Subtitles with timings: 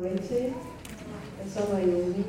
[0.00, 2.24] Boa noite, eu sou a Mayumi.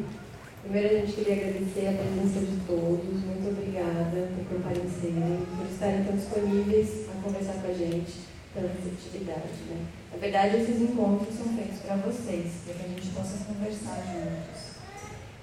[0.61, 6.03] Primeiro a gente queria agradecer a presença de todos, muito obrigada por comparecerem, por estarem
[6.03, 9.55] tão disponíveis a conversar com a gente pela receptividade.
[9.69, 9.85] Né?
[10.11, 14.61] Na verdade, esses encontros são feitos para vocês, para que a gente possa conversar juntos.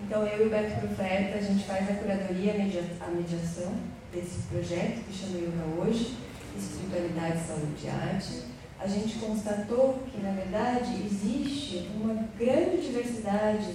[0.05, 3.73] Então, eu e o Beto Profeta, a gente faz a curadoria, a mediação
[4.13, 6.15] desse projeto que chama Yoga Hoje,
[6.55, 8.58] Espiritualidade, Saúde e Arte.
[8.81, 13.75] A gente constatou que, na verdade, existe uma grande diversidade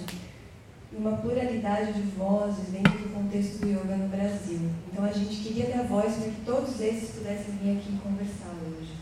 [0.96, 4.70] uma pluralidade de vozes dentro do contexto do yoga no Brasil.
[4.90, 8.54] Então a gente queria ter a voz para que todos esses pudessem vir aqui conversar
[8.66, 8.92] hoje.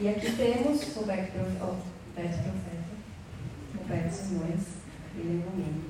[0.00, 2.84] E aqui temos Roberto, Roberto Profeta,
[3.78, 4.62] Roberto Simões,
[5.16, 5.84] William Gomini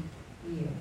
[0.46, 0.72] e eu.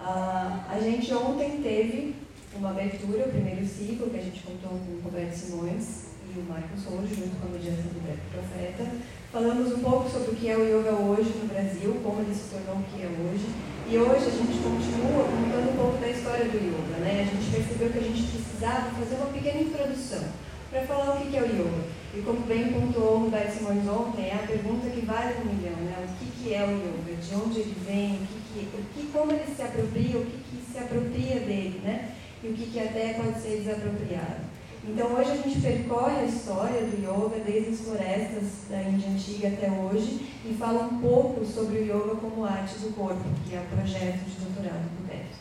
[0.00, 2.14] Ah, a gente ontem teve
[2.54, 6.86] uma abertura, o primeiro ciclo, que a gente contou com o Roberto Simões e Marcos
[6.86, 8.84] Hoje, junto com a mediação do Roberto Profeta,
[9.30, 12.48] Falamos um pouco sobre o que é o yoga hoje no Brasil, como ele se
[12.48, 13.44] tornou o que é hoje.
[13.86, 16.96] E hoje a gente continua contando um pouco da história do yoga.
[17.04, 17.28] Né?
[17.28, 20.24] A gente percebeu que a gente precisava fazer uma pequena introdução
[20.70, 21.84] para falar o que é o yoga.
[22.16, 25.76] E como bem pontuou o Humberto Simões ontem, é a pergunta que vale um milhão.
[25.76, 26.08] Né?
[26.08, 27.20] O que é o yoga?
[27.20, 28.14] De onde ele vem?
[28.14, 30.16] O que, que, o que como ele se apropria?
[30.16, 31.82] O que, que se apropria dele?
[31.84, 32.14] Né?
[32.42, 34.56] E o que, que até pode ser desapropriado.
[34.90, 39.48] Então, hoje a gente percorre a história do yoga desde as florestas da Índia Antiga
[39.48, 43.60] até hoje e fala um pouco sobre o yoga como arte do corpo, que é
[43.60, 45.36] o projeto de doutorado do Beto.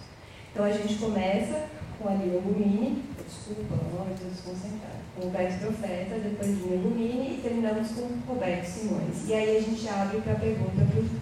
[0.51, 1.65] Então, a gente começa
[1.97, 7.37] com a Lila Gumini, desculpa, não estou desconcentrado, com o Beto Profeta, depois Lila Gumini
[7.37, 9.29] e terminamos com o Roberto Simões.
[9.29, 11.15] E aí a gente abre para pergunta para o público,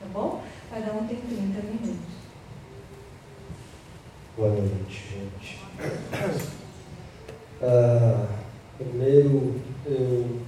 [0.00, 0.40] tá bom?
[0.70, 2.14] Cada um tem 30 minutos.
[4.36, 6.63] Boa noite, gente.
[7.64, 8.26] Uh,
[8.76, 9.54] primeiro,
[9.86, 10.40] eu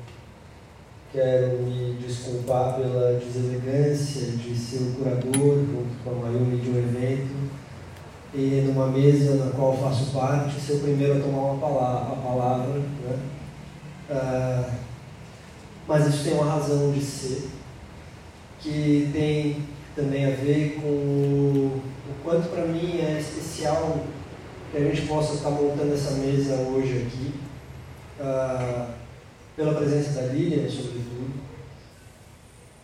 [1.10, 6.76] quero me desculpar pela deselegância de ser o curador, junto com a Mayumi, de um
[6.76, 7.50] evento,
[8.34, 12.16] e numa mesa na qual faço parte, ser o primeiro a tomar uma palavra, a
[12.16, 12.74] palavra.
[12.74, 13.18] Né?
[14.10, 14.70] Uh,
[15.88, 17.48] mas isso tem uma razão de ser,
[18.60, 21.82] que tem também a ver com o
[22.22, 24.04] quanto para mim é especial
[24.70, 27.32] que a gente possa estar montando essa mesa hoje aqui,
[28.20, 28.92] uh,
[29.54, 31.46] pela presença da Lilian, sobretudo.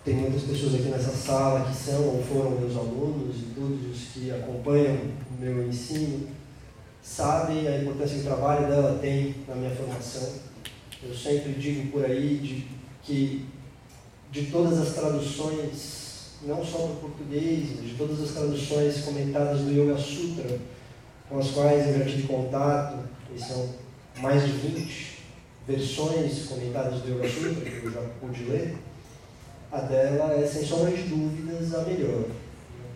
[0.05, 4.09] Tem muitas pessoas aqui nessa sala que são ou foram meus alunos e todos os
[4.13, 6.27] que acompanham o meu ensino
[7.03, 10.29] sabem a importância que o trabalho dela tem na minha formação.
[11.03, 12.67] Eu sempre digo por aí de,
[13.03, 13.47] que
[14.31, 19.99] de todas as traduções, não só do português, de todas as traduções comentadas do Yoga
[19.99, 20.59] Sutra,
[21.33, 22.99] com as quais eu já tive contato,
[23.35, 23.71] e são
[24.19, 25.19] mais de 20
[25.67, 28.77] versões comentadas do Yoga Sutra, que eu já pude ler,
[29.71, 32.25] a dela é, sem sombra de dúvidas, a melhor.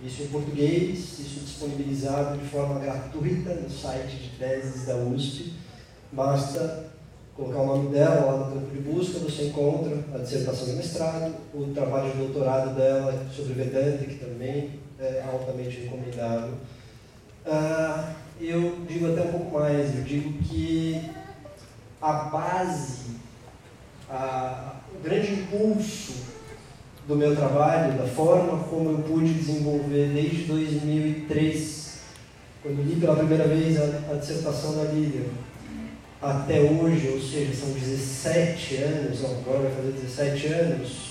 [0.05, 5.55] Isso em português, isso disponibilizado de forma gratuita no site de teses da USP.
[6.13, 6.91] Basta
[7.35, 11.35] colocar o nome dela lá no campo de busca, você encontra a dissertação de mestrado,
[11.55, 16.55] o trabalho de doutorado dela sobre Vedanta, que também é altamente recomendável.
[17.47, 21.11] Uh, eu digo até um pouco mais, eu digo que
[22.01, 23.17] a base,
[24.11, 26.15] a, o grande impulso
[27.09, 32.01] do meu trabalho, da forma como eu pude desenvolver desde 2003,
[32.63, 35.31] quando li pela primeira vez a, a dissertação da Lilian,
[36.21, 41.06] até hoje, ou seja, são 17 anos, agora vai fazer 17 anos,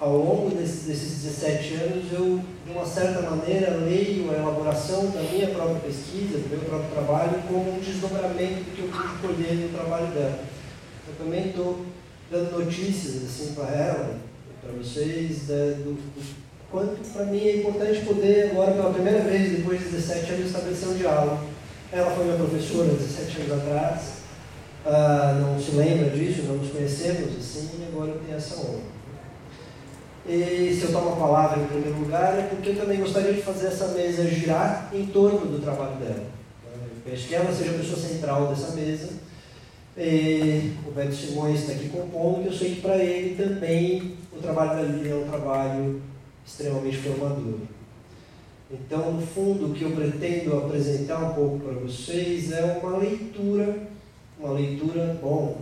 [0.00, 5.20] ao longo desses, desses 17 anos, eu, de uma certa maneira, leio a elaboração da
[5.20, 9.56] minha própria pesquisa, do meu próprio trabalho, como um desdobramento do que eu pude colher
[9.56, 10.42] no trabalho dela.
[11.06, 11.84] Eu também estou
[12.30, 14.18] dando notícias assim para ela,
[14.62, 16.36] para vocês, do, do
[16.70, 20.88] quanto para mim é importante poder, agora pela primeira vez, depois de 17 anos, estabelecer
[20.88, 21.40] um diálogo.
[21.92, 24.00] Ela foi minha professora 17 anos atrás,
[24.86, 28.99] uh, não se lembra disso, não nos conhecemos assim, e agora eu tenho essa honra.
[30.32, 33.42] E se eu tomo a palavra em primeiro lugar é porque eu também gostaria de
[33.42, 36.24] fazer essa mesa girar em torno do trabalho dela.
[36.64, 39.08] Eu penso que ela seja a pessoa central dessa mesa.
[39.98, 44.40] E o Beto Simões está aqui compondo, e eu sei que para ele também o
[44.40, 46.00] trabalho da Lívia é um trabalho
[46.46, 47.58] extremamente formador.
[48.70, 53.80] Então, no fundo, o que eu pretendo apresentar um pouco para vocês é uma leitura,
[54.38, 55.58] uma leitura, bom,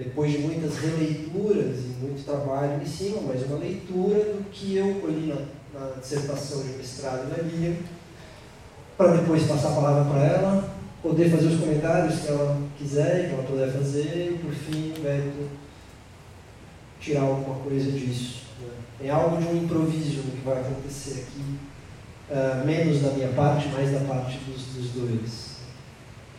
[0.00, 4.94] depois de muitas releituras e muito trabalho em cima, mas uma leitura do que eu
[4.94, 7.76] colhi na, na dissertação de mestrado na Lia,
[8.96, 13.34] para depois passar a palavra para ela, poder fazer os comentários que ela quiser, que
[13.34, 15.50] ela puder fazer, e por fim, Beto,
[16.98, 18.44] tirar alguma coisa disso.
[18.58, 18.68] Né?
[19.00, 21.58] Tem algo de um improviso que vai acontecer aqui,
[22.30, 25.50] uh, menos da minha parte, mais da parte dos, dos dois.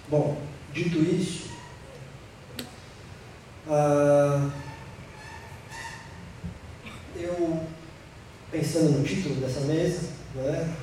[0.09, 0.35] Bom,
[0.73, 1.50] dito isso,
[3.67, 4.51] uh,
[7.15, 7.59] eu,
[8.51, 10.73] pensando no título dessa mesa, né,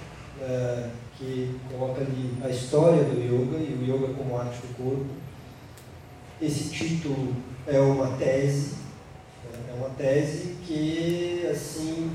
[0.40, 5.06] uh, que coloca ali a história do yoga e o yoga como arte do corpo,
[6.40, 7.34] esse título
[7.66, 8.78] é uma tese
[9.78, 12.10] uma tese que, assim,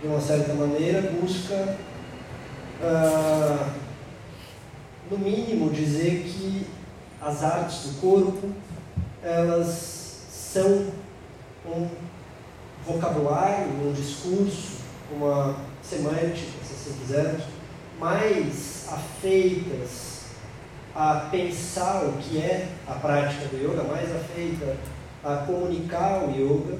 [0.00, 1.76] de uma certa maneira, busca,
[2.82, 3.72] ah,
[5.10, 6.66] no mínimo, dizer que
[7.20, 8.50] as artes do corpo,
[9.22, 10.86] elas são
[11.64, 11.88] um
[12.84, 17.44] vocabulário, um discurso, uma semântica, se assim quisermos,
[17.98, 20.12] mais afeitas
[20.94, 24.76] a pensar o que é a prática do yoga, mais afeita
[25.24, 26.78] a comunicar o yoga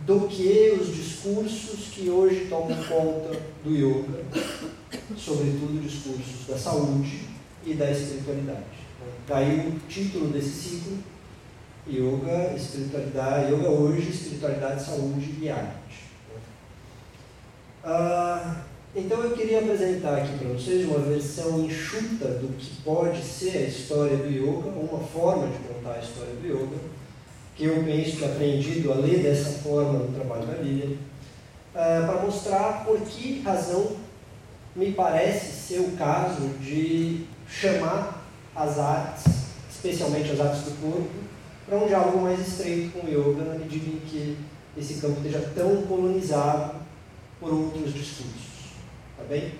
[0.00, 4.24] do que os discursos que hoje tomam conta do yoga,
[5.16, 7.22] sobretudo discursos da saúde
[7.64, 8.64] e da espiritualidade.
[9.26, 10.98] Daí o título desse ciclo,
[11.90, 16.08] Yoga, Espiritualidade, Yoga hoje, Espiritualidade, Saúde e Arte.
[17.82, 18.62] Ah,
[18.94, 23.62] então eu queria apresentar aqui para vocês uma versão enxuta do que pode ser a
[23.62, 26.76] história do yoga, uma forma de contar a história do yoga,
[27.54, 30.96] que eu penso que aprendido a ler dessa forma no trabalho da Lilian, uh,
[31.74, 33.96] para mostrar por que razão
[34.74, 38.24] me parece ser o caso de chamar
[38.54, 39.24] as artes,
[39.70, 41.08] especialmente as artes do corpo,
[41.68, 44.38] para um diálogo mais estreito com o yoga, na medida em que
[44.76, 46.76] esse campo esteja tão colonizado
[47.38, 48.72] por outros discursos.
[49.16, 49.52] Tá bem?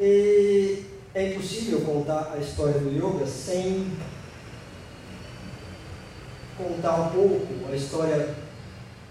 [0.00, 0.82] E
[1.14, 3.86] é impossível contar a história do yoga sem
[6.56, 8.34] contar um pouco a história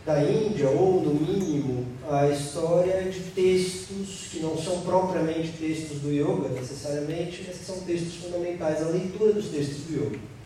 [0.06, 6.12] da Índia, ou no mínimo a história de textos que não são propriamente textos do
[6.12, 10.37] yoga necessariamente, mas que são textos fundamentais, a leitura dos textos do yoga.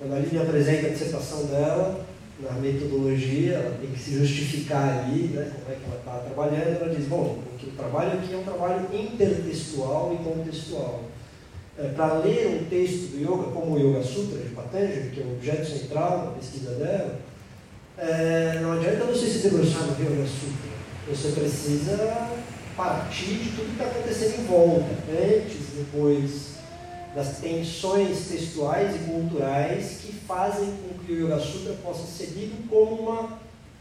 [0.00, 2.06] Quando a Lívia apresenta a dissertação dela,
[2.42, 6.82] na metodologia, ela tem que se justificar ali, né, como é que ela está trabalhando,
[6.82, 11.04] ela diz, bom, o trabalho aqui é um trabalho intertextual e contextual
[11.78, 15.24] é, para ler um texto do Yoga, como o Yoga Sutra de Patanjali, que é
[15.24, 17.18] o objeto central da pesquisa dela,
[17.98, 20.70] é, não adianta você se debruçar no Yoga Sutra.
[21.10, 22.30] Você precisa
[22.74, 26.49] partir de tudo que está acontecendo em volta, antes depois
[27.14, 32.68] das tensões textuais e culturais que fazem com que o Yoga Sutra possa ser lido
[32.68, 33.20] como uma,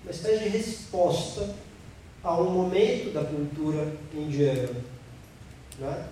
[0.03, 1.55] uma espécie de resposta
[2.23, 4.75] a um momento da cultura indiana.
[5.77, 6.05] Né?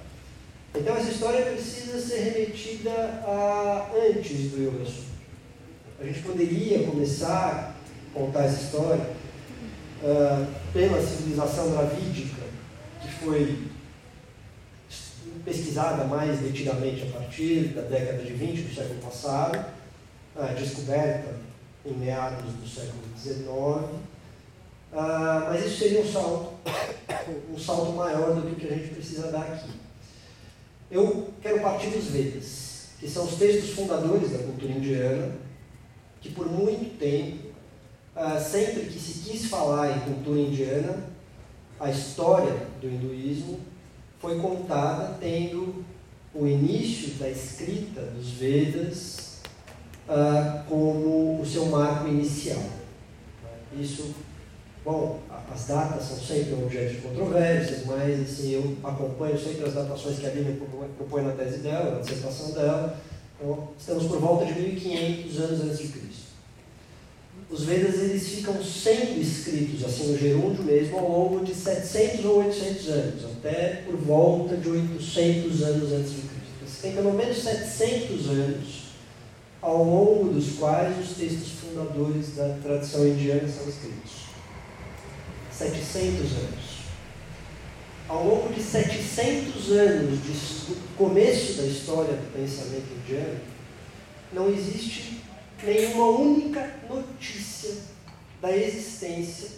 [0.75, 5.17] Então essa história precisa ser remetida a antes do Yoga Sutra.
[5.99, 7.75] A gente poderia começar
[8.13, 9.09] a contar essa história
[10.03, 12.43] uh, pela civilização dravídica,
[13.01, 13.57] que foi
[15.47, 19.65] pesquisada mais detidamente a partir da década de 20 do século passado,
[20.35, 21.35] uh, descoberta
[21.85, 23.47] em meados do século XIX.
[24.91, 26.53] Ah, mas isso seria um salto,
[27.49, 29.69] um salto maior do que o que a gente precisa dar aqui.
[30.91, 35.31] Eu quero partir dos Vedas, que são os textos fundadores da cultura indiana,
[36.19, 37.47] que por muito tempo,
[38.13, 41.05] ah, sempre que se quis falar em cultura indiana,
[41.79, 43.59] a história do hinduísmo
[44.19, 45.83] foi contada tendo
[46.33, 49.41] o início da escrita dos Vedas
[50.07, 52.63] uh, como o seu marco inicial.
[53.79, 54.15] Isso
[54.87, 55.19] Bom,
[55.53, 60.17] as datas são sempre um objeto de controvérsias, mas assim, eu acompanho sempre as datações
[60.17, 60.57] que a Bíblia
[60.95, 62.97] propõe na tese dela, na dissertação dela.
[63.35, 66.16] Então, estamos por volta de 1500 anos antes de Cristo.
[67.49, 72.43] Os Vedas eles ficam sendo escritos, assim, no gerúndio mesmo, ao longo de 700 ou
[72.45, 76.65] 800 anos, até por volta de 800 anos antes de Cristo.
[76.65, 78.87] Você tem pelo menos 700 anos
[79.61, 84.27] ao longo dos quais os textos fundadores da tradição indiana são escritos.
[85.51, 86.77] 700 anos.
[88.09, 93.39] Ao longo de 700 anos do começo da história do pensamento indiano,
[94.33, 95.16] não existe
[95.65, 97.75] nenhuma única notícia
[98.41, 99.49] da existência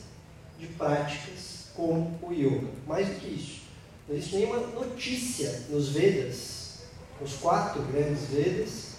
[0.57, 2.67] de práticas como o yoga.
[2.87, 3.61] Mais do que isso,
[4.07, 6.79] não existe nenhuma notícia nos Vedas,
[7.19, 8.89] nos quatro grandes Vedas,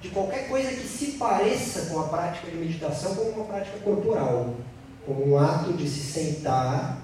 [0.00, 4.54] de qualquer coisa que se pareça com a prática de meditação como uma prática corporal
[5.06, 7.02] como um ato de se sentar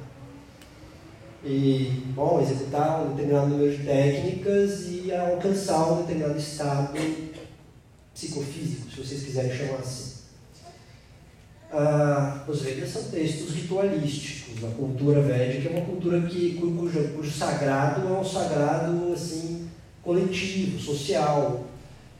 [1.44, 6.92] e, bom, executar um determinado número de técnicas e alcançar um determinado estado
[8.16, 10.16] psicofísico, se vocês quiserem chamar assim.
[11.70, 14.64] Ah, os Vedas são textos ritualísticos.
[14.64, 19.68] A cultura védica é uma cultura que, cujo, cujo sagrado é um sagrado assim,
[20.02, 21.66] coletivo, social.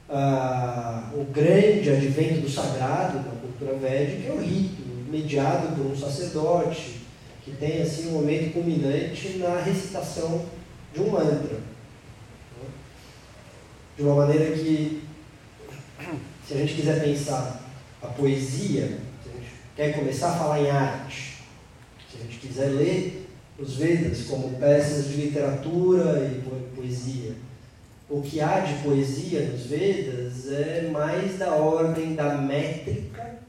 [0.07, 5.97] Ah, o grande advento do sagrado na cultura védica é o rito, mediado por um
[5.97, 7.01] sacerdote,
[7.43, 10.45] que tem assim, um momento culminante na recitação
[10.93, 11.59] de um mantra.
[13.97, 15.06] De uma maneira que,
[16.47, 17.63] se a gente quiser pensar
[18.03, 21.39] a poesia, se a gente quer começar a falar em arte,
[22.11, 27.35] se a gente quiser ler os Vedas como peças de literatura e poesia,
[28.09, 33.41] o que há de poesia nos Vedas é mais da ordem da métrica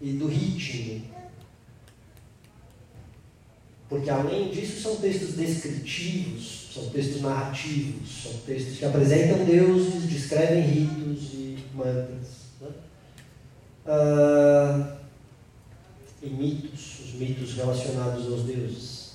[0.00, 1.02] e do ritmo.
[3.88, 10.60] Porque além disso são textos descritivos, são textos narrativos, são textos que apresentam deuses, descrevem
[10.60, 11.35] ritos
[11.76, 12.46] mantras.
[12.60, 12.68] Né?
[13.86, 14.96] Ah,
[16.22, 19.06] e mitos, os mitos relacionados aos deuses.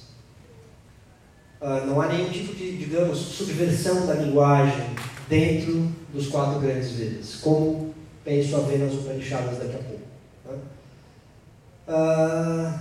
[1.60, 4.96] Ah, não há nenhum tipo de, digamos, subversão da linguagem
[5.28, 10.02] dentro dos quatro grandes Vedas, como penso haver nas Upanishadas daqui a pouco.
[10.46, 10.60] Né?
[11.88, 12.80] Ah,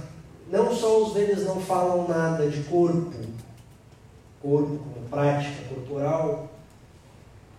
[0.51, 3.15] não só os Vedas não falam nada de corpo,
[4.41, 6.51] corpo como prática corporal,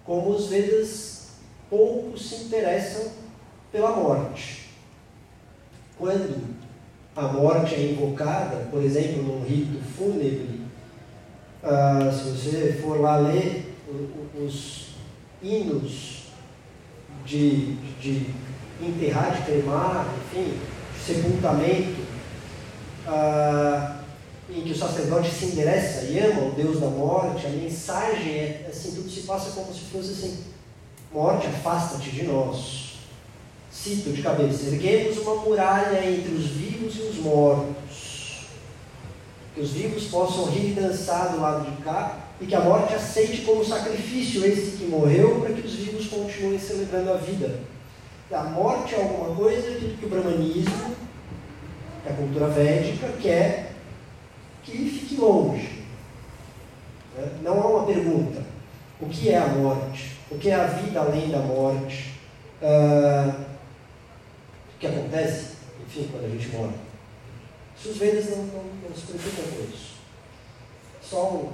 [0.04, 1.21] como os Vedas
[1.72, 3.14] pouco se interessam
[3.72, 4.70] pela morte.
[5.98, 6.60] Quando
[7.16, 10.62] a morte é invocada, por exemplo, num rito fúnebre,
[11.64, 13.74] ah, se você for lá ler
[14.38, 14.88] os
[15.42, 16.24] hinos
[17.26, 18.28] de, de
[18.82, 20.60] enterrar, de cremar, enfim,
[21.00, 22.02] sepultamento,
[23.08, 24.02] ah,
[24.50, 28.68] em que o sacerdote se endereça e ama o Deus da morte, a mensagem é
[28.70, 30.51] assim, tudo se passa como se fosse assim,
[31.14, 32.92] morte, afasta-te de nós.
[33.72, 38.12] Cito de cabeça, erguemos uma muralha entre os vivos e os mortos
[39.54, 42.94] que os vivos possam rir e dançar do lado de cá e que a morte
[42.94, 47.60] aceite como sacrifício esse que morreu para que os vivos continuem celebrando a vida.
[48.32, 50.96] A morte é alguma coisa que o brahmanismo,
[52.04, 53.74] que a cultura védica quer
[54.64, 55.84] que fique longe.
[57.18, 57.30] Né?
[57.44, 58.42] Não há uma pergunta.
[59.02, 60.21] O que é a morte?
[60.32, 62.14] O que é a vida além da morte?
[62.62, 63.30] Uh,
[64.76, 66.74] o que acontece, enfim, quando a gente morre?
[67.84, 69.96] Os Vedas não, não, não se preocupam com isso.
[71.02, 71.50] Só um,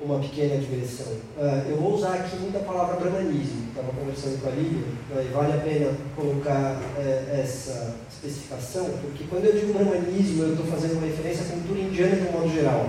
[0.00, 1.12] uma pequena digressão.
[1.38, 3.68] Uh, eu vou usar aqui muita palavra brahmanismo.
[3.68, 9.44] Estava conversando com a Lívia, e vale a pena colocar uh, essa especificação, porque quando
[9.44, 12.88] eu digo brahmanismo, eu estou fazendo uma referência à cultura indiana de um modo geral.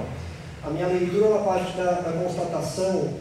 [0.63, 3.13] A minha leitura é uma parte da, da constatação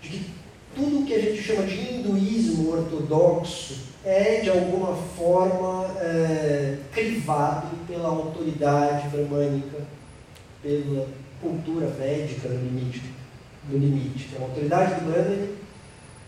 [0.00, 0.45] de que
[0.76, 8.08] tudo que a gente chama de hinduísmo ortodoxo é de alguma forma é, crivado pela
[8.08, 9.78] autoridade bramânica,
[10.62, 11.08] pela
[11.40, 13.02] cultura védica no limite.
[13.68, 14.28] No limite.
[14.38, 15.48] A autoridade do Brahman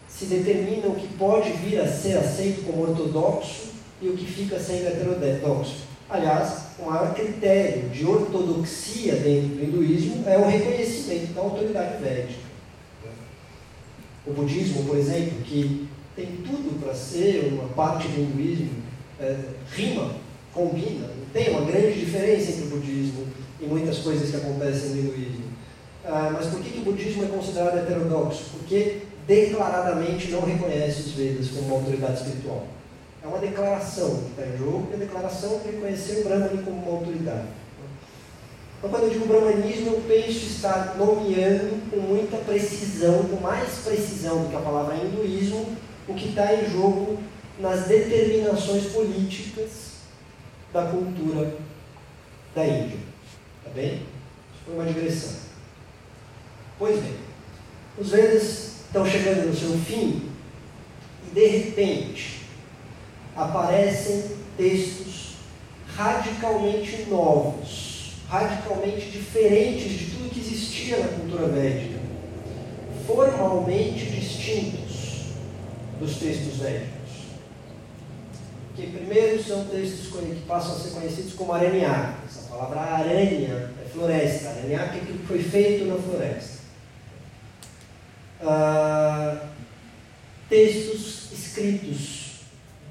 [0.08, 3.68] se determina o que pode vir a ser aceito como ortodoxo
[4.00, 5.86] e o que fica sendo heterodoxo.
[6.08, 12.47] Aliás, o maior critério de ortodoxia dentro do hinduísmo é o reconhecimento da autoridade védica.
[14.28, 18.82] O budismo, por exemplo, que tem tudo para ser uma parte do hinduísmo,
[19.18, 19.36] é,
[19.72, 20.10] rima,
[20.52, 23.26] combina, tem uma grande diferença entre o budismo
[23.58, 25.44] e muitas coisas que acontecem no hinduísmo.
[26.04, 28.44] Ah, mas por que, que o budismo é considerado heterodoxo?
[28.52, 32.66] Porque declaradamente não reconhece os Vedas como uma autoridade espiritual.
[33.22, 36.82] É uma declaração que está em jogo, é a declaração de reconhecer o Brahmani como
[36.82, 37.46] uma autoridade.
[38.78, 44.44] Então, quando eu digo brahmanismo, eu penso estar nomeando com muita precisão, com mais precisão
[44.44, 47.18] do que a palavra hinduísmo, o que está em jogo
[47.58, 49.88] nas determinações políticas
[50.72, 51.56] da cultura
[52.54, 52.98] da Índia.
[53.64, 53.94] Tá bem?
[53.94, 55.48] Isso foi uma digressão.
[56.78, 57.16] Pois bem,
[57.98, 60.30] os Vedas estão chegando no seu fim
[61.26, 62.42] e de repente
[63.34, 65.34] aparecem textos
[65.96, 67.87] radicalmente novos,
[68.28, 71.98] radicalmente diferentes de tudo que existia na cultura védica,
[73.06, 75.32] formalmente distintos
[75.98, 76.98] dos textos védicos.
[78.76, 82.18] Que primeiro são textos que passam a ser conhecidos como aranhaca.
[82.28, 84.50] Essa palavra aranha é floresta.
[84.50, 86.58] Aranhaca é aquilo que foi feito na floresta.
[88.40, 89.48] Ah,
[90.48, 92.42] textos escritos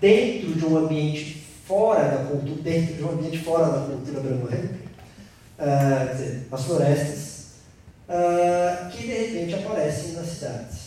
[0.01, 4.86] dentro de um ambiente fora da cultura, dentro de um ambiente fora da cultura bramânica,
[5.59, 7.45] ah, dizer, nas florestas,
[8.09, 10.77] ah, que de repente aparecem nas cidades,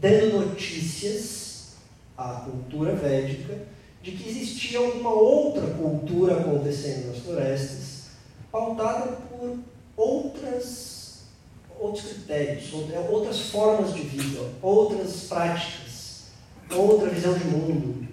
[0.00, 1.72] dando notícias
[2.16, 3.58] à cultura védica
[4.02, 8.02] de que existia uma outra cultura acontecendo nas florestas,
[8.50, 9.58] pautada por
[9.96, 11.22] outras,
[11.78, 12.72] outros critérios,
[13.08, 16.24] outras formas de vida, outras práticas,
[16.70, 18.08] outra visão de mundo,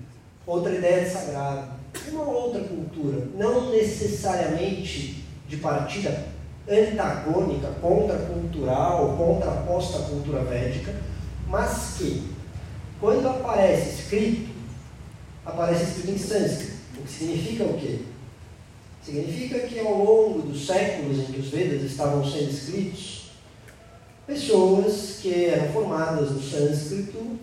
[0.46, 1.80] outra ideia de sagrado,
[2.12, 5.19] uma outra cultura, não necessariamente
[5.50, 6.28] de partida
[6.70, 10.96] antagônica, contracultural, contraposta à cultura védica,
[11.48, 12.24] mas que,
[13.02, 14.52] quando aparece escrito,
[15.44, 18.00] aparece escrito em sânscrito, o que significa o quê?
[19.04, 23.32] Significa que ao longo dos séculos em que os Vedas estavam sendo escritos,
[24.28, 27.40] pessoas que eram formadas no sânscrito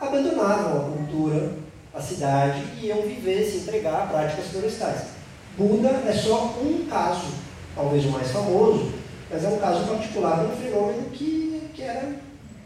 [0.00, 1.52] abandonavam a cultura,
[1.92, 5.17] a cidade e iam viver, se entregar a práticas florestais.
[5.58, 7.26] Buda é só um caso
[7.74, 8.92] talvez o mais famoso,
[9.28, 12.14] mas é um caso particular de um fenômeno que, que era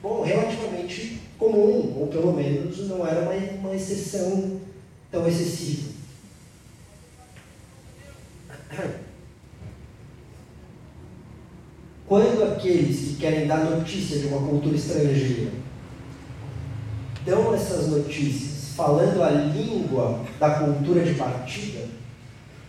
[0.03, 4.61] bom, relativamente comum, ou pelo menos não era uma, uma exceção
[5.11, 5.91] tão excessiva.
[12.07, 15.51] Quando aqueles que querem dar notícia de uma cultura estrangeira
[17.25, 21.82] dão essas notícias falando a língua da cultura de partida,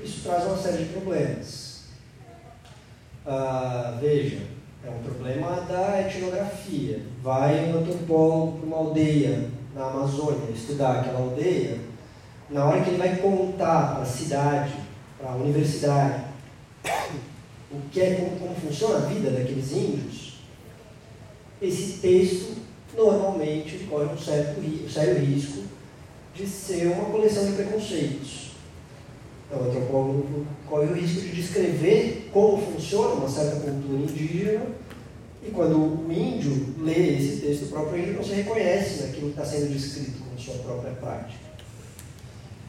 [0.04, 1.84] isso traz uma série de problemas.
[3.26, 4.42] Ah, veja,
[4.86, 7.02] é um problema da etnografia.
[7.22, 11.80] Vai um antropólogo para uma aldeia na Amazônia estudar aquela aldeia,
[12.50, 14.74] na hora que ele vai contar para a cidade,
[15.18, 16.26] para a universidade,
[17.72, 20.40] o que é, como, como funciona a vida daqueles índios,
[21.62, 22.58] esse texto
[22.96, 25.64] normalmente corre um certo, um sério risco
[26.36, 28.43] de ser uma coleção de preconceitos
[29.54, 34.66] então, o antropólogo corre o risco de descrever como funciona uma certa cultura indígena,
[35.46, 39.46] e quando o índio lê esse texto, próprio índio não se reconhece naquilo que está
[39.46, 41.54] sendo descrito como sua própria prática.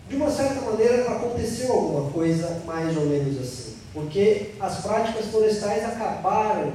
[0.08, 5.84] De uma certa maneira, aconteceu alguma coisa mais ou menos assim, porque as práticas florestais
[5.84, 6.74] acabaram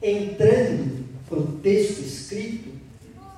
[0.00, 2.70] entrando para o texto escrito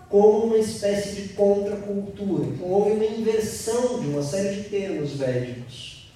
[0.08, 2.46] como uma espécie de contracultura.
[2.46, 6.10] Então houve uma inversão de uma série de termos védicos.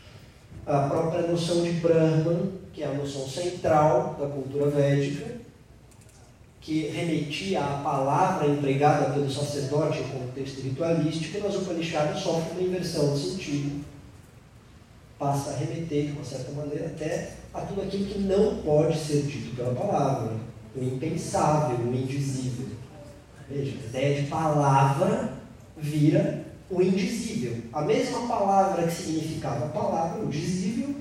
[0.66, 5.42] A própria noção de Brahman, que é a noção central da cultura védica,
[6.60, 13.12] que remetia à palavra empregada pelo sacerdote em contexto ritualístico, nas Upanishads sofre uma inversão
[13.12, 13.84] de sentido.
[15.18, 19.22] Passa a remeter, de uma certa maneira, até a tudo aquilo que não pode ser
[19.22, 20.34] dito pela palavra,
[20.76, 22.68] o impensável, o indizível.
[23.52, 25.34] Veja, a ideia de palavra
[25.76, 27.58] vira o indizível.
[27.70, 30.94] A mesma palavra que significava palavra, o dizível,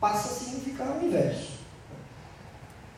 [0.00, 1.58] passa a significar o inverso.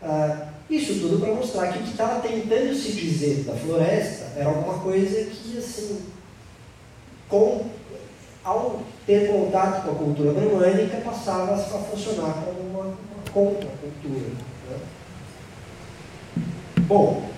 [0.01, 4.49] Ah, isso tudo para mostrar que o que estava tentando se dizer da floresta era
[4.49, 6.03] alguma coisa que, assim,
[7.29, 7.67] com,
[8.45, 14.29] ao ter contato com a cultura bramânica, passava a funcionar como uma, uma contra-cultura.
[14.71, 14.79] Né?
[16.87, 17.30] Bom,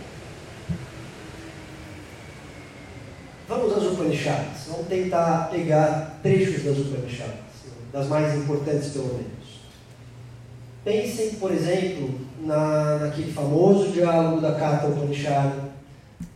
[3.52, 4.66] Vamos às Upanishads.
[4.68, 7.34] Vamos tentar pegar trechos das Upanishads,
[7.92, 9.60] das mais importantes pelo menos.
[10.82, 15.52] Pensem, por exemplo, na, naquele famoso diálogo da Kata Upanishad,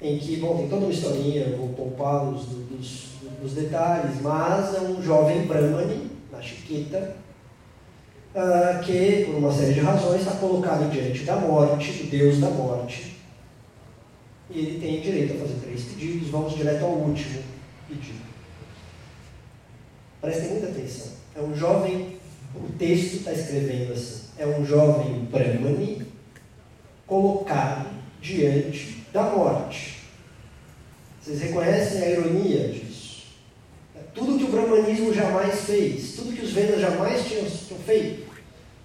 [0.01, 3.07] em que, bom, tem toda uma historinha, vou poupá-los dos,
[3.41, 7.17] dos, detalhes, mas é um jovem Brahmani, na Chiquita,
[8.35, 12.51] uh, que, por uma série de razões, está colocado diante da morte, do Deus da
[12.51, 13.16] morte,
[14.51, 16.29] ele tem direito a fazer três pedidos.
[16.29, 17.43] Vamos direto ao último
[17.89, 18.27] pedido.
[20.21, 21.13] Prestem muita atenção.
[21.35, 22.17] É um jovem,
[22.55, 26.07] o texto está escrevendo assim: é um jovem Brahmani
[27.07, 27.89] colocado
[28.21, 29.97] diante da morte.
[31.21, 33.25] Vocês reconhecem a ironia disso?
[33.97, 37.45] É tudo que o brahmanismo jamais fez, tudo que os Vedas jamais tinham
[37.85, 38.31] feito,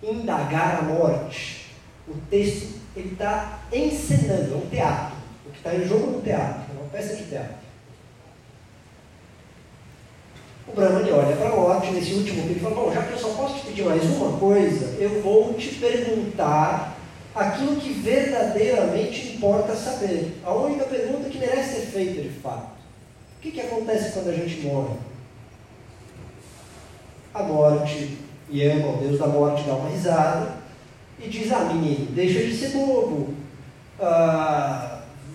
[0.01, 1.67] indagar a morte.
[2.07, 5.10] O texto ele está encenando, é um teatro
[5.57, 7.61] está em jogo no teatro, é uma peça de teatro.
[10.67, 13.29] O Brahmani olha para morte nesse último pedido e fala: Bom, já que eu só
[13.29, 16.97] posso te pedir mais uma coisa, eu vou te perguntar
[17.35, 20.39] aquilo que verdadeiramente importa saber.
[20.45, 22.69] A única pergunta que merece ser feita de fato:
[23.37, 24.95] O que, que acontece quando a gente morre?
[27.33, 28.17] A morte,
[28.49, 30.57] e ama o Deus da morte, dá uma risada
[31.19, 33.33] e diz: Ah, menino, deixa de ser bobo.
[33.99, 34.90] Ah,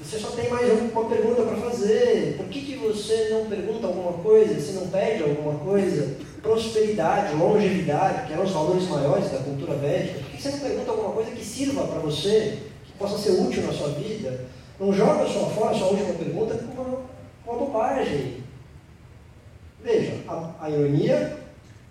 [0.06, 2.36] você só tem mais uma pergunta para fazer.
[2.36, 6.16] Por que, que você não pergunta alguma coisa, você não pede alguma coisa?
[6.40, 10.20] Prosperidade, longevidade, que eram os valores maiores da cultura védica.
[10.20, 13.64] Por que você não pergunta alguma coisa que sirva para você, que possa ser útil
[13.64, 14.44] na sua vida?
[14.78, 17.00] Não joga só fora a sua última pergunta com uma,
[17.44, 18.44] uma bobagem.
[20.28, 21.36] a, a ironia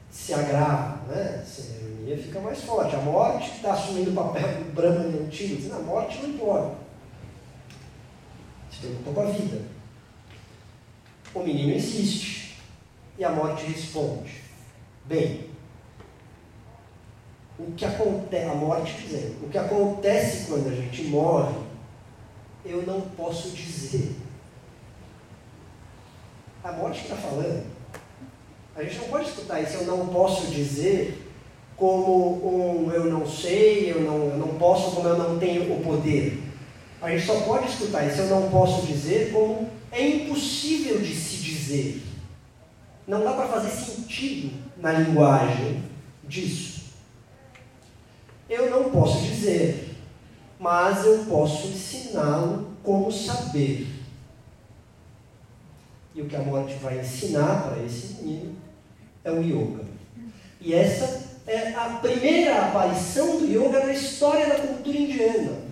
[0.10, 1.44] se agrava, né?
[1.44, 2.96] A ironia fica mais forte.
[2.96, 6.85] A morte está assumindo o papel do Brahman antigo, dizendo a morte não importa.
[8.86, 9.62] Preocupa com a vida.
[11.34, 12.58] O menino insiste
[13.18, 14.42] e a morte responde.
[15.06, 15.50] Bem,
[17.58, 21.56] o que acontece, a morte dizendo, o que acontece quando a gente morre,
[22.66, 24.16] eu não posso dizer.
[26.64, 27.66] A morte está falando.
[28.76, 31.22] A gente não pode escutar isso, eu não posso dizer
[31.78, 35.84] como um eu não sei, eu não, eu não posso, como eu não tenho o
[35.84, 36.42] poder.
[37.02, 41.38] A gente só pode escutar isso, eu não posso dizer como é impossível de se
[41.38, 42.02] dizer.
[43.08, 45.84] Não dá para fazer sentido na linguagem
[46.24, 46.86] disso.
[48.50, 49.96] Eu não posso dizer,
[50.60, 53.88] mas eu posso ensiná-lo como saber.
[56.14, 58.56] E o que a morte vai ensinar para esse menino
[59.24, 59.84] é o yoga.
[60.62, 65.65] E essa é a primeira aparição do yoga na história da cultura indiana.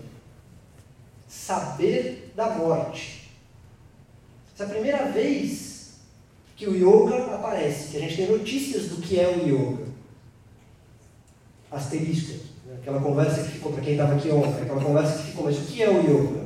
[1.33, 3.29] Saber da morte.
[4.53, 5.95] Essa é a primeira vez
[6.55, 9.83] que o yoga aparece, que a gente tem notícias do que é o yoga.
[11.71, 12.45] Asterisco.
[12.65, 12.77] Né?
[12.79, 15.61] Aquela conversa que ficou, para quem estava aqui ontem, aquela conversa que ficou, mas o
[15.63, 16.43] que é o yoga?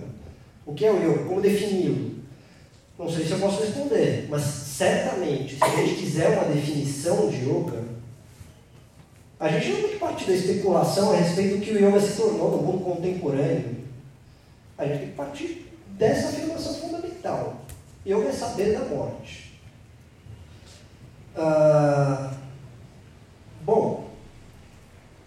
[0.66, 1.26] O que é o yoga?
[1.26, 2.16] Como defini-lo?
[2.98, 7.44] Não sei se eu posso responder, mas certamente, se a gente quiser uma definição de
[7.44, 7.84] yoga,
[9.40, 12.18] a gente não tem que partir da especulação a respeito do que o yoga se
[12.18, 13.77] tornou no mundo contemporâneo.
[14.78, 17.62] A gente tem que partir dessa afirmação fundamental.
[18.06, 19.60] Yoga é saber da morte.
[21.36, 22.34] Ah,
[23.62, 24.10] bom,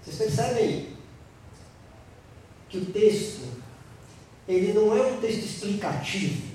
[0.02, 0.88] vocês percebem
[2.68, 3.48] que o texto
[4.48, 6.50] ele não é um texto explicativo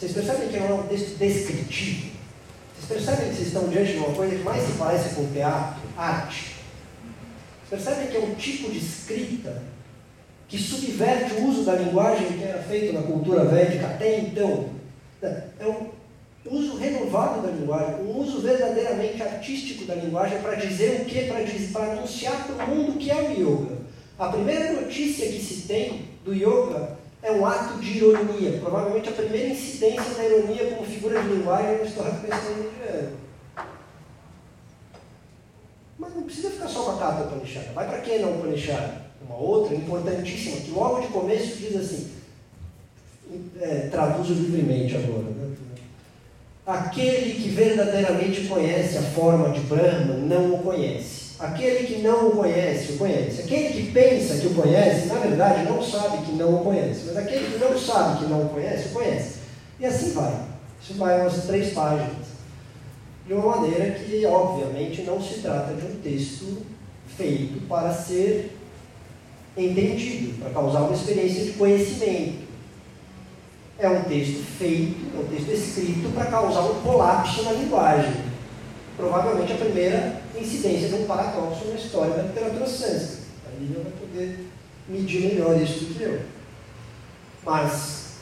[0.00, 2.12] vocês percebem que não é um texto descritivo?
[2.74, 5.82] Vocês percebem que vocês estão diante de uma coisa que mais se parece com teatro,
[5.94, 6.54] arte?
[7.68, 9.62] Vocês percebem que é um tipo de escrita
[10.50, 14.68] que subverte o uso da linguagem que era feito na cultura védica até então?
[15.22, 15.90] É um
[16.50, 21.26] uso renovado da linguagem, um uso verdadeiramente artístico da linguagem para dizer o que?
[21.72, 23.78] Para anunciar para o mundo o que é o yoga.
[24.18, 29.12] A primeira notícia que se tem do yoga é um ato de ironia, provavelmente a
[29.12, 33.16] primeira incidência da ironia como figura de linguagem na história do pensamento indiano.
[35.96, 37.72] Mas não precisa ficar só com a Kata Upanishad.
[37.72, 39.09] Vai para quem não Upanishad?
[39.30, 42.10] Uma outra importantíssima, que logo de começo diz assim,
[43.60, 45.22] é, traduzo livremente agora.
[45.22, 45.54] Né?
[46.66, 51.30] Aquele que verdadeiramente conhece a forma de Brahma não o conhece.
[51.38, 53.42] Aquele que não o conhece, o conhece.
[53.42, 57.02] Aquele que pensa que o conhece, na verdade, não sabe que não o conhece.
[57.06, 59.38] Mas aquele que não sabe que não o conhece, o conhece.
[59.78, 60.34] E assim vai.
[60.82, 62.26] Isso vai umas três páginas.
[63.26, 66.62] De uma maneira que, obviamente, não se trata de um texto
[67.16, 68.56] feito para ser
[69.66, 72.50] entendido, para causar uma experiência de conhecimento.
[73.78, 78.30] É um texto feito, é um texto escrito para causar um colapso na linguagem
[79.00, 83.22] provavelmente a primeira incidência de um paradoxo na história da literatura sânscrita.
[83.46, 84.46] A Lívia vai poder
[84.88, 86.20] medir melhor isso do que eu.
[87.44, 88.16] Mas,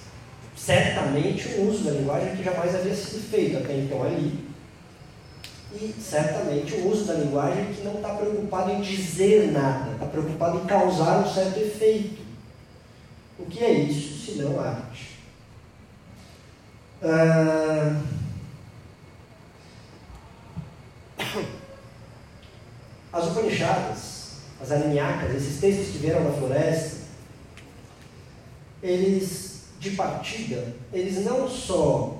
[0.56, 4.47] certamente, o uso da linguagem que jamais havia sido feito até então ali.
[5.72, 10.58] E, certamente, o uso da linguagem que não está preocupado em dizer nada, está preocupado
[10.58, 12.22] em causar um certo efeito.
[13.38, 15.18] O que é isso, se não arte?
[17.02, 18.00] Ah,
[23.12, 26.98] As Upanishads, as Aranyakas, esses textos que vieram da floresta,
[28.82, 32.17] eles, de partida, eles não só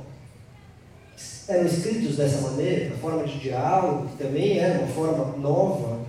[1.49, 6.01] eram escritos dessa maneira, na forma de diálogo, que também era uma forma nova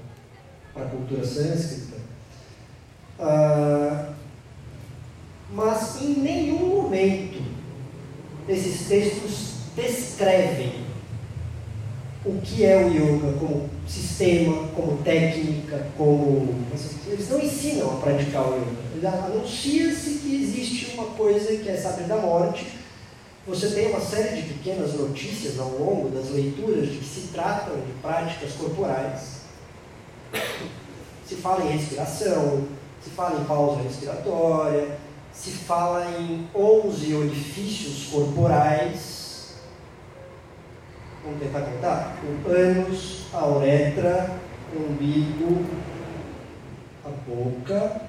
[0.73, 1.97] para a cultura sânscrita,
[3.19, 4.13] uh,
[5.52, 7.41] mas em nenhum momento
[8.47, 10.89] esses textos descrevem
[12.25, 16.54] o que é o yoga como sistema, como técnica, como.
[17.08, 19.10] Eles não ensinam a praticar o yoga.
[19.25, 22.78] Anuncia-se que existe uma coisa que é saber da morte.
[23.49, 27.75] Você tem uma série de pequenas notícias ao longo das leituras de que se tratam
[27.75, 29.39] de práticas corporais.
[31.27, 32.67] Se fala em respiração,
[33.03, 34.97] se fala em pausa respiratória,
[35.33, 39.19] se fala em 11 orifícios corporais
[41.23, 42.17] Vamos tentar contar?
[42.23, 44.31] O ânus, a uretra,
[44.73, 45.65] o umbigo,
[47.05, 48.01] a boca,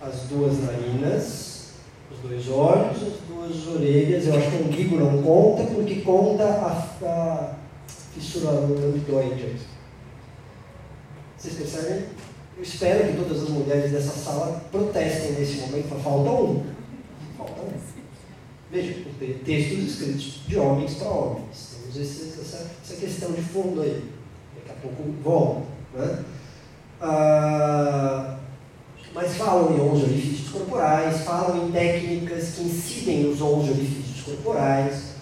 [0.00, 1.53] as duas narinas,
[2.14, 4.26] Os dois olhos, as duas orelhas.
[4.26, 7.54] Eu acho que o umbigo não conta, porque conta a, a
[8.14, 9.56] fissura lambdoide.
[11.36, 12.04] Vocês percebem?
[12.56, 15.88] Eu espero que todas as mulheres dessa sala protestem nesse momento.
[16.02, 16.64] Falta um.
[17.36, 17.72] Falta um.
[18.70, 19.04] Veja,
[19.44, 21.76] textos escritos de homens para homens.
[21.92, 24.04] Temos essa, essa questão de fundo aí.
[24.56, 25.62] Daqui a pouco volta.
[25.94, 26.24] Né?
[27.00, 28.38] Ah,
[29.14, 35.14] mas falam em 11 orifícios corporais, falam em técnicas que incidem nos 11 orifícios corporais.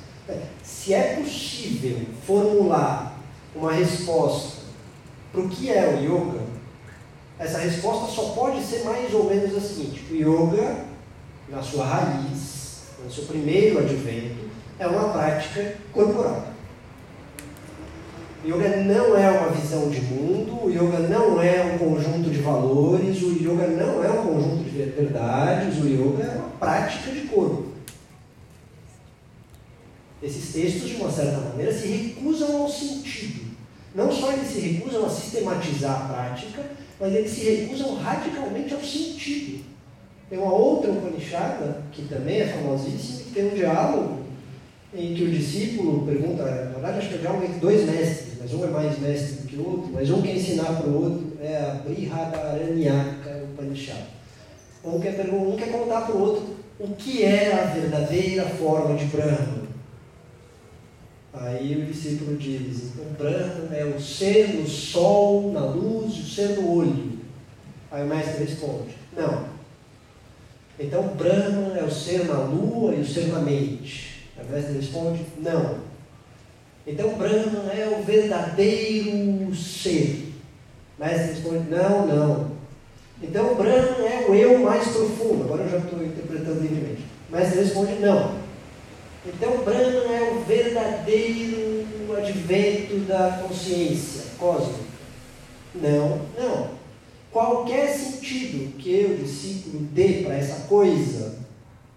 [0.63, 3.21] Se é possível formular
[3.55, 4.63] uma resposta
[5.31, 6.41] para o que é o yoga,
[7.39, 10.85] essa resposta só pode ser mais ou menos a seguinte: o yoga,
[11.49, 16.52] na sua raiz, no seu primeiro advento, é uma prática corporal.
[18.45, 23.23] Yoga não é uma visão de mundo, o yoga não é um conjunto de valores,
[23.23, 27.69] o yoga não é um conjunto de verdades, o yoga é uma prática de corpo.
[30.21, 33.53] Esses textos, de uma certa maneira, se recusam ao sentido.
[33.95, 36.65] Não só eles se recusam a sistematizar a prática,
[36.99, 39.65] mas eles se recusam radicalmente ao sentido.
[40.29, 44.23] Tem uma outra Upanishada, que também é famosíssima, que tem um diálogo
[44.95, 48.32] em que o discípulo pergunta, na verdade acho que é um diálogo entre dois mestres,
[48.43, 51.01] mas um é mais mestre do que o outro, mas um quer ensinar para o
[51.01, 54.03] outro, é a Brihadaranyaka Upanishad.
[54.85, 59.05] Um quer, um quer contar para o outro o que é a verdadeira forma de
[59.05, 59.63] Brahma.
[61.33, 66.49] Aí o discípulo diz, então Brahma é o ser no sol, na luz, o ser
[66.59, 67.21] no olho.
[67.93, 69.45] Aí o mestre responde, não.
[70.81, 74.27] Então Brahma é o ser na lua e o ser na mente.
[74.37, 75.92] Aí o mestre responde, não.
[76.87, 80.33] Então Brahman é o verdadeiro ser.
[80.99, 82.53] Mas responde, não, não.
[83.23, 85.45] Então Brahman é o eu mais profundo.
[85.45, 87.03] Agora eu já estou interpretando livremente.
[87.31, 88.35] Mas ele responde, não.
[89.25, 94.93] Então Brahman é o verdadeiro advento da consciência cósmica.
[95.75, 96.71] Não, não.
[97.31, 101.37] Qualquer sentido que eu, discípulo, dê para essa coisa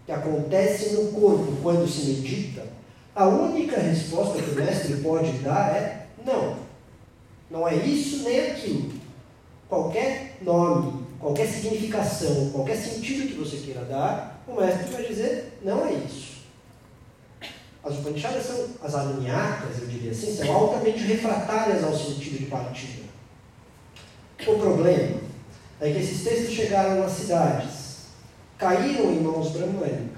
[0.06, 2.64] que acontece no corpo quando se medita,
[3.16, 6.58] a única resposta que o mestre pode dar é não.
[7.50, 8.92] Não é isso nem aquilo.
[9.70, 15.86] Qualquer nome, qualquer significação, qualquer sentido que você queira dar, o mestre vai dizer não
[15.86, 16.36] é isso.
[17.84, 23.04] As Upanishadas são, as Aranyacas, eu diria assim, são altamente refratárias ao sentido de partida.
[24.46, 25.22] O problema
[25.80, 28.08] é que esses textos chegaram nas cidades,
[28.58, 30.16] caíram em mãos brahmânicas.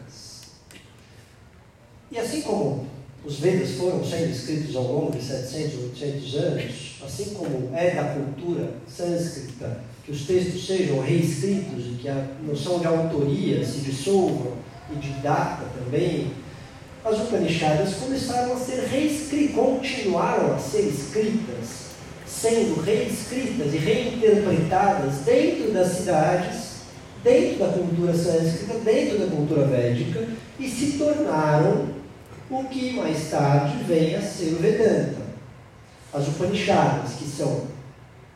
[2.09, 2.86] E assim como
[3.27, 8.03] os Vedas foram sendo escritos ao longo de 700, 800 anos, assim como é da
[8.05, 14.53] cultura sânscrita que os textos sejam reescritos e que a noção de autoria se dissolva
[14.89, 16.31] e de data também,
[17.03, 21.87] as Upanishadas começaram a ser reescritas, continuaram a ser escritas,
[22.25, 26.77] sendo reescritas e reinterpretadas dentro das cidades,
[27.21, 30.25] dentro da cultura sânscrita, dentro da cultura védica,
[30.57, 31.96] e se tornaram
[32.49, 35.27] o que mais tarde vem a ser o Vedanta.
[36.13, 37.63] As Upanishadas, que são,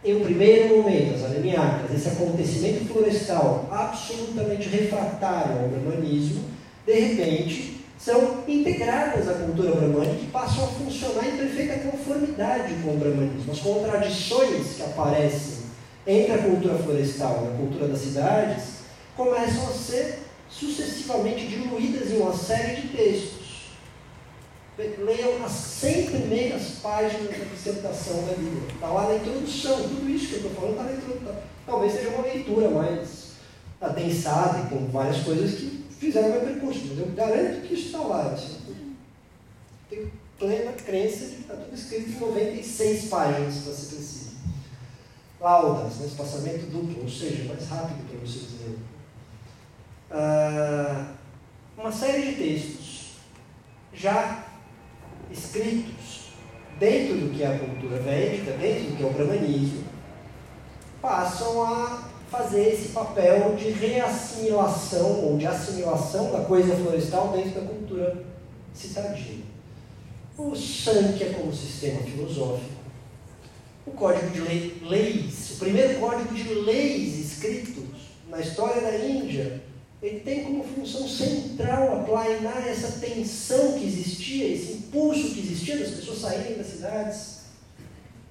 [0.04, 6.44] em um primeiro momento, as Aranyacas, esse acontecimento florestal absolutamente refratário ao brahmanismo,
[6.86, 12.96] de repente são integradas à cultura brahmânica e passam a funcionar em perfeita conformidade com
[12.96, 13.52] o brahmanismo.
[13.52, 15.62] As contradições que aparecem
[16.06, 18.64] entre a cultura florestal e a cultura das cidades
[19.16, 20.20] começam a ser
[20.50, 23.41] sucessivamente diluídas em uma série de textos
[25.00, 28.74] leiam as 100 primeiras páginas da dissertação da Bíblia.
[28.74, 31.36] Está lá na introdução, tudo isso que eu estou falando está na introdução.
[31.66, 33.32] Talvez seja uma leitura mais
[33.80, 38.00] adensada e com várias coisas que fizeram meu percurso, mas eu garanto que isso está
[38.00, 38.32] lá.
[38.32, 38.58] Assim,
[39.90, 44.32] tenho plena crença de que está tudo escrito em 96 páginas, para ser preciso.
[45.40, 48.80] Laudas, né, espaçamento duplo, ou seja, mais rápido para vocês lerem.
[50.12, 51.14] Ah,
[51.78, 53.12] uma série de textos
[53.94, 54.51] já
[55.32, 56.32] escritos
[56.80, 59.84] dentro do que é a cultura védica, dentro do que é o brahmanismo,
[61.02, 67.68] passam a fazer esse papel de reassimilação ou de assimilação da coisa florestal dentro da
[67.68, 68.24] cultura
[68.74, 69.44] citadina.
[70.38, 72.82] O Sankhya como sistema filosófico,
[73.86, 74.40] o código de
[74.86, 77.84] leis, o primeiro código de leis escritos
[78.30, 79.61] na história da Índia,
[80.02, 85.92] ele tem como função central aplainar essa tensão que existia, esse impulso que existia das
[85.92, 87.42] pessoas saírem das cidades.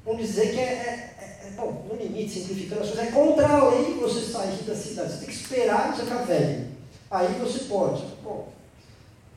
[0.05, 3.71] Vamos dizer que é, é, é bom, no limite, simplificando as coisas, é contra a
[3.71, 5.13] lei você sair da cidade.
[5.13, 6.69] Você tem que esperar você ficar velho.
[7.09, 8.53] Aí você pode, bom,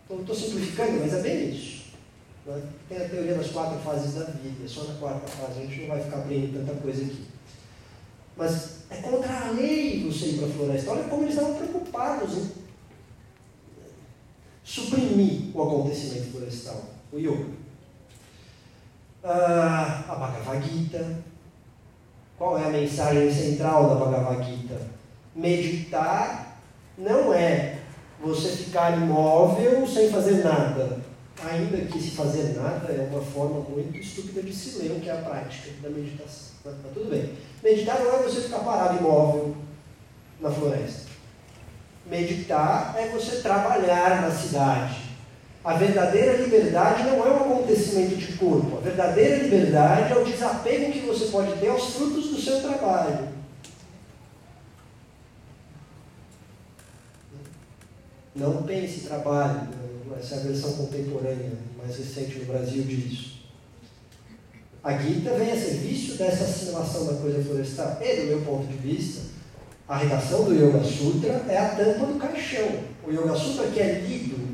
[0.10, 1.84] estou simplificando, mas é bem isso.
[2.46, 2.62] Né?
[2.89, 5.88] Tem a teoria das quatro fases da vida, só na quarta fase, a gente não
[5.89, 7.26] vai ficar abrindo tanta coisa aqui.
[8.36, 10.91] Mas é contra a lei você ir para a floresta.
[10.91, 12.51] Olha como eles estavam preocupados em
[14.63, 17.45] suprimir o acontecimento florestal, o yoga.
[19.23, 21.23] Ah, a Bhagavad Gita.
[22.38, 24.79] Qual é a mensagem central da Bhagavad Gita?
[25.36, 26.60] Meditar
[26.97, 27.79] não é
[28.21, 31.01] você ficar imóvel sem fazer nada.
[31.43, 35.10] Ainda que se fazer nada é uma forma muito estúpida de se ler o que
[35.10, 36.53] é a prática da meditação.
[36.65, 37.34] Mas, tudo bem.
[37.62, 39.56] Meditar não é você ficar parado imóvel
[40.39, 41.04] na floresta.
[42.06, 45.04] Meditar é você trabalhar na cidade.
[45.63, 48.78] A verdadeira liberdade não é um acontecimento de corpo.
[48.78, 53.30] A verdadeira liberdade é o desapego que você pode ter aos frutos do seu trabalho.
[58.36, 59.69] Não pense trabalho,
[60.19, 63.33] essa é a versão contemporânea, mais recente no Brasil disso.
[64.84, 67.98] A Gita vem a serviço dessa assimilação da coisa florestal.
[68.02, 69.22] E, do meu ponto de vista,
[69.88, 72.67] a redação do Yoga Sutra é a tampa do caixão.
[73.08, 74.54] O Yoga Sutra que é lido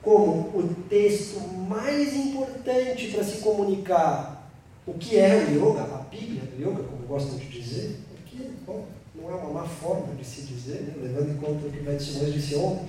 [0.00, 4.48] como o texto mais importante para se comunicar
[4.86, 8.86] o que é o yoga, a Bíblia do yoga, como gostam de dizer, porque, bom,
[9.14, 10.94] não é uma má forma de se dizer, né?
[11.02, 12.86] levando em conta o que Beth Simões disse ontem.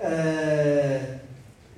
[0.00, 1.18] É...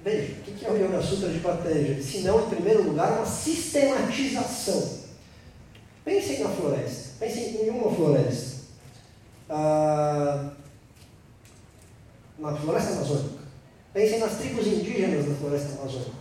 [0.03, 2.03] Veja, o que é o Yoga Sutra de Patanjali?
[2.03, 5.01] Se não, em primeiro lugar, uma sistematização.
[6.05, 7.11] Pensem na floresta.
[7.19, 8.61] Pensem em uma floresta.
[9.49, 10.53] Ah,
[12.39, 13.41] na floresta amazônica.
[13.93, 16.13] Pensem nas tribos indígenas da floresta amazônica.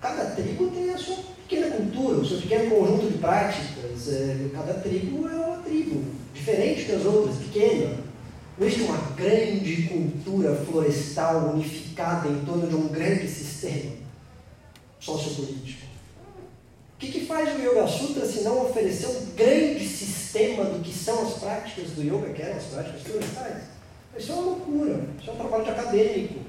[0.00, 4.08] Cada tribo tem a sua pequena cultura, o seu pequeno conjunto de práticas.
[4.08, 8.09] É, cada tribo é uma tribo, diferente das outras, pequena.
[8.60, 13.92] Existe uma grande cultura florestal unificada em torno de um grande sistema
[15.00, 15.86] sociopolítico.
[16.94, 20.92] O que, que faz o Yoga Sutra se não oferecer um grande sistema do que
[20.92, 23.62] são as práticas do yoga, que eram as práticas florestais?
[24.18, 26.40] Isso é uma loucura, isso é um trabalho de acadêmico.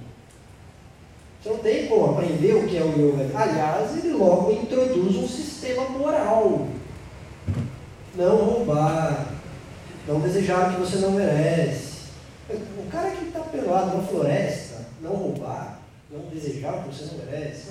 [1.42, 3.32] Você não tem como aprender o que é o yoga.
[3.34, 6.68] Aliás, ele logo introduz um sistema moral.
[8.18, 9.34] Não roubar,
[10.06, 11.91] não desejar o que você não merece.
[12.54, 17.26] O cara que está pelado na floresta, não roubar, não desejar o que você não
[17.26, 17.70] merece,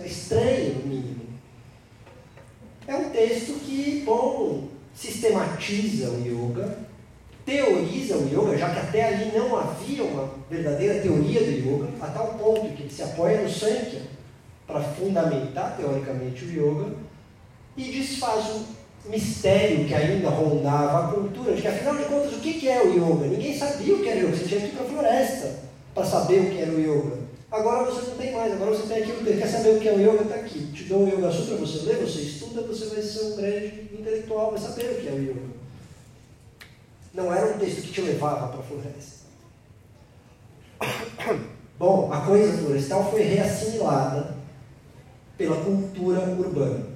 [0.00, 1.26] é estranho, no mínimo.
[2.86, 6.78] É um texto que, bom, sistematiza o yoga,
[7.44, 12.06] teoriza o yoga, já que até ali não havia uma verdadeira teoria do yoga, a
[12.06, 14.02] tal ponto que ele se apoia no Sankhya
[14.66, 16.94] para fundamentar teoricamente o yoga
[17.76, 18.75] e desfaz o
[19.08, 22.92] mistério que ainda rondava a cultura, de que afinal de contas o que é o
[22.92, 23.26] yoga?
[23.26, 25.54] Ninguém sabia o que era yoga, você tinha que ir para a floresta
[25.94, 27.26] para saber o que era o yoga.
[27.50, 29.92] Agora você não tem mais, agora você tem aquilo que quer saber o que é
[29.92, 30.66] o yoga, está aqui.
[30.72, 34.50] Te dou o Yoga Sutra, você lê, você estuda, você vai ser um grande intelectual,
[34.50, 35.56] vai saber o que é o yoga.
[37.14, 39.26] Não era um texto que te levava para a floresta.
[41.78, 44.34] Bom, a coisa florestal foi reassimilada
[45.38, 46.95] pela cultura urbana.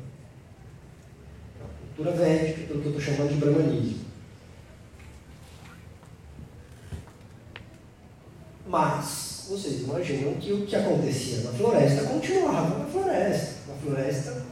[2.01, 3.99] Cultura védica, pelo que eu estou chamando de brahmanismo.
[8.67, 13.55] Mas, vocês imaginam que o que acontecia na floresta continuava na floresta.
[13.69, 14.47] Na floresta,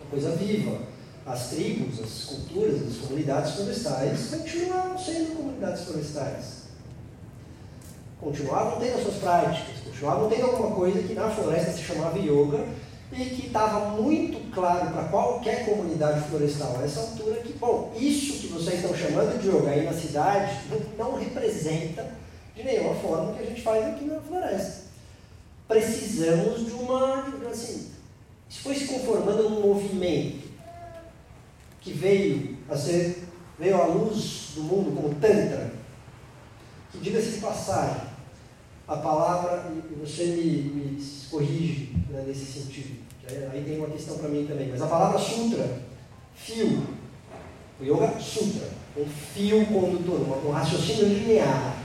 [0.00, 0.78] uma coisa viva
[1.26, 6.62] as tribos, as culturas, as comunidades florestais continuavam sendo comunidades florestais.
[8.20, 12.64] Continuavam tendo as suas práticas, continuavam tendo alguma coisa que na floresta se chamava yoga
[13.12, 18.40] e que estava muito claro para qualquer comunidade florestal a essa altura que, bom, isso
[18.40, 20.60] que vocês estão chamando de yoga aí na cidade
[20.96, 22.10] não, representa
[22.56, 24.82] de nenhuma forma o que a gente faz aqui na floresta.
[25.68, 27.90] Precisamos de uma, assim,
[28.48, 30.48] isso foi se conformando num movimento
[31.82, 35.72] que veio a ser, veio à luz do mundo como Tantra,
[36.90, 38.12] que diga-se de passagem,
[38.86, 44.28] a palavra, e você me, me corrige né, nesse sentido, aí tem uma questão para
[44.28, 45.78] mim também, mas a palavra sutra,
[46.34, 46.86] fio,
[47.80, 51.76] o yoga sutra, um fio condutor, um raciocínio linear.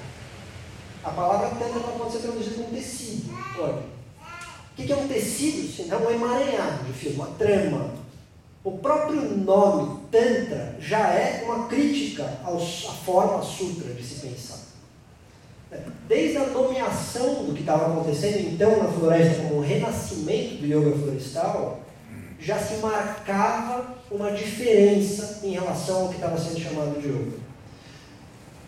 [1.03, 3.79] A palavra tantra pode ser traduzida como tecido, pode.
[3.79, 5.75] O que é um tecido?
[5.75, 7.93] Senão um emaranhado de fio, uma trama,
[8.63, 14.66] o próprio nome Tantra já é uma crítica à forma sutra de se pensar.
[16.07, 20.97] Desde a nomeação do que estava acontecendo então na floresta como o renascimento do yoga
[20.97, 21.81] florestal,
[22.39, 27.37] já se marcava uma diferença em relação ao que estava sendo chamado de yoga.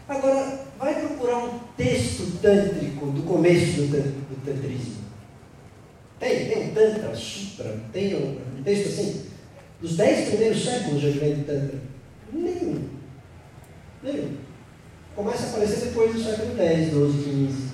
[0.10, 5.04] Agora, vai procurar um texto tântrico do começo do, do tantrismo.
[6.20, 9.26] Tem, tem um Tantra, Sutra, tem um, um texto assim,
[9.80, 11.80] dos dez primeiros séculos vem do Tantra.
[12.34, 12.90] Nenhum.
[14.04, 14.49] Nenhum.
[15.20, 17.70] Começa a aparecer depois do século X, XII, XV.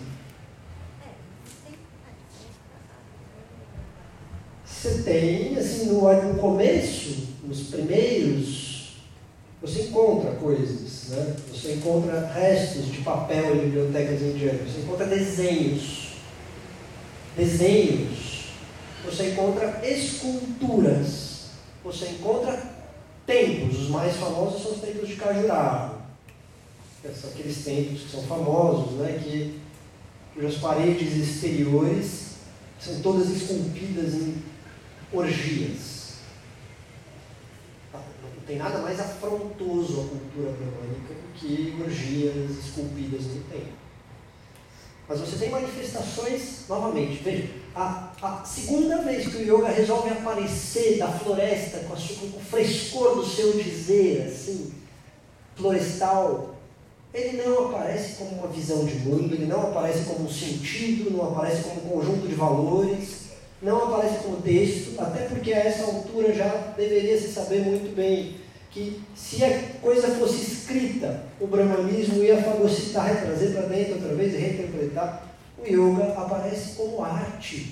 [4.66, 8.96] Você tem, assim, no, no começo, nos primeiros,
[9.62, 11.36] você encontra coisas, né?
[11.54, 16.14] Você encontra restos de papel em bibliotecas indianas, você encontra desenhos.
[17.38, 18.46] Desenhos.
[19.06, 21.50] Você encontra esculturas.
[21.84, 22.60] Você encontra
[23.28, 23.82] templos.
[23.82, 25.95] Os mais famosos são os templos de Khajuraho.
[27.14, 29.20] São aqueles templos que são famosos, né?
[29.24, 29.60] Que,
[30.34, 32.36] cujas paredes exteriores
[32.80, 34.44] são todas esculpidas em
[35.12, 36.16] orgias.
[37.94, 43.86] Não tem nada mais afrontoso à cultura bramânica do que orgias esculpidas no templo.
[45.08, 50.98] Mas você tem manifestações, novamente, veja, a, a, segunda vez que o yoga resolve aparecer
[50.98, 54.74] da floresta com, a, com o frescor do seu dizer, assim,
[55.56, 56.55] florestal,
[57.16, 61.30] ele não aparece como uma visão de mundo, ele não aparece como um sentido, não
[61.30, 63.26] aparece como um conjunto de valores,
[63.62, 68.36] não aparece como texto, até porque a essa altura já deveria se saber muito bem
[68.70, 74.34] que se a coisa fosse escrita, o brahmanismo ia fagocitar, trazer para dentro outra vez
[74.34, 75.24] e reinterpretar.
[75.58, 77.72] O yoga aparece como arte.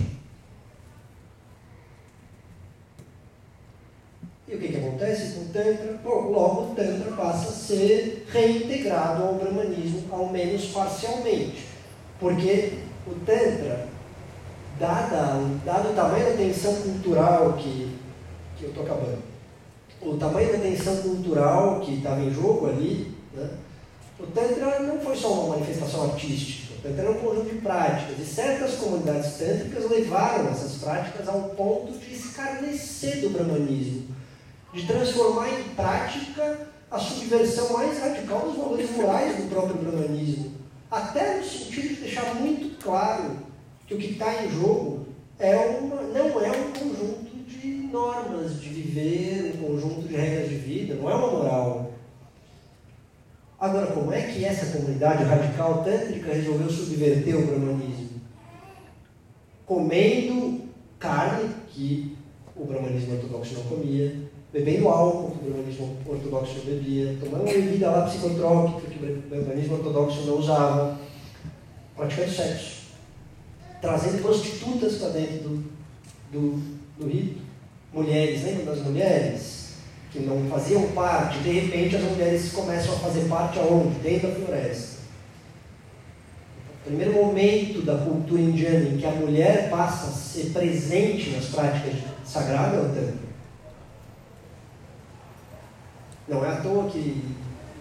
[4.54, 6.00] E o que, que acontece com o Tantra?
[6.04, 11.66] Bom, logo o Tantra passa a ser reintegrado ao brahmanismo, ao menos parcialmente.
[12.20, 12.74] Porque
[13.08, 13.88] o Tantra
[14.80, 17.98] dada, dado o tamanho da tensão cultural que,
[18.56, 19.24] que eu estou acabando,
[20.00, 23.50] o tamanho da tensão cultural que estava em jogo ali, né,
[24.20, 28.20] o Tantra não foi só uma manifestação artística, o Tantra era um conjunto de práticas,
[28.20, 34.13] e certas comunidades tântricas levaram essas práticas ao ponto de escarnecer do brahmanismo,
[34.74, 40.52] de transformar em prática a subversão mais radical dos valores morais do próprio brahmanismo,
[40.90, 43.38] até no sentido de deixar muito claro
[43.88, 45.06] que o que está em jogo
[45.40, 50.56] é uma, não é um conjunto de normas de viver, um conjunto de regras de
[50.56, 51.92] vida, não é uma moral.
[53.60, 58.22] Agora, como é que essa comunidade radical tântrica resolveu subverter o brahmanismo?
[59.66, 60.62] Comendo
[61.00, 62.18] carne, que
[62.56, 64.16] o brahmanismo ortodoxo não comia,
[64.54, 70.22] bebendo álcool, que o brahmanismo ortodoxo bebia, tomando bebida lá psicotrópica, que o brahmanismo ortodoxo
[70.28, 71.00] não usava,
[71.98, 72.84] praticando sexo
[73.84, 75.64] trazendo prostitutas para dentro do,
[76.32, 76.64] do,
[76.98, 77.42] do rito.
[77.92, 79.74] Mulheres, lembram das mulheres?
[80.10, 84.00] Que não faziam parte, de repente as mulheres começam a fazer parte aonde?
[84.00, 85.00] Dentro da floresta.
[86.80, 91.48] O primeiro momento da cultura indiana em que a mulher passa a ser presente nas
[91.48, 93.24] práticas sagradas é o Tantra.
[96.28, 97.24] Não é à toa que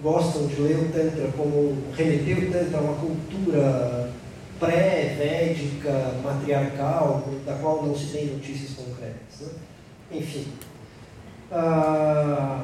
[0.03, 4.13] gostam de ler o Tantra como remeter o Tantra a uma cultura
[4.59, 9.41] pré-védica, matriarcal, da qual não se tem notícias concretas.
[9.41, 9.49] Né?
[10.13, 10.47] Enfim.
[11.51, 12.63] Ah,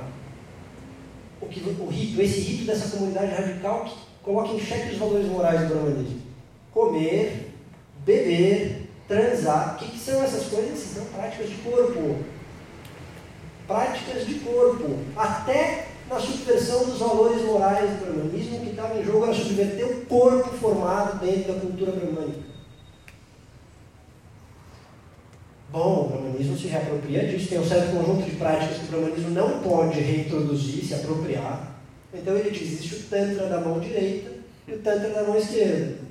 [1.40, 5.26] o, que, o rito, esse rito dessa comunidade radical que coloca em xeque os valores
[5.26, 6.20] morais do brahmanismo.
[6.72, 7.52] Comer,
[8.04, 9.74] beber, transar.
[9.74, 10.78] O que, que são essas coisas?
[10.78, 12.16] São práticas de corpo.
[13.68, 14.98] Práticas de corpo.
[15.14, 20.06] Até na subversão dos valores morais do brahmanismo, que estava em jogo era subverter o
[20.06, 22.48] corpo formado dentro da cultura brahmânica.
[25.70, 29.30] Bom, o brahmanismo se reapropria disso, tem um certo conjunto de práticas que o brahmanismo
[29.30, 31.78] não pode reintroduzir, se apropriar.
[32.14, 34.30] Então ele diz: existe o Tantra da mão direita
[34.66, 36.07] e o Tantra da mão esquerda.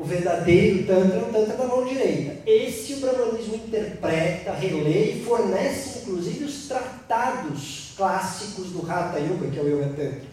[0.00, 2.38] O verdadeiro Tantra é o Tantra da mão direita.
[2.46, 9.58] Esse o brahmanismo interpreta, relê e fornece inclusive os tratados clássicos do Hatha Yoga, que
[9.58, 10.30] é o Yoga Tantra.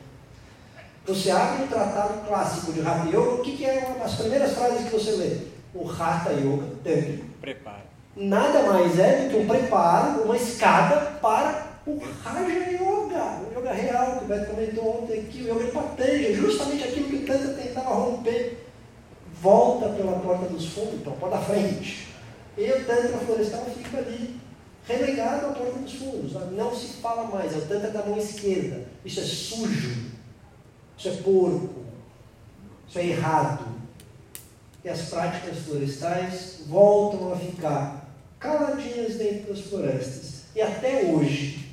[1.06, 4.54] Você abre um tratado clássico de Hatha Yoga, o que, que é uma, as primeiras
[4.54, 5.38] frases que você lê?
[5.76, 7.20] O Hatha Yoga Tantra.
[7.42, 7.88] Preparo.
[8.16, 13.74] Nada mais é do que um preparo, uma escada para o Raja Yoga, o yoga
[13.74, 17.54] real que o Beto comentou ontem aqui, o yoga Patanjali, justamente aquilo que o Tantra
[17.54, 18.67] tentava romper
[19.42, 22.08] volta pela porta dos fundos, pela porta da frente.
[22.58, 24.36] E o Tantra florestal fica ali,
[24.88, 26.34] relegado à porta dos fundos.
[26.54, 28.86] Não se fala mais, é o Tantra da mão esquerda.
[29.06, 30.12] Isso é sujo,
[30.98, 31.86] isso é porco,
[32.88, 33.66] isso é errado.
[34.84, 38.10] E as práticas florestais voltam a ficar
[38.40, 40.44] caladinhas dentro das florestas.
[40.56, 41.68] E até hoje,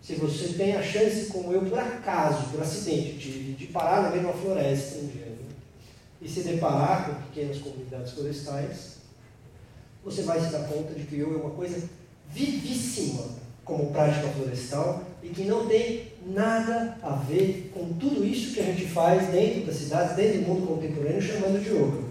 [0.00, 4.10] Se você tem a chance, como eu, por acaso, por acidente, de, de parar no
[4.10, 4.98] meio de uma floresta?
[6.20, 8.96] E se deparar com pequenas comunidades florestais,
[10.04, 11.88] você vai se dar conta de que yoga é uma coisa
[12.28, 13.24] vivíssima
[13.64, 18.64] como prática florestal e que não tem nada a ver com tudo isso que a
[18.64, 22.10] gente faz dentro das cidades, dentro do mundo contemporâneo, chamando de yoga.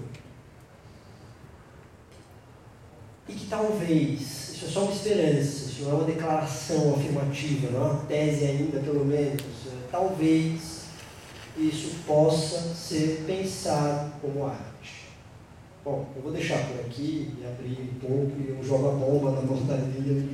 [3.27, 7.79] E que talvez, isso é só uma esperança, isso não é uma declaração afirmativa, não
[7.79, 10.78] é uma tese ainda, pelo menos, é, talvez
[11.59, 15.07] isso possa ser pensado como arte.
[15.83, 19.31] Bom, eu vou deixar por aqui e abrir um pouco e eu jogo a bomba
[19.31, 20.25] na portaria.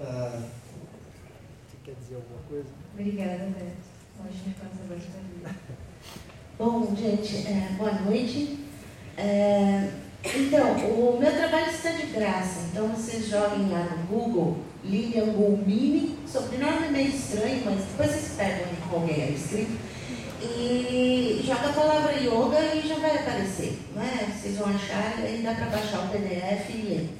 [0.00, 0.42] Ah,
[1.84, 2.68] quer dizer alguma coisa?
[2.92, 3.94] Obrigada, Beto.
[4.18, 5.56] Passa a portaria.
[6.58, 8.58] Bom, gente, é, boa noite.
[9.16, 9.90] É,
[10.24, 16.18] então, o meu trabalho está de graça, então vocês joguem lá no Google Lilian Gulmini,
[16.26, 19.93] sobrenome é meio estranho, mas depois vocês pegam como é escrito
[20.44, 24.32] e joga a palavra yoga e já vai aparecer, né?
[24.32, 27.10] Vocês vão achar, aí dá para baixar o PDF e ler.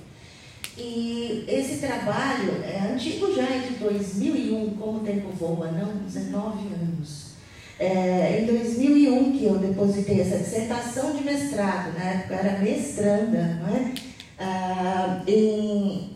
[0.76, 5.96] E esse trabalho é antigo já, é de 2001, como o tempo voa, não?
[6.04, 7.34] 19 anos.
[7.78, 13.60] É, em 2001 que eu depositei essa dissertação de mestrado, na época eu era mestranda,
[13.60, 13.94] não é?
[14.38, 16.10] Ah, em,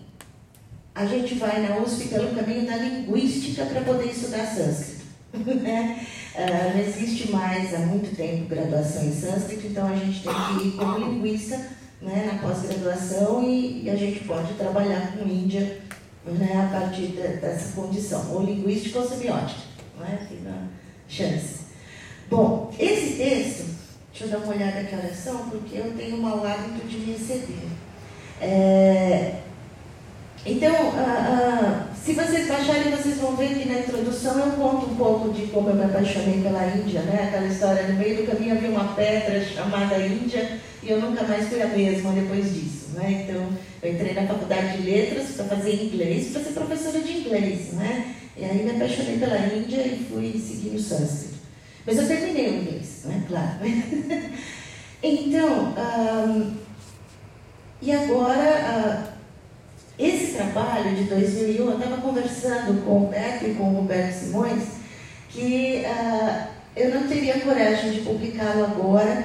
[0.95, 4.99] a gente vai na USP pelo caminho da linguística para poder estudar sânscrito.
[5.39, 6.07] Né?
[6.39, 10.71] Não existe mais há muito tempo graduação em sânscrito, então a gente tem que ir
[10.73, 11.57] como linguista
[12.01, 15.81] né, na pós-graduação e, e, a gente pode trabalhar com Índia
[16.25, 19.63] né, a partir de, dessa condição, ou linguística ou semiótica,
[19.99, 20.69] né, tem uma
[21.09, 21.59] chance.
[22.31, 23.65] Bom, esse texto,
[24.13, 26.99] deixa eu dar uma olhada aqui a oração, porque eu tenho um mau hábito de
[26.99, 27.57] me exceder.
[28.41, 29.41] É,
[30.47, 34.97] então, uh, uh, se vocês baixarem, vocês vão ver que na introdução eu conto um
[34.97, 37.29] pouco de como eu me apaixonei pela Índia, né?
[37.29, 41.49] Aquela história, no meio do caminho havia uma pedra chamada Índia e eu nunca mais
[41.49, 43.25] fui a mesma depois disso, né?
[43.25, 43.49] Então,
[43.83, 48.15] eu entrei na faculdade de letras para fazer inglês, para ser professora de inglês, né?
[48.37, 51.35] E aí me apaixonei pela Índia e fui seguir o sânscrito.
[51.85, 53.25] Mas eu terminei o inglês, né?
[53.27, 53.59] Claro.
[55.03, 55.75] então,
[57.83, 59.08] e agora...
[59.99, 64.63] Esse trabalho de 2001, eu estava conversando com o Beto e com o Roberto Simões,
[65.29, 66.47] que uh,
[66.77, 69.25] eu não teria coragem de publicá-lo agora,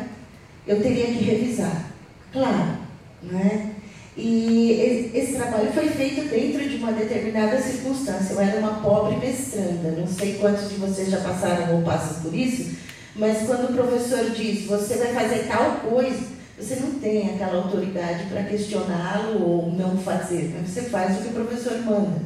[0.65, 1.91] eu teria que revisar.
[2.31, 2.77] Claro,
[3.21, 3.73] né?
[4.17, 8.33] E esse trabalho foi feito dentro de uma determinada circunstância.
[8.33, 12.33] Eu era uma pobre mestranda, não sei quantos de vocês já passaram ou passam por
[12.33, 12.75] isso,
[13.15, 18.25] mas quando o professor diz, você vai fazer tal coisa, você não tem aquela autoridade
[18.25, 22.21] para questioná-lo ou não fazer, mas você faz o que o professor manda.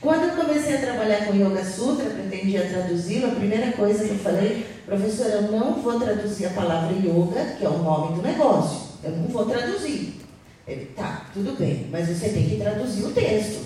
[0.00, 4.18] Quando eu comecei a trabalhar com Yoga Sutra, pretendia traduzi-lo, a primeira coisa que eu
[4.18, 8.80] falei, professor, eu não vou traduzir a palavra yoga, que é o nome do negócio,
[9.04, 10.20] eu não vou traduzir.
[10.66, 13.62] Ele, tá, tudo bem, mas você tem que traduzir o texto.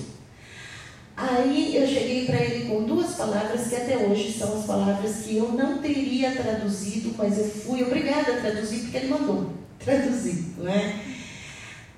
[1.16, 5.38] Aí eu cheguei para ele com duas palavras que até hoje são as palavras que
[5.38, 10.70] eu não teria traduzido, mas eu fui obrigada a traduzir porque ele mandou traduzir, não
[10.70, 11.01] é?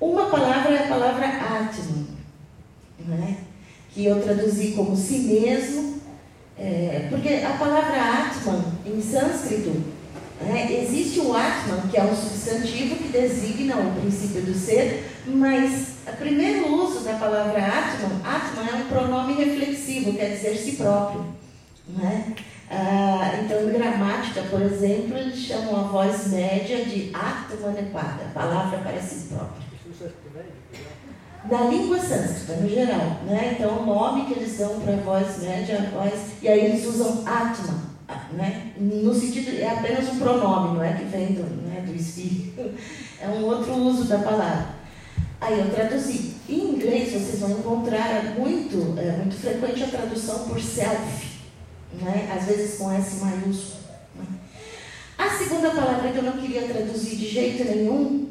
[0.01, 2.07] Uma palavra é a palavra Atman,
[3.07, 3.49] não é?
[3.99, 5.99] que eu traduzi como si mesmo,
[6.57, 9.73] é, porque a palavra Atman, em sânscrito,
[10.41, 15.89] é, existe o Atman, que é um substantivo que designa o princípio do ser, mas
[16.07, 21.27] o primeiro uso da palavra Atman, Atman é um pronome reflexivo, quer dizer si próprio.
[21.89, 22.25] Não é?
[22.71, 28.79] Ah, então, em gramática, por exemplo, eles chamam a voz média de atmanepada, a palavra
[28.79, 29.69] para si própria.
[31.51, 33.23] Na língua sânscrita, no geral.
[33.25, 33.57] Né?
[33.57, 36.85] Então, o nome que eles dão para a voz média, a voz, e aí eles
[36.85, 37.85] usam atma,
[38.33, 38.73] né?
[38.77, 42.71] no sentido, é apenas um pronome, não é que vem do, né, do espírito,
[43.21, 44.79] é um outro uso da palavra.
[45.41, 46.37] Aí eu traduzi.
[46.49, 51.38] Em inglês, vocês vão encontrar muito, é muito frequente a tradução por self
[52.01, 52.31] né?
[52.37, 53.83] às vezes com S maiúsculo.
[54.17, 54.27] Né?
[55.17, 58.29] A segunda palavra que eu não queria traduzir de jeito nenhum,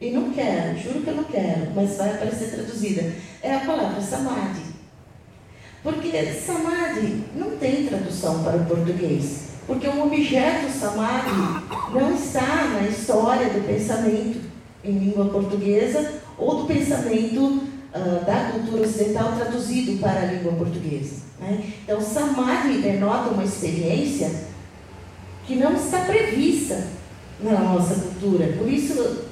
[0.00, 4.00] e não quero, juro que eu não quero, mas vai aparecer traduzida, é a palavra
[4.00, 4.76] samadhi.
[5.82, 9.46] Porque samadhi não tem tradução para o português.
[9.66, 14.40] Porque o objeto samadhi não está na história do pensamento
[14.84, 21.25] em língua portuguesa ou do pensamento uh, da cultura ocidental traduzido para a língua portuguesa.
[21.40, 21.72] Né?
[21.82, 24.30] Então, Samadhi denota uma experiência
[25.46, 26.86] que não está prevista
[27.40, 28.54] na nossa cultura.
[28.58, 29.24] Por isso,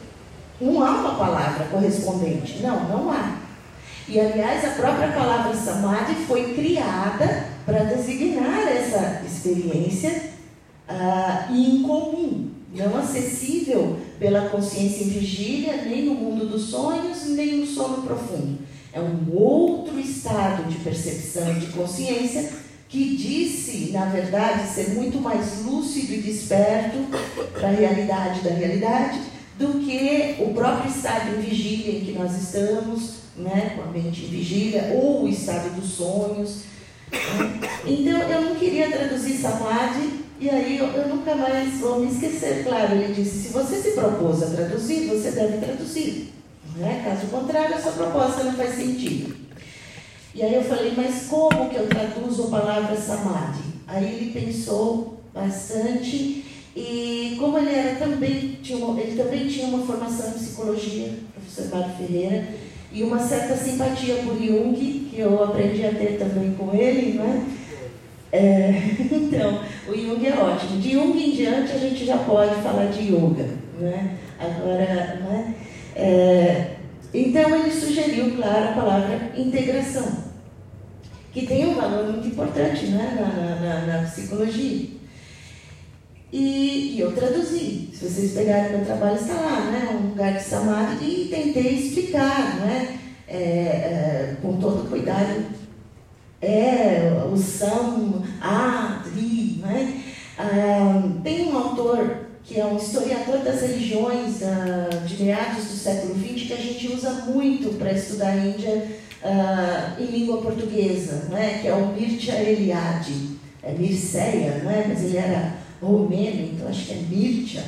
[0.61, 2.63] não há uma palavra correspondente.
[2.63, 3.39] Não, não há.
[4.07, 10.35] E, aliás, a própria palavra samadhi foi criada para designar essa experiência
[11.51, 18.03] incomum, não acessível pela consciência em vigília, nem no mundo dos sonhos, nem no sono
[18.03, 18.59] profundo.
[18.95, 22.49] É um outro estado de percepção e de consciência
[22.88, 26.99] que disse, na verdade, ser muito mais lúcido e desperto
[27.53, 29.20] para a realidade da realidade
[29.59, 34.26] do que o próprio estado em vigília em que nós estamos, né, com a mente
[34.26, 36.61] em vigília, ou o estado dos sonhos.
[37.84, 42.64] Então, eu não queria traduzir Samadhi, e aí eu, eu, nunca mais vou me esquecer.
[42.64, 46.34] Claro, ele disse: se você se propôs a traduzir, você deve traduzir.
[46.77, 47.03] Né?
[47.05, 49.37] Caso contrário, a sua proposta não faz sentido.
[50.35, 53.62] E aí eu falei, mas como que eu traduzo a palavra samadhi?
[53.87, 56.45] Aí ele pensou bastante
[56.75, 61.77] e como ele era também tinha uma, ele também tinha uma formação em psicologia, professor
[61.77, 62.49] Mário Ferreira,
[62.93, 67.47] e uma certa simpatia por Jung, que eu aprendi a ter também com ele, né?
[68.33, 68.70] É,
[69.14, 70.81] então, o Jung é ótimo.
[70.81, 74.16] De Jung em diante a gente já pode falar de yoga, né?
[74.41, 75.55] Agora, né?
[75.95, 76.76] É,
[77.12, 80.24] então ele sugeriu, claro, a palavra integração
[81.34, 84.86] que tem um valor muito importante né, na, na, na psicologia.
[86.32, 87.90] E, e, eu traduzi.
[87.92, 89.88] Se vocês pegarem meu trabalho, está lá, né?
[89.92, 92.99] Um lugar de samadhi e tentei explicar, né?
[93.28, 95.45] É, é, com todo cuidado.
[96.40, 100.03] É, o Sam, a, Tri, né?
[100.36, 106.14] Ah, tem um autor que é um historiador das religiões uh, de meados do século
[106.14, 108.86] XX que a gente usa muito para estudar a Índia
[109.22, 113.34] uh, em língua portuguesa, né, que é o Mircea Eliade.
[113.62, 117.64] É Mirceia, né, mas ele era romeno, então acho que é Mircea,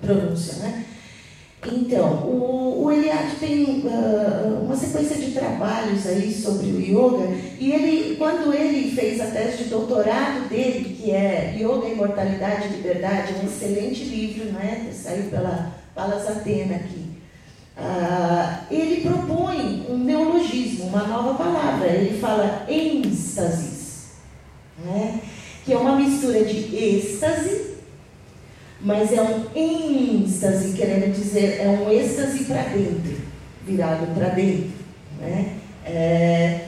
[0.00, 0.84] pronúncia, né?
[1.72, 7.72] Então, o, o Eliade tem uh, uma sequência de trabalhos aí sobre o yoga, e
[7.72, 13.34] ele, quando ele fez a tese de doutorado dele, que é Yoga, Imortalidade e Liberdade,
[13.42, 14.90] um excelente livro, né?
[14.92, 17.04] Saiu pela Palas Atena aqui.
[17.76, 21.88] Uh, ele propõe um neologismo, uma nova palavra.
[21.88, 24.10] Ele fala êxtasis,
[24.84, 25.20] né?
[25.64, 27.73] que é uma mistura de êxtase,
[28.84, 33.16] mas é um êxtase, querendo dizer, é um êxtase para dentro,
[33.66, 34.70] virado para dentro.
[35.18, 35.54] Né?
[35.86, 36.66] É,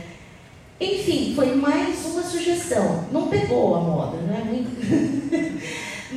[0.80, 3.04] enfim, foi mais uma sugestão.
[3.12, 4.64] Não pegou a moda, né?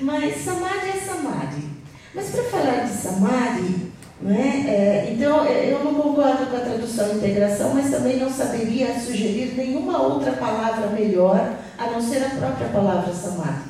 [0.01, 1.63] mas Samadhi é Samadhi.
[2.15, 3.91] Mas para falar de Samadhi,
[4.21, 4.65] né?
[4.67, 9.53] É, então, é, eu não concordo com a tradução integração, mas também não saberia sugerir
[9.57, 13.69] nenhuma outra palavra melhor a não ser a própria palavra samadhi,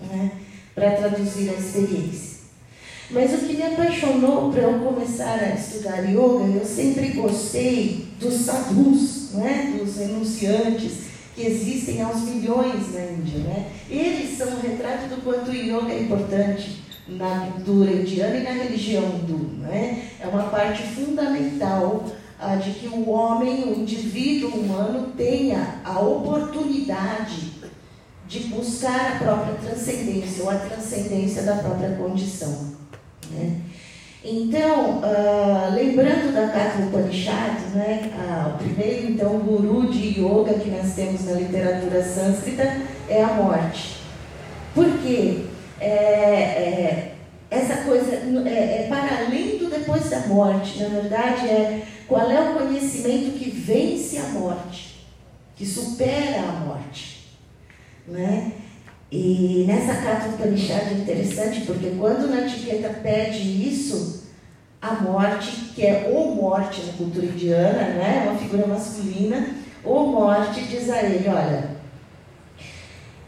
[0.00, 0.30] né?
[0.74, 2.34] Para traduzir a experiência.
[3.10, 8.34] Mas o que me apaixonou para eu começar a estudar yoga, eu sempre gostei dos
[8.34, 9.74] sadhus, né?
[9.78, 11.04] dos renunciantes,
[11.34, 13.38] que existem aos milhões na Índia.
[13.40, 13.66] Né?
[13.90, 18.50] Eles são um retrato do quanto o yoga é importante na cultura indiana e na
[18.50, 19.50] religião hindu.
[19.58, 20.08] Né?
[20.20, 22.04] É uma parte fundamental
[22.62, 27.53] de que o homem, o indivíduo humano, tenha a oportunidade
[28.26, 32.72] de buscar a própria transcendência ou a transcendência da própria condição.
[33.30, 33.60] Né?
[34.24, 40.70] Então, ah, lembrando da Katha Upanishad, né, ah, o primeiro então guru de yoga que
[40.70, 43.96] nós temos na literatura sânscrita é a morte.
[44.74, 45.44] Por quê?
[45.80, 47.14] é, é,
[47.50, 52.40] essa coisa é, é, para além do depois da morte, na verdade, é qual é
[52.40, 55.06] o conhecimento que vence a morte,
[55.56, 57.13] que supera a morte.
[58.06, 58.52] Né?
[59.10, 64.24] E nessa carta do Upanishad é interessante, porque quando na etiqueta pede isso,
[64.80, 68.26] a morte, que é ou morte na cultura indiana, né?
[68.28, 69.48] uma figura masculina,
[69.82, 71.70] ou morte, diz a ele, olha,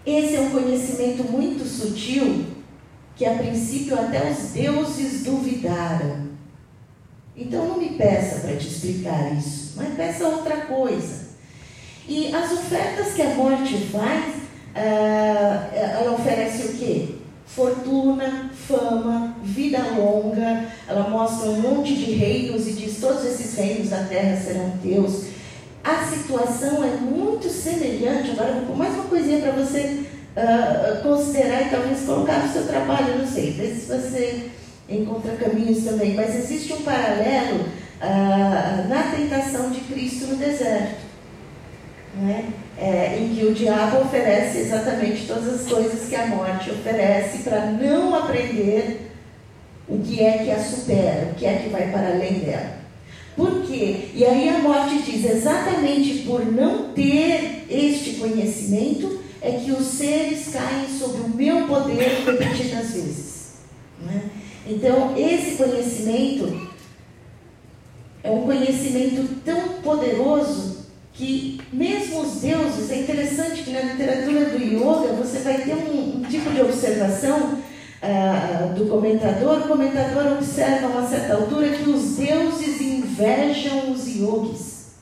[0.04, 2.46] esse é um conhecimento muito sutil
[3.16, 6.26] que a princípio até os deuses duvidaram.
[7.36, 11.26] Então não me peça para te explicar isso, mas peça outra coisa.
[12.08, 14.45] E as ofertas que a morte faz,
[14.76, 17.08] ela oferece o quê?
[17.46, 23.88] Fortuna, fama, vida longa, ela mostra um monte de reinos e diz: todos esses reinos
[23.88, 25.36] da terra serão teus
[25.86, 28.32] a situação é muito semelhante.
[28.32, 30.04] Agora, mais uma coisinha para você
[30.36, 34.50] uh, considerar e talvez colocar no seu trabalho, não sei, ver se você
[34.88, 36.14] encontra caminhos também.
[36.14, 41.06] Mas existe um paralelo uh, na tentação de Cristo no deserto.
[42.20, 42.46] Né?
[42.48, 47.66] É, em que o diabo oferece exatamente todas as coisas que a morte oferece para
[47.66, 49.12] não aprender
[49.88, 52.76] o que é que a supera, o que é que vai para além dela.
[53.34, 54.08] Por quê?
[54.14, 60.48] E aí a morte diz: exatamente por não ter este conhecimento, é que os seres
[60.48, 63.52] caem sob o meu poder repetidas vezes.
[64.00, 64.22] Né?
[64.66, 66.68] Então, esse conhecimento
[68.24, 70.75] é um conhecimento tão poderoso
[71.16, 76.18] que mesmo os deuses, é interessante que na literatura do yoga você vai ter um,
[76.18, 81.88] um tipo de observação uh, do comentador, o comentador observa a uma certa altura que
[81.88, 84.96] os deuses invejam os yogis.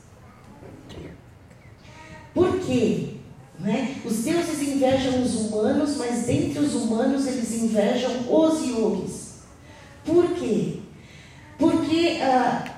[2.32, 3.14] Por quê?
[3.58, 3.96] Né?
[4.04, 9.34] Os deuses invejam os humanos, mas dentre os humanos eles invejam os yogis.
[10.04, 10.78] Por quê?
[11.58, 12.70] Porque uh,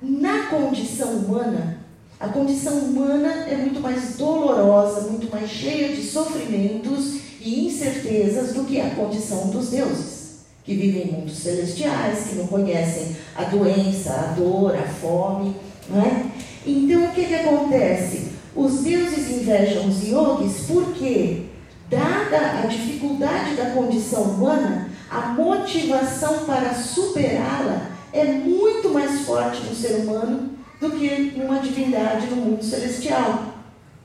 [0.00, 1.77] na condição humana,
[2.20, 8.64] a condição humana é muito mais dolorosa, muito mais cheia de sofrimentos e incertezas do
[8.64, 14.12] que a condição dos deuses, que vivem em mundos celestiais, que não conhecem a doença,
[14.12, 15.54] a dor, a fome.
[15.88, 16.24] Não é?
[16.66, 18.32] Então, o que, que acontece?
[18.54, 21.44] Os deuses invejam os yogis porque,
[21.88, 29.74] dada a dificuldade da condição humana, a motivação para superá-la é muito mais forte no
[29.74, 33.54] ser humano do que numa divindade no mundo celestial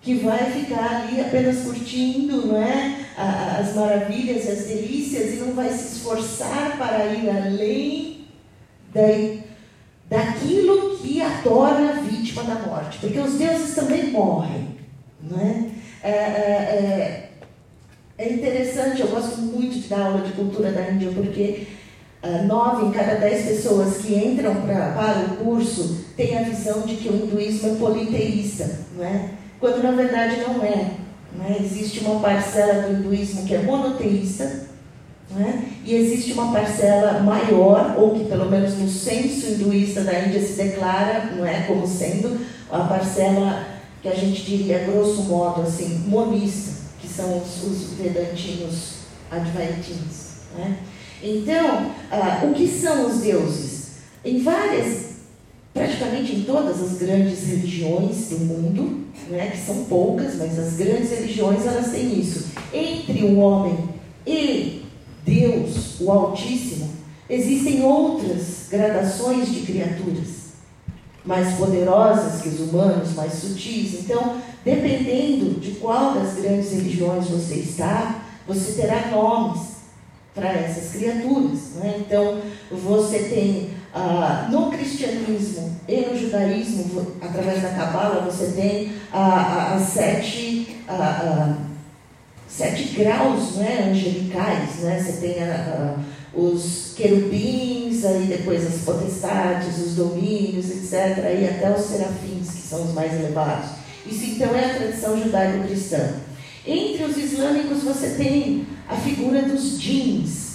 [0.01, 3.03] que vai ficar ali apenas curtindo não é?
[3.17, 8.25] as maravilhas e as delícias e não vai se esforçar para ir além
[8.93, 9.01] da,
[10.09, 12.99] daquilo que a torna vítima da morte.
[12.99, 14.75] Porque os deuses também morrem.
[15.21, 15.69] Não é?
[16.03, 17.29] É, é,
[18.17, 21.67] é, é interessante, eu gosto muito de dar aula de cultura da Índia, porque
[22.21, 26.81] uh, nove em cada dez pessoas que entram pra, para o curso têm a visão
[26.81, 28.79] de que o hinduísmo é politeísta.
[28.95, 29.29] Não é?
[29.63, 30.91] quando na verdade não é.
[31.37, 31.57] Né?
[31.63, 34.67] Existe uma parcela do hinduísmo que é monoteísta,
[35.31, 35.63] né?
[35.85, 40.61] e existe uma parcela maior, ou que pelo menos no senso hinduísta da Índia se
[40.61, 43.65] declara não é, como sendo a parcela
[44.01, 48.95] que a gente diria, grosso modo, assim, monista, que são os, os vedantinos
[49.31, 50.33] advaitinos.
[50.57, 50.77] Né?
[51.23, 53.93] Então, ah, o que são os deuses?
[54.25, 55.12] Em várias
[55.73, 61.09] praticamente em todas as grandes religiões do mundo, né, que são poucas, mas as grandes
[61.09, 62.51] religiões elas têm isso.
[62.71, 63.89] Entre o homem
[64.25, 64.83] e
[65.25, 66.89] Deus, o Altíssimo,
[67.29, 70.43] existem outras gradações de criaturas,
[71.25, 74.01] mais poderosas que os humanos, mais sutis.
[74.01, 79.73] Então, dependendo de qual das grandes religiões você está, você terá nomes
[80.35, 81.59] para essas criaturas.
[81.75, 81.95] Né?
[81.99, 89.75] Então, você tem ah, no cristianismo e no judaísmo, através da Cabala, você tem ah,
[89.75, 91.55] as sete, ah,
[92.47, 94.79] sete graus né, angelicais.
[94.79, 94.99] Né?
[94.99, 95.35] Você tem
[96.33, 102.85] os querubins, aí depois as potestades, os domínios, etc., e até os serafins, que são
[102.85, 103.69] os mais elevados.
[104.05, 106.15] Isso então é a tradição judaico-cristã.
[106.65, 110.52] Entre os islâmicos você tem a figura dos jeans,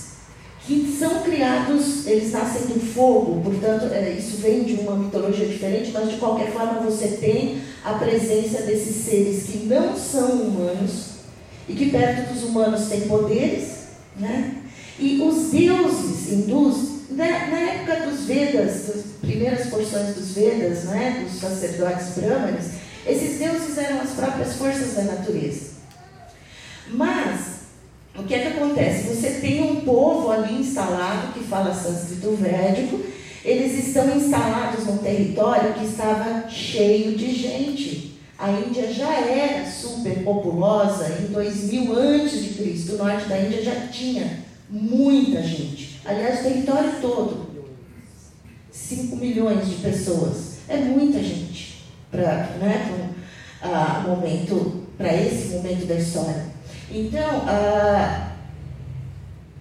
[0.69, 5.91] que são criados, eles nascem do fogo, portanto, é, isso vem de uma mitologia diferente,
[5.93, 11.07] mas de qualquer forma você tem a presença desses seres que não são humanos
[11.67, 13.79] e que perto dos humanos têm poderes,
[14.19, 14.57] né?
[14.99, 16.77] E os deuses hindus,
[17.13, 22.73] na, na época dos Vedas, das primeiras porções dos Vedas, né, dos sacerdotes brahmanes,
[23.07, 25.69] esses deuses eram as próprias forças da natureza.
[26.91, 27.58] Mas
[28.19, 29.15] o que é que acontece?
[29.15, 33.01] Você tem um povo ali instalado que fala sânscrito védico,
[33.45, 38.19] eles estão instalados num território que estava cheio de gente.
[38.39, 42.95] A Índia já era super populosa em 2000 antes de Cristo.
[42.95, 46.01] O norte da Índia já tinha muita gente.
[46.05, 47.49] Aliás, o território todo.
[48.71, 50.59] 5 milhões de pessoas.
[50.69, 56.58] É muita gente para né, um, uh, momento, para esse momento da história.
[56.91, 58.33] Então, ah,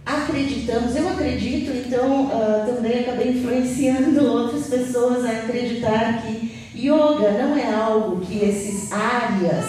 [0.05, 7.57] acreditamos, eu acredito, então ah, também acabei influenciando outras pessoas a acreditar que yoga não
[7.57, 9.65] é algo que esses áreas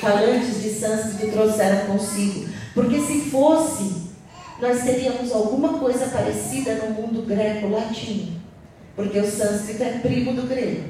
[0.00, 2.48] falantes de sânscrito trouxeram consigo.
[2.74, 4.08] Porque se fosse,
[4.60, 8.38] nós teríamos alguma coisa parecida no mundo greco-latino.
[8.94, 10.82] Porque o sânscrito é primo do grego,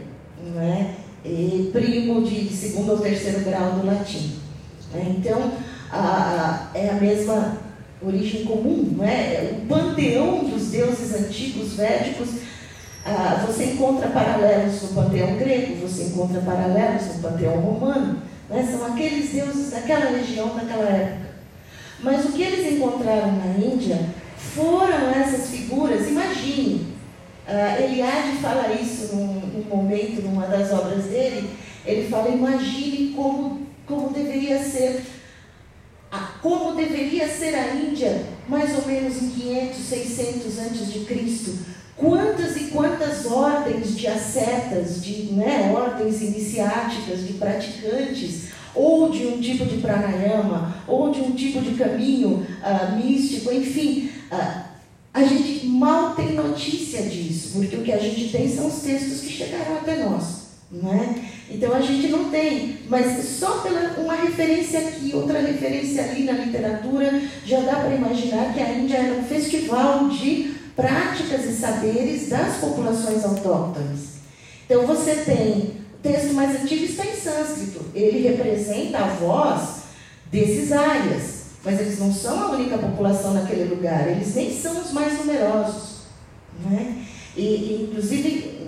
[0.42, 0.94] não é?
[1.24, 4.38] E primo de segundo ou terceiro grau do latim.
[4.94, 5.52] Então,
[5.90, 7.58] a, é a mesma
[8.00, 9.52] origem comum, não é?
[9.52, 12.28] O panteão dos deuses antigos védicos,
[13.04, 18.68] ah, você encontra paralelos no panteão grego, você encontra paralelos no panteão romano, né?
[18.70, 21.28] são aqueles deuses daquela região, daquela época.
[22.00, 23.98] Mas o que eles encontraram na Índia
[24.36, 26.98] foram essas figuras, imagine,
[27.48, 31.48] Uh, Eliade fala isso num, num, momento, numa das obras dele.
[31.86, 35.02] Ele fala: imagine como, como deveria ser
[36.10, 41.58] a, como deveria ser a Índia, mais ou menos em 500, 600 antes de Cristo.
[41.96, 49.40] Quantas e quantas ordens de ascetas, de né, ordens iniciáticas, de praticantes, ou de um
[49.40, 54.68] tipo de pranayama, ou de um tipo de caminho uh, místico, enfim, uh,
[55.12, 59.20] a gente mal tem notícia disso, porque o que a gente tem são os textos
[59.20, 60.37] que chegaram até nós,
[60.70, 61.14] não é?
[61.50, 66.32] Então a gente não tem, mas só pela uma referência aqui, outra referência ali na
[66.32, 72.28] literatura, já dá para imaginar que a Índia era um festival de práticas e saberes
[72.28, 74.18] das populações autóctones.
[74.66, 79.82] Então você tem o texto mais antigo está em sânscrito, ele representa a voz
[80.30, 81.38] desses áreas.
[81.64, 86.02] Mas eles não são a única população naquele lugar, eles nem são os mais numerosos.
[86.64, 87.04] Né?
[87.36, 88.58] E, e, inclusive,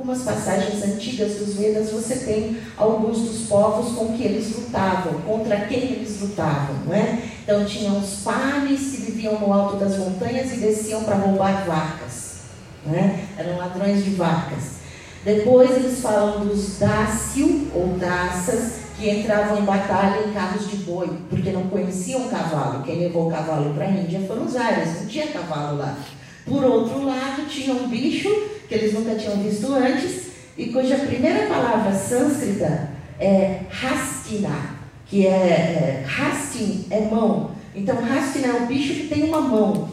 [0.00, 5.60] algumas passagens antigas dos Vedas, você tem alguns dos povos com que eles lutavam, contra
[5.66, 6.76] quem eles lutavam.
[6.86, 7.22] Não é?
[7.42, 12.40] Então, tinham os panes que viviam no alto das montanhas e desciam para roubar vacas.
[12.86, 13.26] Né?
[13.36, 14.80] Eram ladrões de vacas.
[15.22, 21.10] Depois eles falam dos dácio ou daças, que entravam em batalha em carros de boi,
[21.28, 22.82] porque não conheciam cavalo.
[22.84, 25.96] Quem levou o cavalo para a Índia foram os áreas, não tinha cavalo lá.
[26.44, 28.28] Por outro lado, tinha um bicho
[28.68, 34.76] que eles nunca tinham visto antes e cuja primeira palavra sânscrita é hastina,
[35.06, 37.52] que é, é hastin é mão.
[37.74, 39.88] Então, hastina é um bicho que tem uma mão.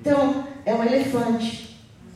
[0.00, 1.64] Então, é um elefante.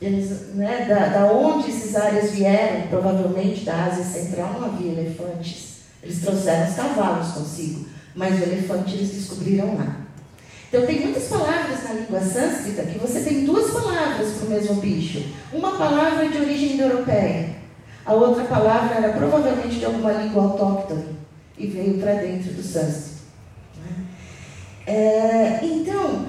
[0.01, 5.79] Eles, né, da, da onde esses áreas vieram, provavelmente da Ásia Central, não havia elefantes.
[6.01, 9.97] Eles trouxeram os cavalos consigo, mas o elefante eles descobriram lá.
[10.69, 14.75] Então, tem muitas palavras na língua sânscrita que você tem duas palavras para o mesmo
[14.75, 15.23] bicho.
[15.51, 17.49] Uma palavra é de origem europeia,
[18.05, 21.17] a outra palavra era provavelmente de alguma língua autóctone
[21.57, 23.23] e veio para dentro do sânscrito.
[23.77, 24.05] Né?
[24.85, 26.25] É, então,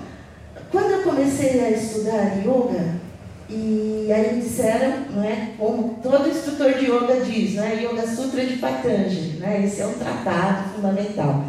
[0.71, 3.01] quando eu comecei a estudar yoga,
[3.49, 8.45] e aí me disseram, não é, como todo instrutor de yoga diz, né, Yoga Sutra
[8.47, 11.45] de Patanjali, né, esse é um tratado fundamental.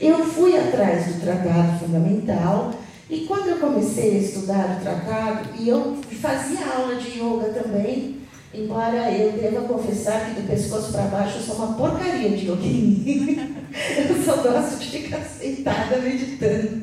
[0.00, 2.72] Eu fui atrás do tratado fundamental
[3.10, 8.16] e quando eu comecei a estudar o tratado, e eu fazia aula de yoga também,
[8.54, 13.50] embora eu deva confessar que do pescoço para baixo eu sou uma porcaria de yoguinha.
[14.08, 16.82] eu só gosto de ficar sentada meditando.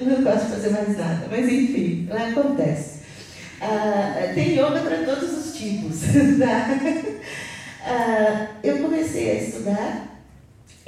[0.00, 2.98] Não gosto de fazer mais nada, mas enfim, lá acontece.
[3.60, 6.02] Ah, tem yoga para todos os tipos.
[6.38, 6.68] Tá?
[7.84, 10.17] Ah, eu comecei a estudar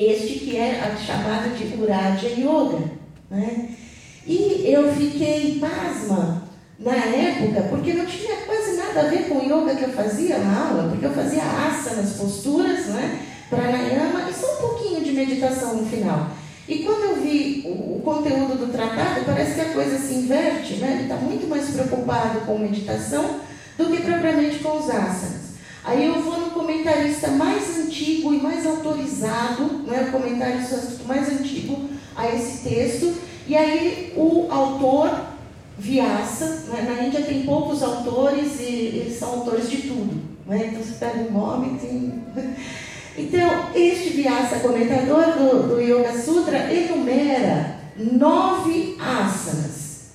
[0.03, 2.91] este que é a chamada de Uraja Yoga.
[3.31, 3.69] Né?
[4.27, 6.43] E eu fiquei pasma
[6.79, 10.39] na época, porque não tinha quase nada a ver com o yoga que eu fazia
[10.39, 13.27] na aula, porque eu fazia asanas, posturas, né?
[13.51, 16.31] pranayama e só um pouquinho de meditação no final.
[16.69, 20.75] E quando eu vi o, o conteúdo do tratado, parece que a coisa se inverte,
[20.75, 20.93] né?
[20.93, 23.41] Ele está muito mais preocupado com meditação
[23.77, 25.51] do que propriamente com os asanas.
[25.83, 30.61] Aí eu vou no comentarista mais antigo e mais autorizado, né, o comentário
[31.07, 33.15] mais antigo a esse texto,
[33.47, 35.29] e aí o autor
[35.79, 40.21] Vyasa, né, na Índia tem poucos autores e eles são autores de tudo.
[40.47, 40.69] Né?
[40.69, 42.25] Então você pega um nome, tem.
[43.19, 50.13] Então, este Vyasa, comentador do, do Yoga Sutra, enumera nove asanas.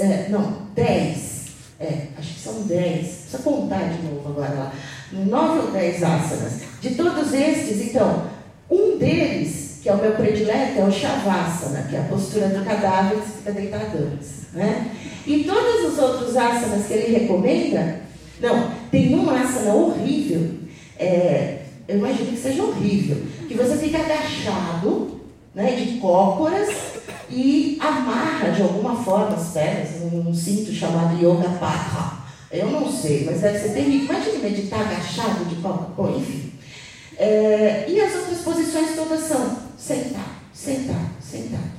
[0.00, 1.46] É, não, dez.
[1.78, 3.06] É, acho que são dez.
[3.06, 4.72] Precisa contar de novo agora lá.
[5.12, 6.65] Nove ou dez asanas.
[6.80, 8.24] De todos estes, então,
[8.70, 12.64] um deles, que é o meu predileto, é o Shavasana, que é a postura do
[12.64, 14.18] cadáver que fica deitado
[14.52, 14.90] Né?
[15.26, 18.00] E todos os outros asanas que ele recomenda,
[18.40, 20.50] não, tem um asana horrível,
[20.98, 25.20] é, eu imagino que seja horrível, que você fica agachado,
[25.54, 26.68] né, de cócoras
[27.30, 32.26] e amarra de alguma forma as pernas num cinto chamado Yoga Patha.
[32.50, 34.14] Eu não sei, mas deve ser terrível.
[34.14, 36.52] Imagine meditar agachado de cócoras, enfim.
[37.18, 41.76] É, e as outras posições todas são sentar, sentar, sentar.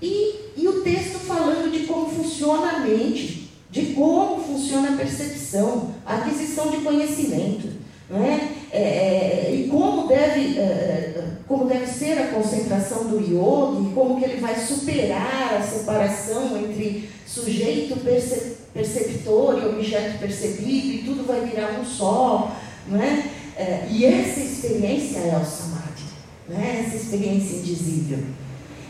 [0.00, 5.94] E, e o texto falando de como funciona a mente, de como funciona a percepção,
[6.06, 7.68] a aquisição de conhecimento.
[8.08, 8.48] Não é?
[8.72, 14.18] É, é, e como deve, é, é, como deve ser a concentração do yoga, como
[14.18, 21.24] que ele vai superar a separação entre sujeito perce, perceptor e objeto percebido, e tudo
[21.24, 22.56] vai virar um só.
[22.88, 23.24] Não é?
[23.60, 26.04] É e essa experiência é o samadhi,
[26.50, 26.84] é?
[26.86, 28.18] essa experiência indizível.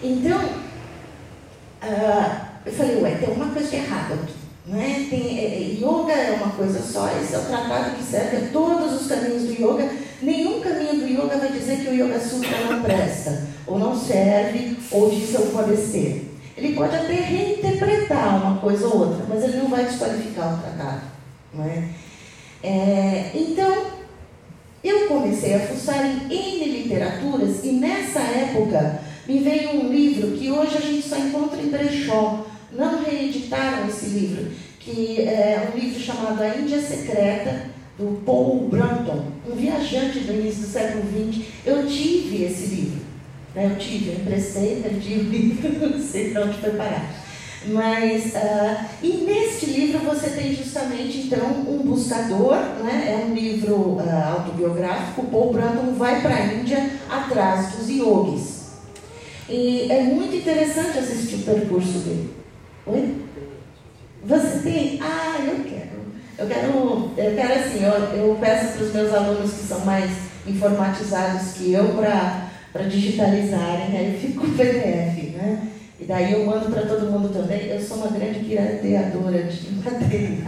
[0.03, 0.45] Então,
[1.83, 4.35] uh, eu falei, ué, tem uma coisa de errado aqui.
[4.67, 5.07] Né?
[5.11, 8.51] Tem, é, é, yoga é uma coisa só, esse é o tratado que serve a
[8.53, 9.91] todos os caminhos do yoga.
[10.23, 14.77] Nenhum caminho do yoga vai dizer que o Yoga Sutra não presta, ou não serve,
[14.93, 16.21] ou diz alguma besteira.
[16.57, 21.01] Ele pode até reinterpretar uma coisa ou outra, mas ele não vai desqualificar o tratado.
[21.55, 21.89] Não é?
[22.63, 24.00] É, então,
[24.83, 30.51] eu comecei a fuçar em N literaturas e nessa época me veio um livro que
[30.51, 32.47] hoje a gente só encontra em brechó.
[32.73, 37.67] Não reeditaram esse livro, que é um livro chamado A Índia Secreta,
[37.99, 41.45] do Paul Brunton, um viajante do início do século XX.
[41.67, 43.01] Eu tive esse livro.
[43.55, 43.73] Né?
[43.73, 47.30] Eu tive, eu emprestei, perdi o livro, não sei para onde foi parar.
[47.67, 53.21] Mas, uh, e neste livro você tem justamente, então, um buscador, né?
[53.21, 58.61] é um livro uh, autobiográfico, Paul Brandon vai para a Índia atrás dos yogis.
[59.47, 62.35] E é muito interessante assistir o percurso dele.
[62.87, 63.17] Oi?
[64.25, 65.01] Você tem?
[65.03, 66.01] Ah, eu quero.
[66.39, 70.11] Eu quero, eu quero assim, eu, eu peço para os meus alunos que são mais
[70.47, 71.89] informatizados que eu
[72.73, 75.69] para digitalizarem, aí fica o PDF, né?
[76.01, 77.67] E daí eu mando para todo mundo também.
[77.67, 80.47] Eu sou uma grande pirateadora de matéria.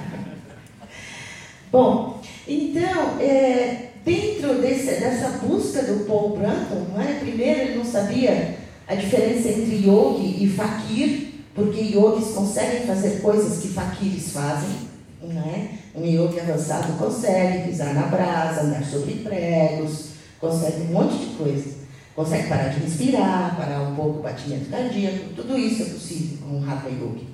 [1.70, 7.18] Bom, então, é, dentro desse, dessa busca do Paul Brunton, não é?
[7.20, 8.56] primeiro ele não sabia
[8.88, 14.90] a diferença entre yogi e fakir, porque yogis conseguem fazer coisas que faquires fazem.
[15.22, 15.68] Não é?
[15.94, 21.81] Um yogi avançado consegue pisar na brasa, andar sobre pregos, consegue um monte de coisa.
[22.14, 26.58] Consegue parar de respirar, parar um pouco o batimento cardíaco, tudo isso é possível com
[26.58, 27.28] um Hatha Yogi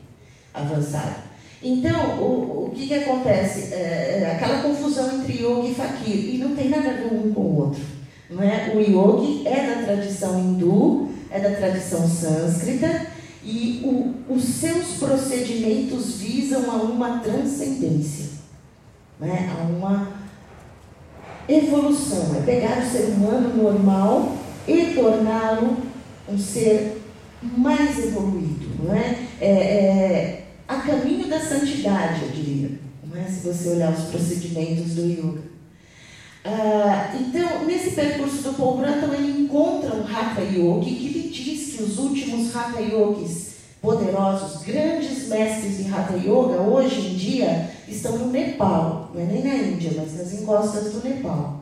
[0.54, 1.28] avançado.
[1.62, 3.74] Então, o, o que, que acontece?
[3.74, 7.32] É, é, aquela confusão entre yogi e fakir, e não tem nada a ver um
[7.32, 7.80] com o outro.
[8.30, 8.72] Não é?
[8.74, 13.08] O yogi é da tradição hindu, é da tradição sânscrita,
[13.42, 18.26] e o, os seus procedimentos visam a uma transcendência,
[19.18, 19.50] né?
[19.58, 20.08] a uma
[21.48, 22.36] evolução.
[22.36, 24.32] É pegar o ser humano normal
[24.68, 25.78] e torná-lo
[26.28, 27.00] um ser
[27.42, 29.16] mais evoluído, não é?
[29.40, 30.44] É, é?
[30.66, 33.24] a caminho da santidade, eu diria, não é?
[33.24, 35.42] se você olhar os procedimentos do yoga.
[36.44, 41.76] Ah, então, nesse percurso do Paul Brunton, ele encontra um Hatha Yogi que lhe diz
[41.76, 43.48] que os últimos Hatha Yogis
[43.80, 49.44] poderosos, grandes mestres de Hatha Yoga, hoje em dia, estão no Nepal, não é nem
[49.44, 51.60] na Índia, mas nas encostas do Nepal.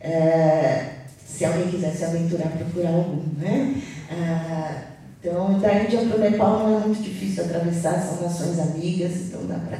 [0.00, 0.93] É,
[1.36, 3.82] se alguém quiser se aventurar, procurar algum, né?
[4.08, 4.82] Ah,
[5.20, 9.44] então, da Índia para o Nepal não é muito difícil atravessar, são nações amigas, então
[9.46, 9.78] dá para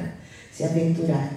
[0.51, 1.29] se aventurar.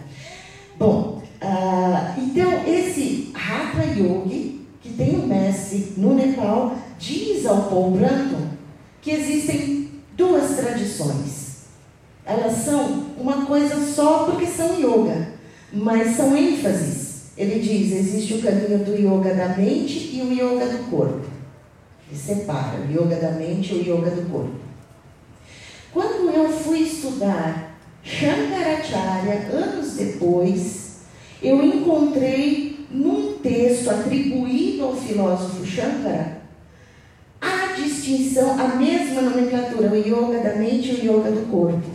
[0.77, 7.93] Bom, ah, então esse Hatha Yogi, que tem um mestre no Nepal, diz ao Paul
[7.93, 8.49] Branton
[9.01, 11.59] que existem duas tradições.
[12.27, 15.29] Elas são uma coisa só porque são yoga,
[15.73, 16.98] mas são ênfases
[17.39, 21.25] ele diz: existe o caminho do yoga da mente e o yoga do corpo.
[22.11, 24.57] Ele separa o yoga da mente e o yoga do corpo.
[25.93, 30.97] Quando eu fui estudar Shankaracharya, anos depois,
[31.41, 36.39] eu encontrei num texto atribuído ao filósofo Shankara
[37.41, 41.89] a distinção, a mesma nomenclatura, o yoga da mente e o yoga do corpo.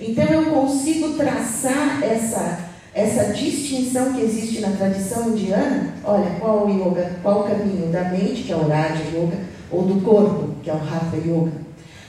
[0.00, 6.70] Então eu consigo traçar essa essa distinção que existe na tradição indiana, olha, qual o
[6.70, 9.38] yoga, qual o caminho da mente, que é o Raja Yoga,
[9.70, 11.52] ou do corpo, que é o Hatha Yoga.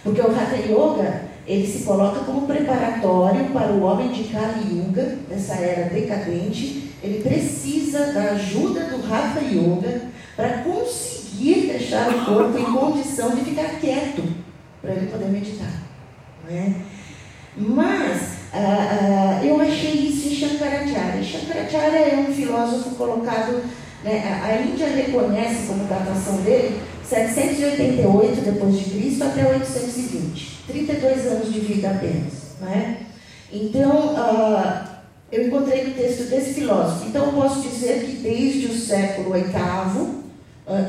[0.04, 5.20] Porque o Hatha Yoga, ele se coloca como preparatório para o homem de Kali Yuga,
[5.30, 10.02] nessa era decadente, ele precisa da ajuda do Hatha Yoga
[10.36, 14.24] para conseguir deixar o corpo em condição de ficar quieto,
[14.82, 15.82] para ele poder meditar.
[16.44, 16.74] Não é?
[17.56, 21.24] Mas ah, ah, eu achei isso em Shankaracharya.
[21.24, 23.64] Shankaracharya é um filósofo colocado,
[24.04, 31.54] né, a Índia reconhece como datação dele 788 depois de Cristo até 820, 32 anos
[31.54, 32.34] de vida apenas.
[32.62, 32.98] Né?
[33.52, 34.88] Então, uh,
[35.32, 37.08] eu encontrei no texto desse filósofo.
[37.08, 40.24] Então, eu posso dizer que desde o século VIII,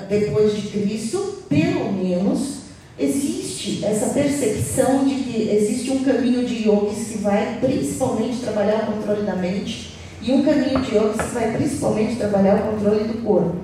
[0.09, 2.64] depois de Cristo, pelo menos,
[2.99, 8.93] existe essa percepção de que existe um caminho de yogis que vai principalmente trabalhar o
[8.93, 13.23] controle da mente e um caminho de yogis que vai principalmente trabalhar o controle do
[13.23, 13.57] corpo.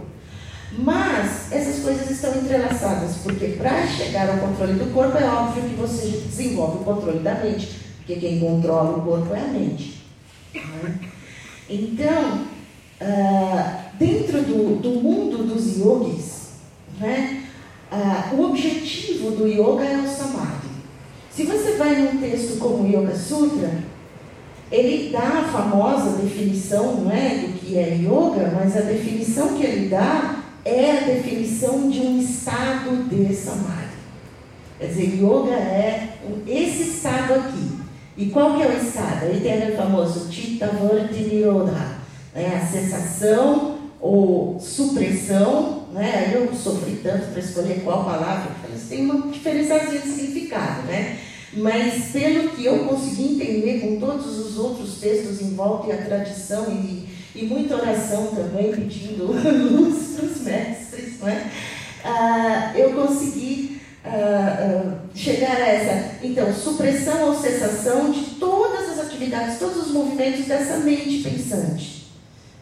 [0.78, 5.74] Mas essas coisas estão entrelaçadas, porque para chegar ao controle do corpo é óbvio que
[5.74, 7.68] você desenvolve o controle da mente,
[7.98, 10.00] porque quem controla o corpo é a mente.
[11.68, 12.46] Então,
[13.00, 16.50] uh, dentro do, do mundo dos yogis,
[16.98, 17.39] né,
[17.90, 20.70] ah, o objetivo do yoga é o samadhi.
[21.30, 23.70] Se você vai num texto como o Yoga Sutra,
[24.70, 29.64] ele dá a famosa definição não é, do que é yoga, mas a definição que
[29.64, 33.90] ele dá é a definição de um estado de samadhi.
[34.78, 37.80] Quer dizer, yoga é esse estado aqui.
[38.16, 39.24] E qual que é o estado?
[39.24, 40.70] Aí tem aquele famoso Chitta
[41.10, 41.72] Nirodha,
[42.34, 42.60] né?
[42.62, 46.32] a sensação ou supressão, né?
[46.34, 51.18] Eu sofri tanto para escolher qual palavra, eles têm uma diferençazinha de significado, né?
[51.52, 56.04] Mas pelo que eu consegui entender com todos os outros textos em volta e a
[56.04, 61.50] tradição e, e muita oração também pedindo luz para os mestres, não é?
[62.04, 69.06] Ah, eu consegui ah, ah, chegar a essa, então, supressão ou cessação de todas as
[69.06, 72.06] atividades, todos os movimentos dessa mente pensante.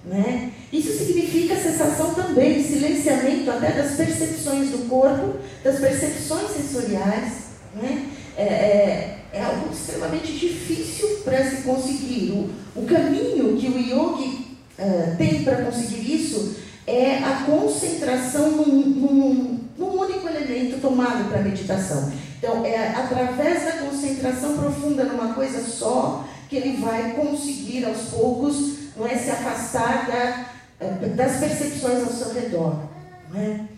[0.04, 0.52] Né?
[0.72, 7.32] Isso significa cessação também, silenciamento até das percepções do corpo, das percepções sensoriais.
[7.74, 8.06] Né?
[8.36, 12.30] É, é, é, algo extremamente difícil para se conseguir.
[12.30, 16.56] O, o, caminho que o yogi uh, tem para conseguir isso
[16.86, 22.12] é a concentração num, num, num único elemento tomado para a meditação.
[22.38, 28.78] Então, é através da concentração profunda numa coisa só que ele vai conseguir aos poucos
[28.96, 30.46] não é, se afastar da,
[30.78, 32.88] das percepções ao seu redor.
[33.30, 33.68] Né?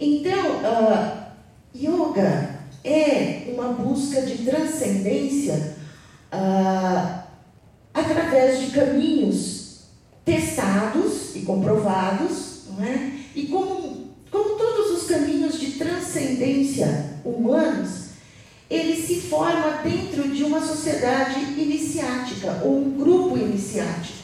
[0.00, 1.28] Então, uh,
[1.74, 5.76] yoga é uma busca de transcendência
[6.32, 7.22] uh,
[7.92, 9.58] através de caminhos
[10.24, 13.12] testados e comprovados, não é?
[13.34, 18.08] e como, como todos os caminhos de transcendência humanos,
[18.70, 24.18] ele se forma dentro de uma sociedade iniciática ou um grupo iniciático.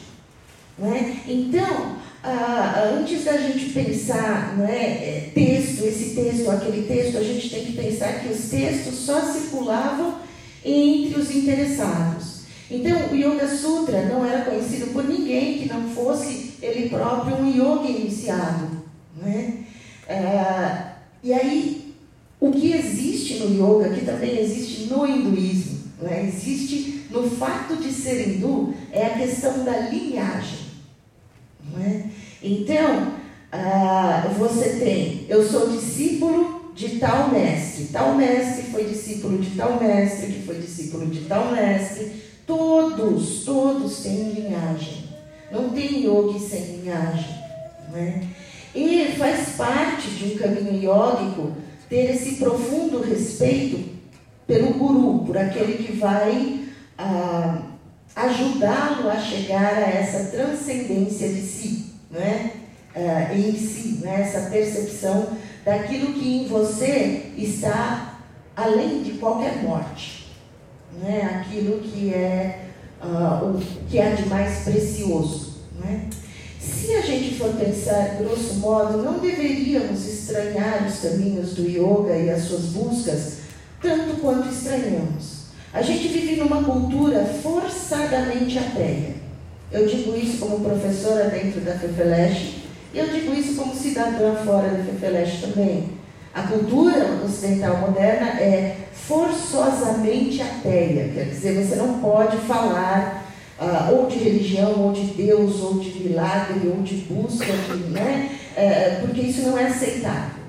[0.77, 1.21] Não é?
[1.27, 1.95] Então,
[2.27, 7.49] ah, antes da gente pensar não é, é, texto, esse texto, aquele texto, a gente
[7.51, 10.15] tem que pensar que os textos só circulavam
[10.63, 12.39] entre os interessados.
[12.71, 17.47] Então, o Yoga Sutra não era conhecido por ninguém que não fosse ele próprio um
[17.47, 18.83] yoga iniciado.
[19.21, 19.59] Né?
[20.09, 21.93] Ah, e aí,
[22.39, 26.25] o que existe no yoga, que também existe no hinduísmo, né?
[26.27, 30.64] existe no fato de ser hindu, é a questão da linhagem.
[31.79, 32.03] É?
[32.41, 33.13] Então,
[33.51, 39.79] ah, você tem, eu sou discípulo de tal mestre, tal mestre foi discípulo de tal
[39.79, 42.11] mestre, que foi discípulo de tal mestre,
[42.45, 45.05] todos, todos têm linhagem.
[45.51, 47.35] Não tem yogi sem linhagem.
[47.91, 48.27] Né?
[48.73, 51.53] E faz parte de um caminho yógico
[51.89, 53.79] ter esse profundo respeito
[54.45, 56.65] pelo guru, por aquele que vai
[56.97, 57.61] ah,
[58.15, 62.51] ajudá-lo a chegar a essa transcendência de si, né?
[63.35, 64.21] Em si, né?
[64.21, 65.27] essa percepção
[65.65, 68.19] daquilo que em você está
[68.55, 70.27] além de qualquer morte,
[71.01, 71.41] né?
[71.41, 72.69] aquilo que é
[73.03, 75.55] uh, o que há de mais precioso.
[75.77, 76.07] Né?
[76.57, 82.29] Se a gente for pensar, grosso modo, não deveríamos estranhar os caminhos do yoga e
[82.29, 83.39] as suas buscas
[83.81, 85.34] tanto quanto estranhamos.
[85.75, 89.15] A gente vive numa cultura forçadamente ateia.
[89.69, 92.63] Eu digo isso como professora dentro da FEFELESH
[92.93, 95.89] e eu digo isso como cidadã fora da FEFELESH também.
[96.33, 103.25] A cultura ocidental moderna é forçosamente ateia, quer dizer, você não pode falar
[103.59, 107.51] ah, ou de religião, ou de Deus, ou de milagre, ou de busca,
[107.89, 108.29] né?
[108.55, 110.44] É, porque isso não é aceitável.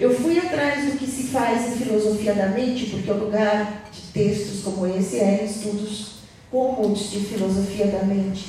[0.00, 4.00] Eu fui atrás do que se faz em filosofia da mente, porque o lugar de
[4.14, 6.20] textos como esse é estudos
[6.50, 8.46] comuns de filosofia da mente.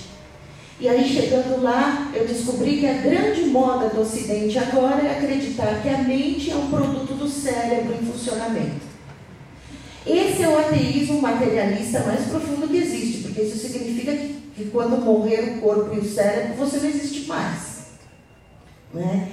[0.80, 5.82] E aí, chegando lá, eu descobri que a grande moda do Ocidente agora é acreditar
[5.84, 8.90] que a mente é um produto do cérebro em funcionamento.
[10.08, 15.04] Esse é o ateísmo materialista mais profundo que existe, porque isso significa que, que quando
[15.04, 17.82] morrer o corpo e o cérebro, você não existe mais.
[18.94, 19.32] Né?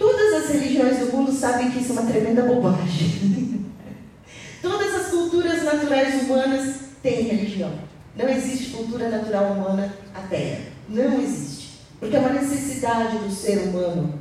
[0.00, 3.66] Todas as religiões do mundo sabem que isso é uma tremenda bobagem.
[4.62, 7.70] Todas as culturas naturais humanas têm religião.
[8.16, 10.60] Não existe cultura natural humana ateia.
[10.88, 11.80] Não existe.
[11.98, 14.18] Porque é uma necessidade do ser humano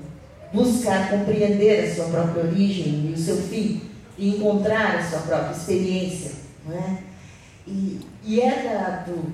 [0.51, 3.81] buscar compreender a sua própria origem e o seu fim
[4.17, 6.31] e encontrar a sua própria experiência.
[6.67, 6.97] Não é?
[7.65, 9.33] e, e é da, do,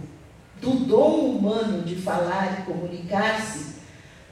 [0.62, 3.75] do dom humano de falar e comunicar-se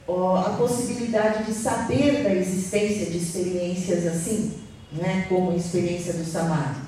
[0.08, 4.54] a possibilidade de saber da existência de experiências assim,
[4.92, 6.82] né, como a experiência do Samadhi.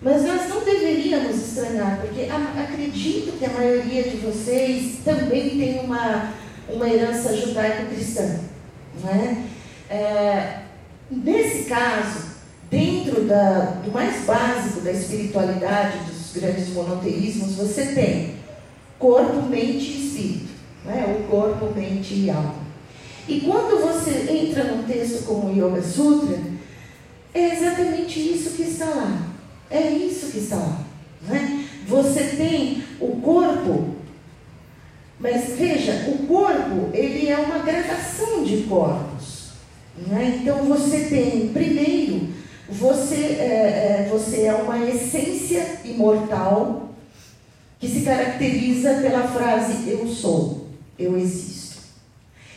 [0.00, 6.34] Mas nós não deveríamos estranhar, porque acredito que a maioria de vocês também tem uma,
[6.68, 8.40] uma herança judaico-cristã.
[9.02, 9.46] Né?
[9.88, 10.58] É,
[11.10, 12.34] nesse caso,
[12.70, 18.34] dentro da, do mais básico da espiritualidade dos, grandes monoteísmos, você tem
[18.98, 20.53] corpo, mente e espírito.
[20.84, 21.16] Né?
[21.18, 22.64] O corpo, mente e alma.
[23.26, 26.38] E quando você entra num texto como o Yoga Sutra,
[27.32, 29.28] é exatamente isso que está lá.
[29.70, 30.84] É isso que está lá.
[31.22, 31.66] Né?
[31.86, 33.94] Você tem o corpo,
[35.18, 39.52] mas veja, o corpo ele é uma gradação de corpos.
[39.96, 40.40] Né?
[40.40, 42.28] Então você tem, primeiro,
[42.68, 46.90] você é, é, você é uma essência imortal
[47.78, 50.63] que se caracteriza pela frase eu sou,
[50.98, 51.74] eu existo.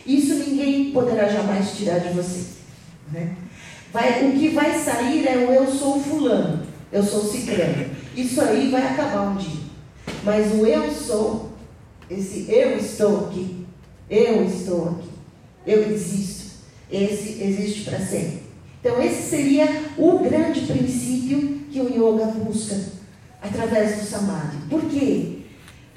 [0.06, 2.46] Isso ninguém poderá jamais tirar de você.
[3.12, 3.36] Né?
[3.92, 7.86] Vai, o que vai sair é o eu sou fulano, eu sou ciclano.
[8.16, 9.62] Isso aí vai acabar um dia.
[10.24, 11.52] Mas o eu sou,
[12.10, 13.66] esse eu estou aqui,
[14.10, 15.10] eu estou aqui,
[15.66, 16.52] eu existo,
[16.92, 18.48] esse existe para sempre.
[18.80, 22.76] Então, esse seria o grande princípio que o yoga busca
[23.42, 24.58] através do samadhi.
[24.70, 25.37] Por quê?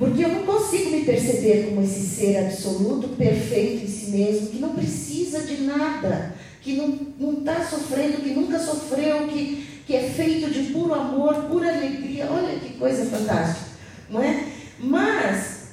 [0.01, 4.59] Porque eu não consigo me perceber como esse ser absoluto, perfeito em si mesmo, que
[4.59, 10.51] não precisa de nada, que não está sofrendo, que nunca sofreu, que, que é feito
[10.51, 12.27] de puro amor, pura alegria.
[12.31, 13.67] Olha que coisa fantástica,
[14.09, 14.47] não é?
[14.79, 15.65] Mas,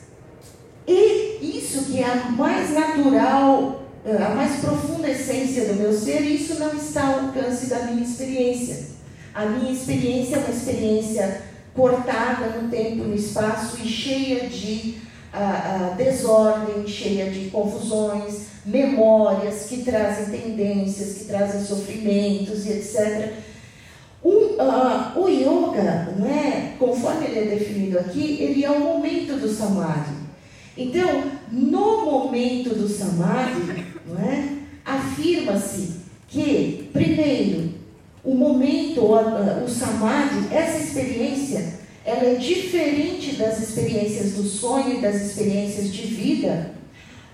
[0.86, 6.60] e isso que é a mais natural, a mais profunda essência do meu ser, isso
[6.60, 8.88] não está ao alcance da minha experiência.
[9.34, 11.44] A minha experiência é uma experiência
[11.78, 14.95] cortada no tempo e no espaço e cheia de
[15.32, 23.34] ah, ah, desordem, cheia de confusões, memórias que trazem tendências, que trazem sofrimentos e etc.
[24.24, 29.48] O, ah, o yoga, né, conforme ele é definido aqui, ele é o momento do
[29.48, 30.18] samadhi.
[30.76, 33.86] Então, no momento do samadhi,
[34.20, 35.98] é, afirma-se
[36.28, 37.66] que, primeiro,
[38.28, 45.16] o momento, o samadhi, essa experiência, ela é diferente das experiências do sonho e das
[45.16, 46.72] experiências de vida,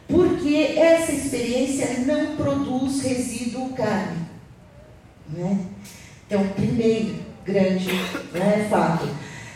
[0.07, 4.19] porque essa experiência não produz resíduo carne.
[5.29, 5.57] Né?
[6.27, 7.91] Então, primeiro grande
[8.31, 9.09] né, fato.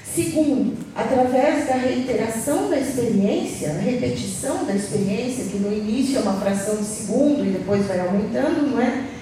[0.03, 6.41] Segundo, através da reiteração da experiência, a repetição da experiência, que no início é uma
[6.41, 9.16] fração de segundo e depois vai aumentando, não é?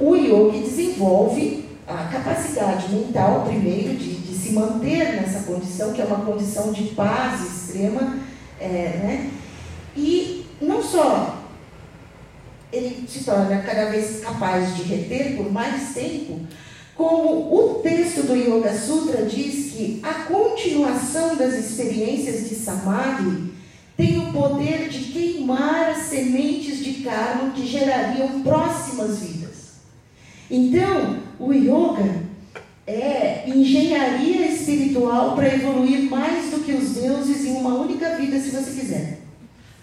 [0.00, 6.04] O yogi desenvolve a capacidade mental, primeiro, de, de, se manter nessa condição, que é
[6.04, 8.18] uma condição de paz extrema,
[8.60, 8.66] é,
[9.02, 9.30] né?
[9.96, 11.42] e não só
[12.72, 16.40] ele se torna cada vez capaz de reter por mais tempo,
[16.96, 23.52] como o texto do Yoga Sutra diz que a continuação das experiências de Samadhi
[23.96, 29.43] tem o poder de queimar as sementes de karma que gerariam próximas vidas.
[30.54, 32.22] Então, o yoga
[32.86, 38.50] é engenharia espiritual para evoluir mais do que os deuses em uma única vida, se
[38.50, 39.18] você quiser.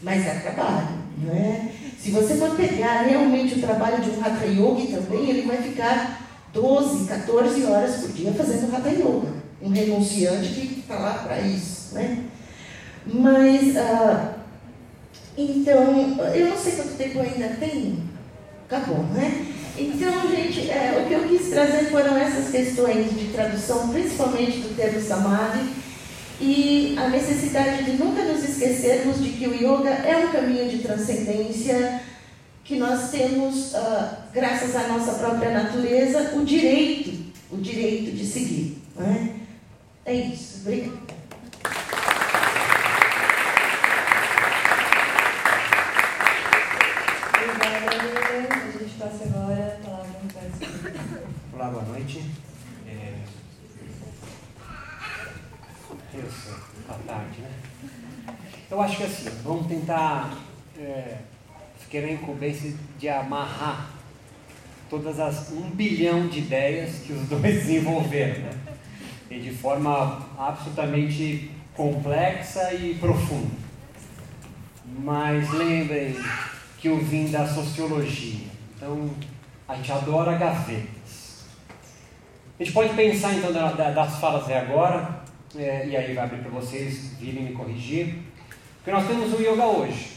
[0.01, 0.87] Mas é trabalho,
[1.17, 1.71] não é?
[1.99, 6.25] Se você for pegar realmente o trabalho de um Hatha Yogi também, ele vai ficar
[6.53, 9.27] 12, 14 horas por dia fazendo Hatha Yoga.
[9.61, 12.23] Um renunciante que está lá para isso, né?
[13.05, 14.35] Mas, ah,
[15.37, 18.10] então, eu não sei quanto tempo ainda tem.
[18.71, 19.47] Acabou, né?
[19.77, 24.73] Então, gente, é, o que eu quis trazer foram essas questões de tradução, principalmente do
[24.77, 25.73] termo samadhi,
[26.39, 30.77] e a necessidade de nunca nos esquecermos de que o yoga é um caminho de
[30.77, 32.01] transcendência,
[32.63, 37.11] que nós temos, uh, graças à nossa própria natureza, o direito,
[37.51, 38.77] o direito de seguir.
[38.95, 39.35] Né?
[40.05, 40.61] É isso.
[40.61, 41.10] Obrigada.
[51.81, 52.23] Boa noite.
[52.87, 53.13] É...
[56.11, 56.59] Terça,
[56.89, 57.51] à tarde, né?
[58.69, 60.37] Eu acho que assim, vamos tentar
[60.77, 61.17] é,
[61.89, 63.91] querer incumbência de amarrar
[64.89, 68.51] todas as um bilhão de ideias que os dois desenvolveram, né?
[69.29, 73.61] E de forma absolutamente complexa e profunda.
[74.99, 76.15] Mas lembrem
[76.77, 79.09] que eu vim da sociologia, então
[79.67, 81.00] a gente adora gavetas.
[82.61, 85.23] A gente pode pensar então das falas de agora,
[85.57, 88.17] é, e aí vai abrir para vocês virem me corrigir,
[88.75, 90.11] porque nós temos o yoga hoje,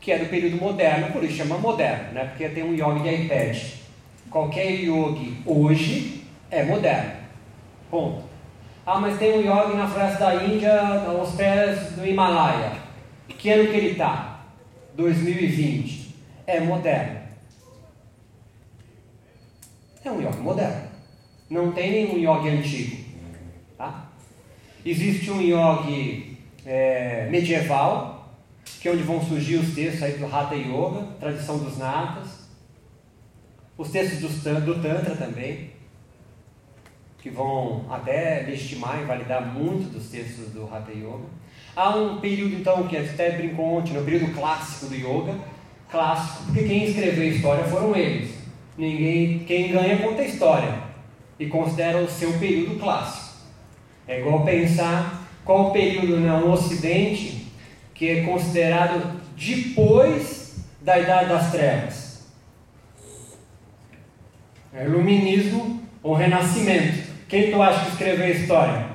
[0.00, 2.26] que é do período moderno, por isso chama moderno, né?
[2.26, 3.58] porque tem um yoga de iPad.
[4.30, 7.14] Qualquer yogi hoje é moderno.
[7.90, 8.22] Ponto.
[8.86, 12.70] Ah, mas tem um yogi na floresta da Índia, aos pés do Himalaia.
[13.26, 14.44] Que ano que ele está?
[14.94, 16.14] 2020.
[16.46, 17.18] É moderno.
[20.04, 20.91] É um yoga moderno.
[21.52, 22.96] Não tem nenhum yoga antigo.
[23.76, 24.06] Tá?
[24.86, 26.32] Existe um yoga
[26.64, 28.38] é, medieval,
[28.80, 32.48] que é onde vão surgir os textos aí do Hatha Yoga, tradição dos natas,
[33.76, 35.72] os textos do, do Tantra também,
[37.18, 41.26] que vão até legitimar e validar muito dos textos do Hatha Yoga.
[41.76, 45.38] Há um período, então, que até brincou ontem, no período clássico do Yoga,
[45.90, 48.38] clássico, porque quem escreveu a história foram eles.
[48.78, 50.81] Ninguém, quem ganha conta a história
[51.42, 53.34] e considera o seu período clássico.
[54.06, 57.48] É igual pensar qual período no Ocidente
[57.92, 62.26] que é considerado depois da Idade das Trevas.
[64.72, 67.10] É Iluminismo ou Renascimento.
[67.28, 68.86] Quem tu acha que escreveu a história?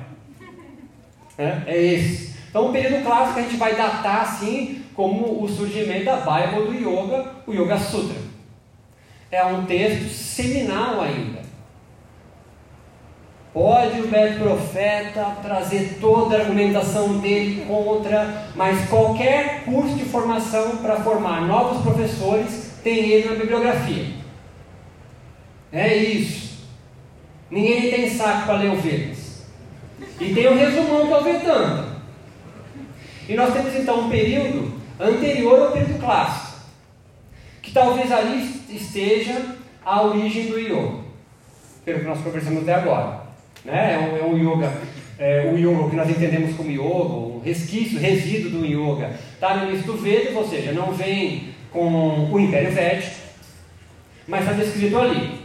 [1.36, 2.34] É, é esse.
[2.48, 6.74] Então, o período clássico a gente vai datar assim como o surgimento da Bible do
[6.74, 8.16] Yoga, o Yoga Sutra.
[9.30, 11.47] É um texto seminal ainda.
[13.58, 20.76] Pode o Beto Profeta trazer toda a argumentação dele contra, mas qualquer curso de formação
[20.76, 24.14] para formar novos professores tem ele na bibliografia.
[25.72, 26.68] É isso.
[27.50, 29.44] Ninguém tem saco para ler ovelhas.
[30.20, 31.88] E tem o um resumão que é o Vedanta.
[33.28, 36.60] E nós temos então um período anterior ao período clássico,
[37.60, 41.00] que talvez ali esteja a origem do yoga,
[41.84, 43.27] pelo que nós conversamos até agora.
[43.64, 43.94] Né?
[43.94, 44.72] É, um, é um yoga,
[45.18, 49.70] é, o yoga que nós entendemos como yoga, um resquício, resíduo do yoga, está no
[49.70, 53.16] início do Vedas, ou seja, não vem com o Império Védico,
[54.26, 55.38] mas está descrito ali.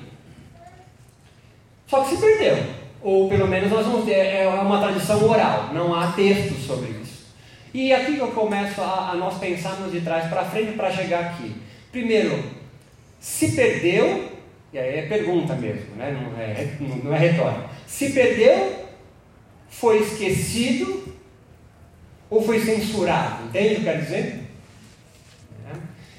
[1.88, 2.58] Só que se perdeu,
[3.02, 7.04] ou pelo menos nós vamos ter, é uma tradição oral, não há textos sobre isso.
[7.74, 11.22] E aqui que eu começo a, a nós pensarmos de trás para frente para chegar
[11.22, 11.56] aqui.
[11.92, 12.44] Primeiro,
[13.20, 14.32] se perdeu,
[14.74, 16.12] e aí é pergunta mesmo, né?
[16.12, 16.68] não, é,
[17.04, 17.70] não é retórica.
[17.86, 18.88] Se perdeu,
[19.70, 21.14] foi esquecido
[22.28, 23.46] ou foi censurado?
[23.46, 24.40] Entende o que eu quero dizer?
[25.70, 25.76] É.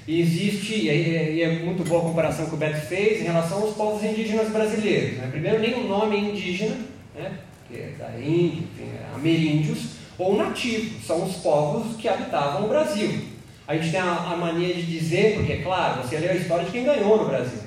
[0.07, 3.75] E existe, e é muito boa a comparação que o Beto fez em relação aos
[3.75, 5.17] povos indígenas brasileiros.
[5.17, 5.27] Né?
[5.29, 6.77] Primeiro, nem o nome é indígena,
[7.13, 7.39] né?
[7.67, 12.69] que é da Índia, enfim, é ameríndios, ou nativos, são os povos que habitavam o
[12.69, 13.35] Brasil.
[13.67, 16.63] A gente tem a, a mania de dizer, porque, é claro, você lê a história
[16.63, 17.64] de quem ganhou no Brasil.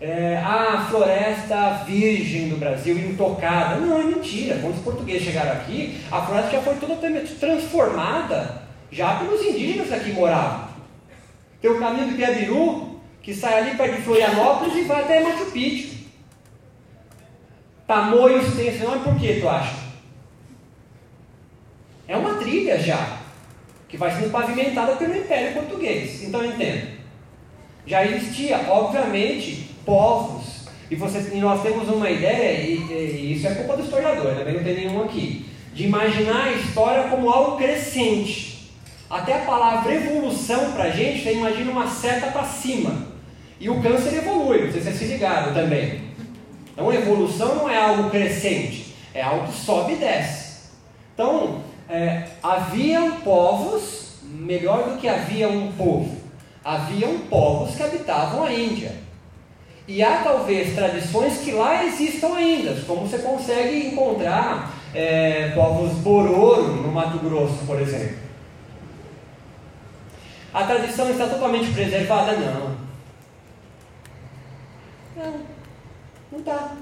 [0.00, 3.76] É, a floresta virgem do Brasil, intocada.
[3.76, 4.58] Não, é mentira.
[4.60, 9.94] Quando os portugueses chegaram aqui, a floresta já foi totalmente transformada já pelos indígenas que
[9.94, 10.68] aqui moravam.
[11.60, 15.46] Tem o caminho do Piabiru, que sai ali perto de Florianópolis e vai até Machu
[15.50, 15.98] Picchu.
[17.86, 19.74] Tamoios tem esse nome por quê, tu acha?
[22.06, 23.18] É uma trilha já,
[23.88, 26.22] que vai sendo pavimentada pelo Império Português.
[26.22, 26.88] Então entenda.
[27.86, 33.54] Já existia, obviamente, povos, e, você, e nós temos uma ideia, e, e, isso é
[33.54, 38.70] culpa do historiador, também não tem nenhum aqui, de imaginar a história como algo crescente.
[39.08, 43.08] Até a palavra evolução para a gente, você imagina uma seta para cima.
[43.58, 46.02] E o câncer evolui, sei se ligado também.
[46.70, 50.68] Então, evolução não é algo crescente, é algo que sobe e desce.
[51.14, 56.14] Então, é, haviam povos, melhor do que havia um povo,
[56.62, 59.07] haviam povos que habitavam a Índia.
[59.88, 66.82] E há talvez tradições que lá existam ainda, como você consegue encontrar é, povos Bororo
[66.82, 68.18] no Mato Grosso, por exemplo.
[70.52, 72.32] A tradição está totalmente preservada?
[72.32, 72.76] Não.
[75.16, 75.40] Não,
[76.32, 76.76] não está.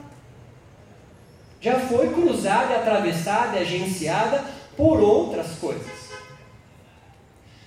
[1.61, 4.45] Já foi cruzada, atravessada, agenciada
[4.77, 6.11] por outras coisas.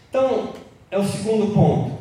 [0.10, 0.54] Então,
[0.92, 1.99] é o segundo ponto.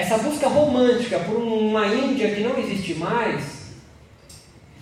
[0.00, 3.74] Essa busca romântica por uma Índia que não existe mais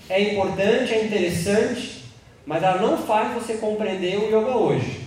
[0.08, 2.04] é importante, é interessante,
[2.46, 5.00] mas ela não faz você compreender o yoga hoje.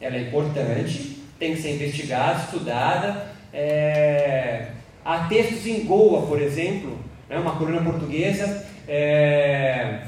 [0.00, 3.30] Ela é importante, tem que ser investigada, estudada.
[3.52, 4.68] É...
[5.04, 6.98] Há textos em Goa, por exemplo,
[7.28, 8.66] né, uma coluna portuguesa.
[8.88, 10.00] É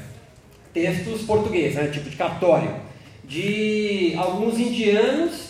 [0.73, 2.75] textos portugueses, né, tipo de cartório,
[3.23, 5.48] de alguns indianos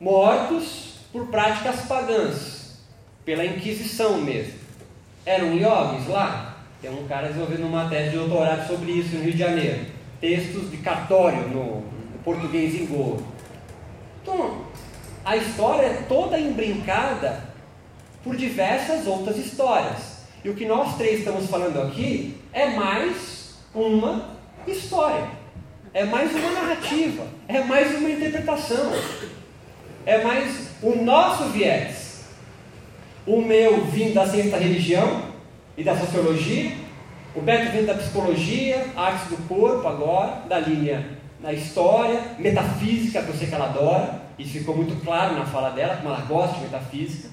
[0.00, 2.78] mortos por práticas pagãs,
[3.24, 4.54] pela Inquisição mesmo.
[5.26, 6.56] Eram yogis lá?
[6.80, 9.86] Tem um cara desenvolvendo uma tese de doutorado sobre isso no Rio de Janeiro.
[10.18, 13.18] Textos de cartório no, no português em Goa.
[14.22, 14.62] Então,
[15.22, 17.44] a história é toda embrincada
[18.24, 20.20] por diversas outras histórias.
[20.42, 24.36] E o que nós três estamos falando aqui é mais uma
[24.66, 25.28] história,
[25.92, 28.90] é mais uma narrativa, é mais uma interpretação,
[30.06, 32.24] é mais o nosso viés.
[33.26, 35.22] O meu vindo da ciência da religião
[35.76, 36.72] e da sociologia,
[37.34, 43.28] O Beto vem da psicologia, artes do corpo agora, da linha na história, metafísica, que
[43.28, 46.56] eu sei que ela adora, isso ficou muito claro na fala dela, como ela gosta
[46.56, 47.30] de metafísica.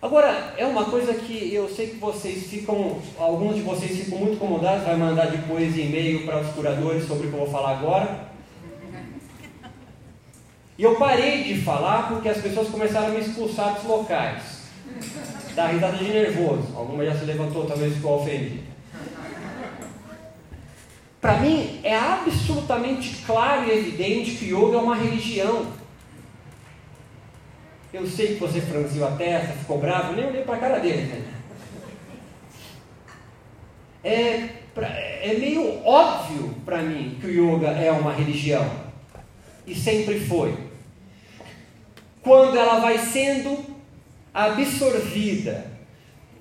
[0.00, 4.34] Agora, é uma coisa que eu sei que vocês ficam, alguns de vocês ficam muito
[4.34, 8.25] incomodados, vai mandar depois e-mail para os curadores sobre o que eu vou falar agora.
[10.78, 14.42] E eu parei de falar porque as pessoas começaram a me expulsar dos locais.
[15.54, 16.76] Dá risada de nervoso.
[16.76, 18.62] Alguma já se levantou, talvez ficou ofendido.
[21.18, 25.72] Para mim, é absolutamente claro e evidente que yoga é uma religião.
[27.92, 31.02] Eu sei que você franziu a testa, ficou bravo, nem olhei para a cara dele.
[31.04, 31.24] Né?
[34.04, 34.50] É,
[35.22, 38.70] é meio óbvio para mim que o yoga é uma religião.
[39.66, 40.65] E sempre foi.
[42.26, 43.64] Quando ela vai sendo
[44.34, 45.70] absorvida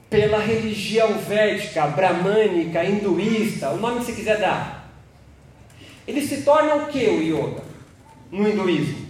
[0.10, 4.92] pela religião védica, bramânica, hinduísta, o nome que você quiser dar.
[6.08, 7.62] Ele se torna o que o yoga
[8.32, 9.06] no hinduísmo?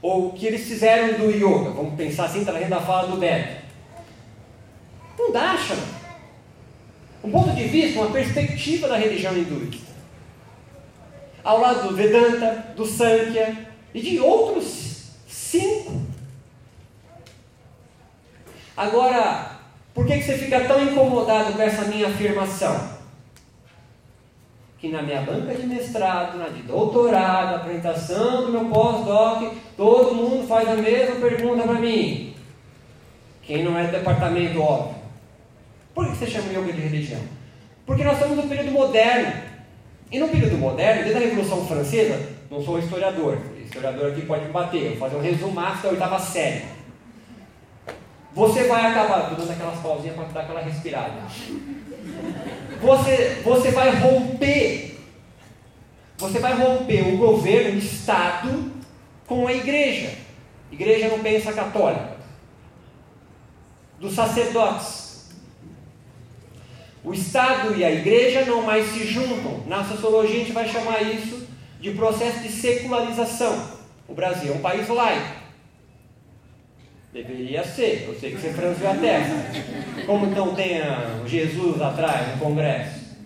[0.00, 3.64] ou o que eles fizeram do yoga, vamos pensar assim, trazendo a fala do Beto.
[5.18, 5.82] Um darshana,
[7.24, 9.92] um ponto de vista, uma perspectiva da religião hinduísta.
[11.42, 13.56] Ao lado do Vedanta, do Sankhya
[13.94, 14.83] e de outros
[15.58, 16.02] cinco.
[18.76, 19.58] Agora,
[19.92, 22.94] por que, você fica tão incomodado com essa minha afirmação?
[24.84, 30.46] que na minha banca de mestrado, na de doutorado, apresentação do meu pós-doc, todo mundo
[30.46, 32.34] faz a mesma pergunta para mim.
[33.42, 34.96] Quem não é do departamento, óbvio.
[35.94, 37.20] Por que você chama yoga de religião?
[37.86, 39.32] Porque nós estamos no período moderno.
[40.12, 43.38] E no período moderno, desde a Revolução Francesa, não sou historiador,
[43.74, 46.62] historiador aqui pode bater, vou fazer um resumaço da oitava série.
[48.32, 51.22] Você vai acabar, dando aquelas pausinhas para dar aquela respirada
[52.80, 55.00] você, você vai romper,
[56.18, 58.72] você vai romper o governo, o Estado,
[59.26, 60.10] com a igreja.
[60.70, 62.14] Igreja não pensa católica.
[63.98, 65.30] Dos sacerdotes.
[67.02, 69.62] O Estado e a igreja não mais se juntam.
[69.66, 71.44] Na sociologia a gente vai chamar isso
[71.84, 73.62] de processo de secularização.
[74.08, 75.36] O Brasil é um país laico.
[77.12, 79.34] Deveria ser, eu sei que você franziu a testa.
[80.06, 80.80] Como não tem
[81.26, 83.18] Jesus atrás no Congresso?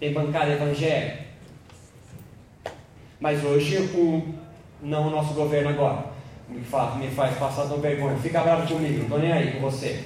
[0.00, 1.18] Tem bancada evangélica.
[3.20, 4.34] Mas hoje, o,
[4.80, 6.06] não o nosso governo agora,
[6.48, 8.16] me faz, me faz passar tão vergonha.
[8.16, 10.02] Fica bravo comigo, não estou nem aí com você.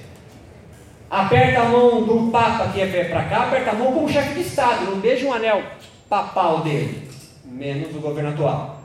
[1.08, 4.34] Aperta a mão do Papa que é para cá, aperta a mão com o chefe
[4.34, 5.62] de Estado, não beija um anel
[6.08, 7.09] papal dele,
[7.60, 8.80] menos o governo atual.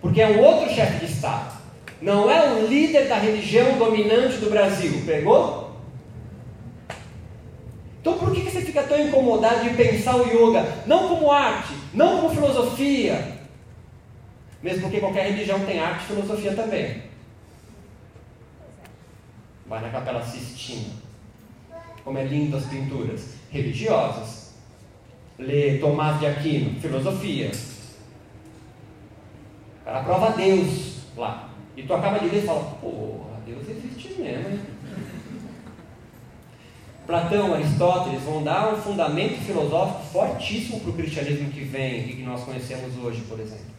[0.00, 1.62] Porque é um outro chefe de Estado.
[2.00, 5.00] Não é o líder da religião dominante do Brasil.
[5.06, 5.70] Pegou?
[8.00, 12.16] Então por que você fica tão incomodado de pensar o yoga não como arte, não
[12.16, 13.38] como filosofia?
[14.60, 17.02] Mesmo porque qualquer religião tem arte e filosofia também.
[19.66, 20.94] Vai na Capela Sistina.
[22.02, 24.51] Como é lindo as pinturas religiosas.
[25.42, 27.50] Lê Tomás de Aquino, filosofia.
[29.80, 31.50] O cara prova Deus lá.
[31.76, 34.60] E tu acaba de ler e fala, porra, Deus existe mesmo, hein?
[37.06, 42.22] Platão, Aristóteles vão dar um fundamento filosófico fortíssimo para o cristianismo que vem e que
[42.22, 43.72] nós conhecemos hoje, por exemplo.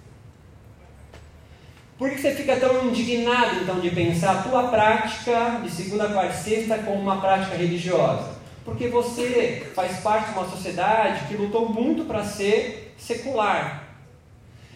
[1.98, 6.34] Por que você fica tão indignado então de pensar a tua prática de segunda, quarta
[6.34, 8.32] e sexta como uma prática religiosa?
[8.64, 13.84] Porque você faz parte de uma sociedade que lutou muito para ser secular.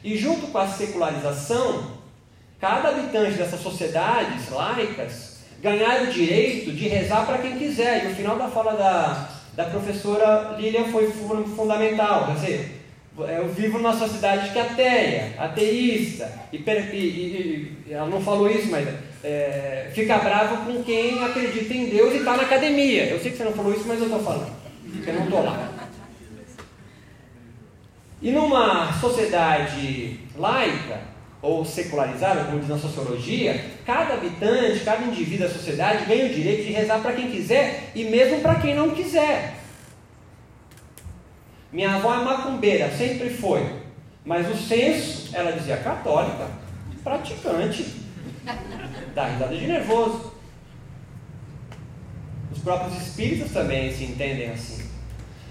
[0.04, 1.98] E junto com a secularização,
[2.60, 8.06] Cada habitante dessas sociedades laicas ganhar o direito de rezar para quem quiser.
[8.06, 12.26] E o final da fala da, da professora Lilian foi fundamental.
[12.26, 12.84] Quer dizer,
[13.38, 18.70] eu vivo numa sociedade que é ateia, ateísta, e, e, e, ela não falou isso,
[18.72, 18.88] mas
[19.24, 23.06] é, fica bravo com quem acredita em Deus e está na academia.
[23.06, 24.52] Eu sei que você não falou isso, mas eu estou falando,
[25.06, 25.70] eu não estou lá.
[28.22, 31.00] E numa sociedade laica,
[31.42, 36.66] ou secularizada, como diz na sociologia, cada habitante, cada indivíduo da sociedade ganha o direito
[36.66, 39.56] de rezar para quem quiser e mesmo para quem não quiser.
[41.72, 43.64] Minha avó é macumbeira, sempre foi.
[44.26, 46.48] Mas o censo, ela dizia católica,
[47.04, 48.07] praticante.
[49.18, 50.32] Dá risada de nervoso.
[52.52, 54.88] Os próprios espíritos também se entendem assim.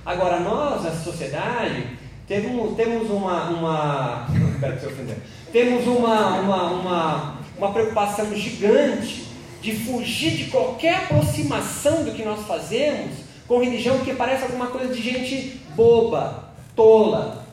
[0.04, 1.98] Agora, nós, nessa sociedade,
[2.28, 3.50] temos, temos uma.
[3.50, 4.26] uma...
[5.52, 9.26] Temos uma, uma, uma, uma preocupação gigante
[9.60, 13.14] de fugir de qualquer aproximação do que nós fazemos
[13.48, 17.44] com religião que parece alguma coisa de gente boba, tola,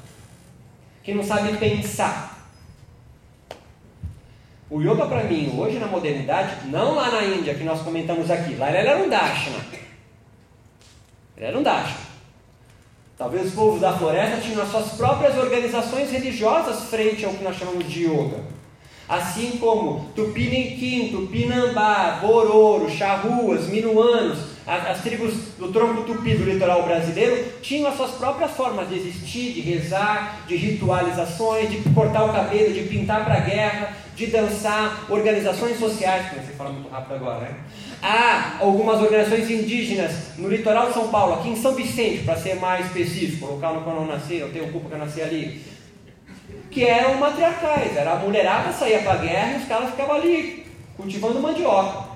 [1.03, 2.32] que não sabe pensar.
[4.73, 8.55] O yoga para mim, hoje na modernidade, não lá na Índia que nós comentamos aqui,
[8.55, 9.57] lá ele era um dashna.
[11.37, 11.99] Ele era um dashna.
[13.15, 17.55] Talvez os povos da floresta tinham as suas próprias organizações religiosas frente ao que nós
[17.55, 18.39] chamamos de yoga.
[19.07, 26.83] Assim como Tupiniquim, Tupinambá, Bororo, Charruas, Minuanos, as, as, tribos do tronco tupi do litoral
[26.83, 32.33] brasileiro tinham as suas próprias formas de existir, de rezar, de ritualizações, de cortar o
[32.33, 37.39] cabelo, de pintar para a guerra, de dançar, organizações sociais, você fala muito rápido agora,
[37.41, 37.55] né?
[38.01, 42.55] Há algumas organizações indígenas no litoral de São Paulo, aqui em São Vicente, para ser
[42.55, 45.61] mais específico, o local no qual eu nasci, eu tenho culpa que eu nasci ali,
[46.69, 50.65] que eram matriarcais, era a mulherada saía para a guerra e os caras ficavam ali
[50.95, 52.12] cultivando mandioca.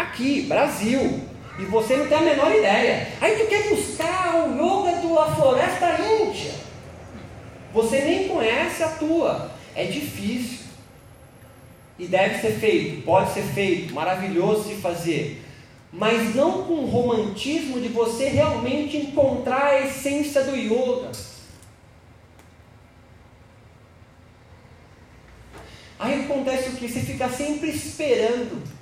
[0.00, 1.20] Aqui, Brasil.
[1.58, 3.06] E você não tem a menor ideia.
[3.20, 6.52] Aí tu quer buscar o yoga da floresta índia.
[7.74, 9.50] Você nem conhece a tua.
[9.74, 10.60] É difícil.
[11.98, 15.44] E deve ser feito, pode ser feito, maravilhoso de fazer.
[15.92, 21.12] Mas não com o romantismo de você realmente encontrar a essência do yoga.
[25.98, 26.88] Aí acontece o que?
[26.88, 28.79] Você fica sempre esperando.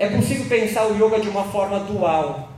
[0.00, 2.52] É possível pensar o yoga de uma forma dual.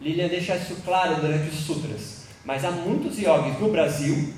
[0.00, 2.28] Lilian deixa isso claro durante os sutras.
[2.44, 4.32] Mas há muitos yogis no Brasil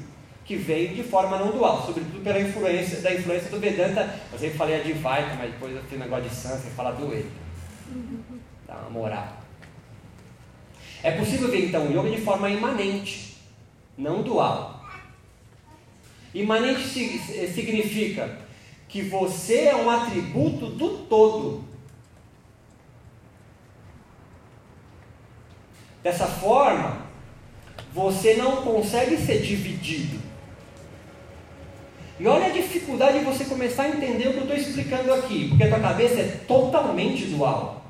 [0.47, 4.19] que veio de forma não dual, sobretudo pela influência da influência do Vedanta.
[4.33, 7.31] Eu sempre falei a Advaita, mas depois eu fiz negócio de Sanskrit, falar do ele.
[8.67, 9.37] Dá uma moral.
[11.03, 13.37] É possível ver então o yoga de forma imanente,
[13.99, 14.83] não dual.
[16.33, 18.39] Imanente significa
[18.89, 21.69] que você é um atributo do todo.
[26.03, 26.99] Dessa forma,
[27.93, 30.19] você não consegue ser dividido.
[32.19, 35.49] E olha a dificuldade de você começar a entender o que eu estou explicando aqui,
[35.49, 37.81] porque a tua cabeça é totalmente dual.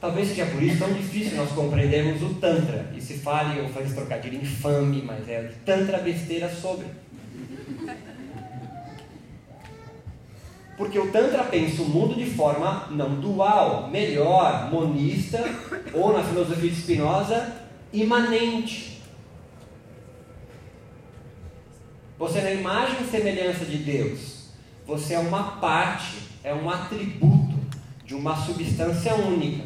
[0.00, 2.90] Talvez seja por isso tão difícil nós compreendermos o Tantra.
[2.94, 6.86] E se fale, eu faço esse trocadilho infame, mas é Tantra besteira sobre.
[10.92, 15.42] Porque o Tantra pensa o mundo de forma não dual, melhor, monista,
[15.94, 17.50] ou na filosofia de Spinoza,
[17.90, 19.00] imanente.
[22.18, 24.50] Você é a imagem e semelhança de Deus.
[24.86, 27.58] Você é uma parte, é um atributo
[28.04, 29.64] de uma substância única.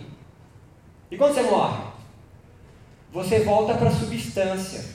[1.10, 1.82] E quando você morre?
[3.12, 4.94] Você volta para a substância.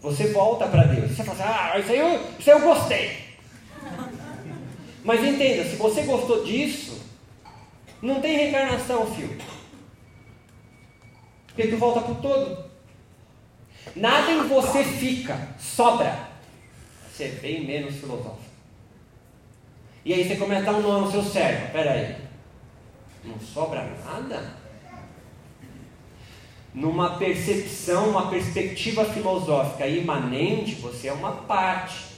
[0.00, 1.10] Você volta para Deus.
[1.10, 3.19] Você fala assim, ah, isso aí, eu, isso aí eu gostei.
[5.04, 7.00] Mas entenda, se você gostou disso,
[8.02, 9.36] não tem reencarnação, filho.
[11.46, 12.70] Porque tu volta para o todo.
[13.96, 16.28] Nada em você fica, sobra
[17.20, 18.50] ser bem menos filosófico.
[20.04, 21.70] E aí você começa a dar um nó no seu cérebro.
[21.72, 22.16] Peraí,
[23.24, 24.54] não sobra nada?
[26.72, 32.09] Numa percepção, uma perspectiva filosófica imanente, você é uma parte.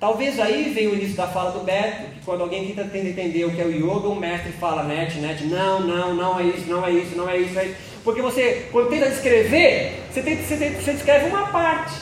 [0.00, 3.54] Talvez aí venha o início da fala do Beto, que quando alguém tenta entender o
[3.54, 6.86] que é o yoga, o mestre fala, net, net, não, não, não é isso, não
[6.86, 7.76] é isso, não é isso, é isso.
[8.02, 11.92] Porque você, quando tenta descrever, você, tenta, você, tenta, você descreve uma parte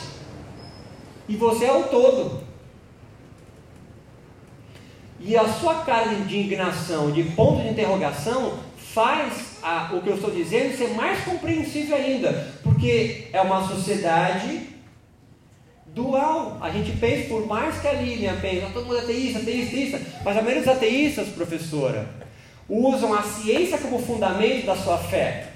[1.27, 2.41] e você é o todo.
[5.19, 10.15] E a sua cara de indignação, de ponto de interrogação, faz a, o que eu
[10.15, 14.68] estou dizendo ser mais compreensível ainda, porque é uma sociedade
[16.01, 16.57] dual.
[16.61, 19.75] A gente pensa, por mais que a Lilian pense, ah, todo mundo é ateísta, ateísta,
[19.75, 22.07] ateísta, mas a maioria dos ateístas, professora,
[22.67, 25.53] usam a ciência como fundamento da sua fé.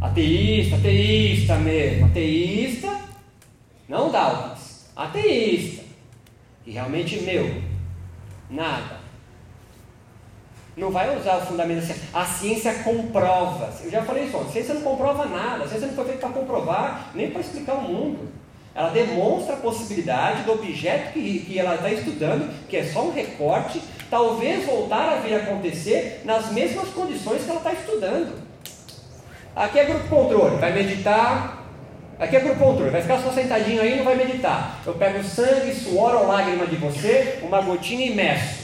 [0.00, 3.00] Ateísta, ateísta mesmo, ateísta,
[3.88, 5.84] não Dawkins, ateísta,
[6.64, 7.62] e realmente meu,
[8.48, 8.99] nada.
[10.76, 13.70] Não vai usar o fundamento assim, a ciência comprova.
[13.82, 16.40] Eu já falei isso, a ciência não comprova nada, a ciência não foi feita para
[16.40, 18.28] comprovar, nem para explicar o mundo.
[18.74, 23.12] Ela demonstra a possibilidade do objeto que, que ela está estudando, que é só um
[23.12, 28.40] recorte, talvez voltar a vir acontecer nas mesmas condições que ela está estudando.
[29.54, 31.58] Aqui é grupo controle, vai meditar.
[32.18, 34.78] Aqui é grupo controle, vai ficar só sentadinho aí e não vai meditar.
[34.86, 38.59] Eu pego sangue, suor ou lágrima de você, uma gotinha e meço.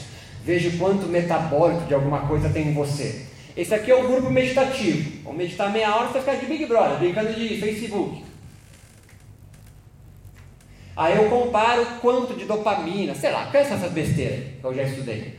[0.47, 3.25] Vejo quanto metabólico de alguma coisa tem em você.
[3.57, 5.19] Esse aqui é o grupo meditativo.
[5.25, 8.23] Vamos meditar meia hora, você ficar de Big Brother, brincando de Facebook.
[10.95, 15.37] Aí eu comparo quanto de dopamina, sei lá, cansa essa besteira que eu já estudei.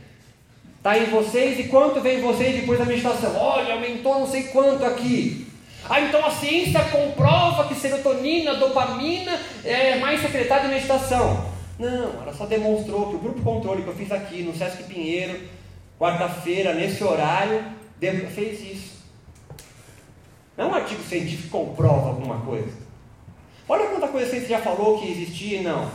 [0.77, 3.35] Está em vocês e quanto vem em vocês depois da meditação?
[3.35, 5.47] Olha, aumentou não sei quanto aqui.
[5.89, 11.58] Ah, então a ciência comprova que serotonina, dopamina é mais secretada em meditação.
[11.79, 15.39] Não, ela só demonstrou que o grupo controle que eu fiz aqui no Sesc Pinheiro,
[15.97, 17.63] quarta-feira, nesse horário,
[18.35, 18.99] fez isso.
[20.57, 22.77] Não é um artigo científico que comprova alguma coisa.
[23.67, 25.89] Olha quanta coisa você já falou que existia e não.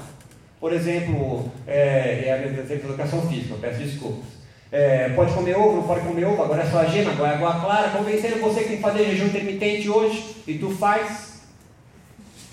[0.58, 4.24] Por exemplo, é, é a minha educação física, peço desculpas.
[4.72, 7.34] É, pode comer ovo, não pode comer ovo, agora é só a gema, agora é
[7.34, 11.42] água clara, convencendo você que tem que fazer jejum intermitente hoje, e tu faz.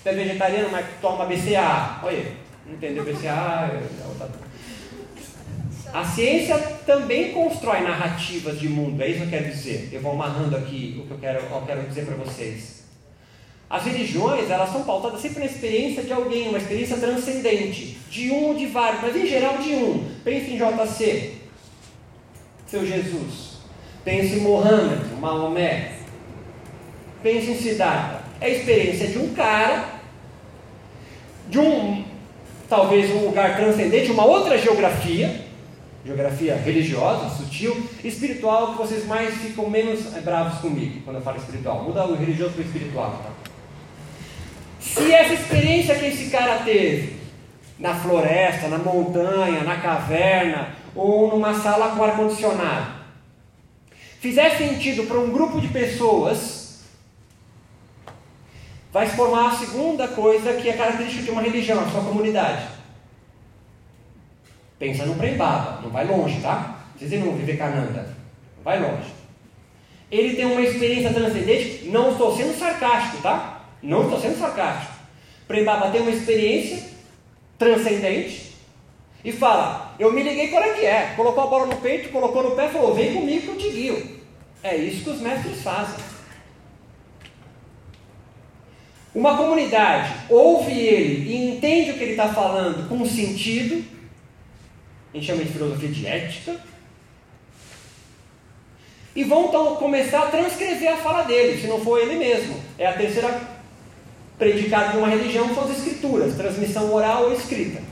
[0.02, 2.00] Tu é vegetariano, mas toma BCA.
[2.02, 3.70] Olha, não entendeu BCA?
[3.72, 4.52] É
[5.92, 6.56] a ciência
[6.86, 9.90] também constrói narrativas de mundo, é isso que eu quero dizer.
[9.92, 12.84] Eu vou amarrando aqui o que eu quero, eu quero dizer para vocês.
[13.68, 18.48] As religiões, elas são pautadas sempre na experiência de alguém, uma experiência transcendente, de um
[18.48, 20.08] ou de vários, mas em geral de um.
[20.24, 21.34] Pense em JC,
[22.66, 23.58] seu Jesus.
[24.02, 25.92] Pense em Mohammed, Maomé.
[27.22, 28.22] Pense em Siddhartha.
[28.40, 30.00] É a experiência de um cara,
[31.48, 32.04] de um,
[32.72, 35.44] talvez um lugar transcendente, uma outra geografia,
[36.02, 41.82] geografia religiosa, sutil, espiritual, que vocês mais ficam menos bravos comigo quando eu falo espiritual.
[41.82, 43.20] Muda o religioso para o espiritual.
[43.22, 43.30] Tá?
[44.80, 47.16] Se essa experiência que esse cara teve
[47.78, 52.86] na floresta, na montanha, na caverna, ou numa sala com ar-condicionado,
[54.18, 56.61] fizer sentido para um grupo de pessoas,
[58.92, 62.68] vai se formar a segunda coisa que é característica de uma religião, a sua comunidade.
[64.78, 66.80] Pensa no Prembaba, não vai longe, tá?
[66.96, 68.14] Vocês não Vivekananda,
[68.56, 69.10] não vai longe.
[70.10, 73.62] Ele tem uma experiência transcendente, não estou sendo sarcástico, tá?
[73.82, 74.92] Não estou sendo sarcástico.
[75.48, 76.90] Prembaba tem uma experiência
[77.58, 78.52] transcendente
[79.24, 81.14] e fala: Eu me liguei qual é que é.
[81.16, 83.70] Colocou a bola no peito, colocou no pé e falou: Vem comigo que eu te
[83.70, 84.20] guio.
[84.62, 86.11] É isso que os mestres fazem.
[89.14, 93.84] Uma comunidade ouve ele e entende o que ele está falando com sentido
[95.12, 96.56] a gente chama de filosofia de ética,
[99.14, 102.58] e vão então começar a transcrever a fala dele, se não for ele mesmo.
[102.78, 103.42] É a terceira
[104.38, 107.82] predicada de uma religião, são as escrituras, transmissão oral ou escrita.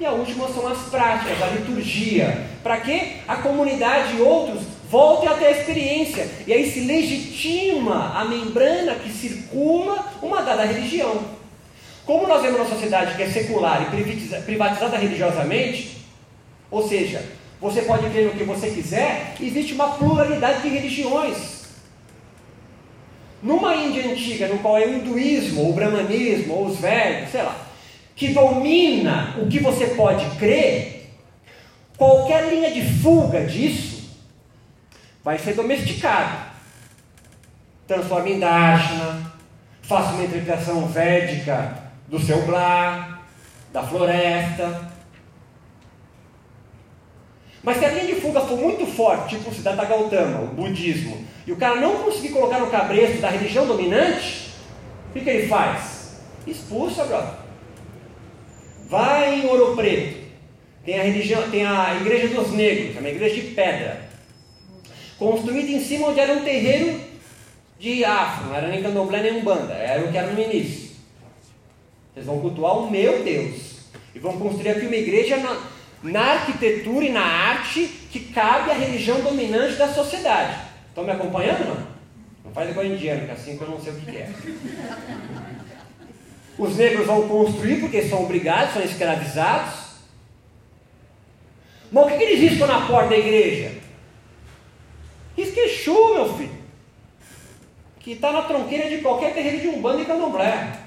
[0.00, 5.28] E a última são as práticas, a liturgia, para que a comunidade e outros voltem
[5.28, 6.28] até a experiência.
[6.46, 11.20] E aí se legitima a membrana que circula uma dada religião.
[12.04, 15.98] Como nós vemos uma sociedade que é secular e privatizada religiosamente,
[16.70, 17.22] ou seja,
[17.60, 21.56] você pode crer no que você quiser, existe uma pluralidade de religiões.
[23.42, 27.42] Numa Índia antiga, no qual é o hinduísmo, ou o brahmanismo, ou os velhos, sei
[27.42, 27.56] lá,
[28.14, 31.10] que domina o que você pode crer,
[31.96, 33.95] qualquer linha de fuga disso
[35.26, 36.38] vai ser domesticado.
[37.84, 39.32] Transforma em Darshana,
[39.82, 43.22] faça uma interpretação védica do seu blá,
[43.72, 44.88] da floresta.
[47.60, 51.26] Mas se a linha de fuga for muito forte, tipo o Siddhartha Gautama, o budismo,
[51.44, 54.54] e o cara não conseguir colocar no cabresto da religião dominante,
[55.10, 56.20] o que, que ele faz?
[56.46, 57.34] Expulsa, brother.
[58.88, 60.24] Vai em Ouro Preto.
[60.84, 64.05] Tem a religião, tem a igreja dos negros, é uma igreja de pedra.
[65.18, 67.00] Construída em cima onde era um terreiro
[67.78, 70.90] de afro, não era nem candomblé nem umbanda, era o que era no início.
[72.12, 73.76] Vocês vão cultuar o meu Deus.
[74.14, 75.60] E vão construir aqui uma igreja na,
[76.02, 80.56] na arquitetura e na arte que cabe à religião dominante da sociedade.
[80.88, 81.86] Estão me acompanhando, não?
[82.44, 84.30] Não faz igual indiano, que assim que eu não sei o que é.
[86.58, 89.74] Os negros vão construir porque são obrigados, são escravizados.
[91.92, 93.85] Mas o que, que eles riscam na porta da igreja?
[95.36, 96.56] Risquechu, meu filho.
[98.00, 100.80] Que está na tronqueira de qualquer terreno de umbanda e candomblé.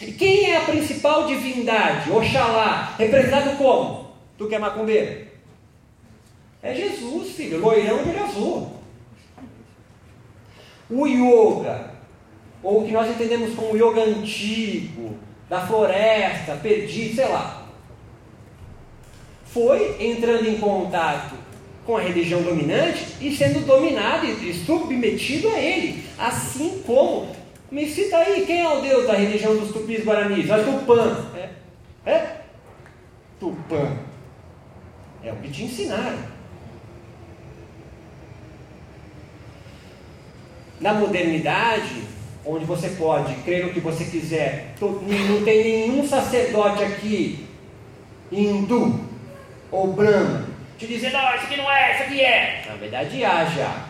[0.00, 2.10] E quem é a principal divindade?
[2.10, 4.10] Oxalá, representado como?
[4.36, 5.26] Tu que é macumbeiro?
[6.62, 8.72] É Jesus, filho, loirão de olho azul.
[10.90, 11.90] O yoga,
[12.62, 15.16] ou o que nós entendemos como yoga antigo,
[15.48, 17.66] da floresta, perdido, sei lá,
[19.44, 21.41] foi entrando em contato
[21.84, 27.28] com a religião dominante e sendo dominado e submetido a ele, assim como
[27.70, 30.48] me cita aí, quem é o Deus da religião dos tupis guaranis?
[30.50, 31.26] É Tupã.
[31.34, 31.48] É?
[32.10, 32.36] é?
[33.40, 33.96] Tupã.
[35.24, 36.18] É o que te ensinaram.
[40.78, 42.02] Na modernidade,
[42.44, 44.74] onde você pode crer no que você quiser.
[44.80, 47.46] Não tem nenhum sacerdote aqui,
[48.30, 49.00] hindu
[49.70, 50.46] ou brahma,
[50.82, 52.64] te dizendo, não, isso aqui não é, isso aqui é.
[52.68, 53.86] Na verdade há já.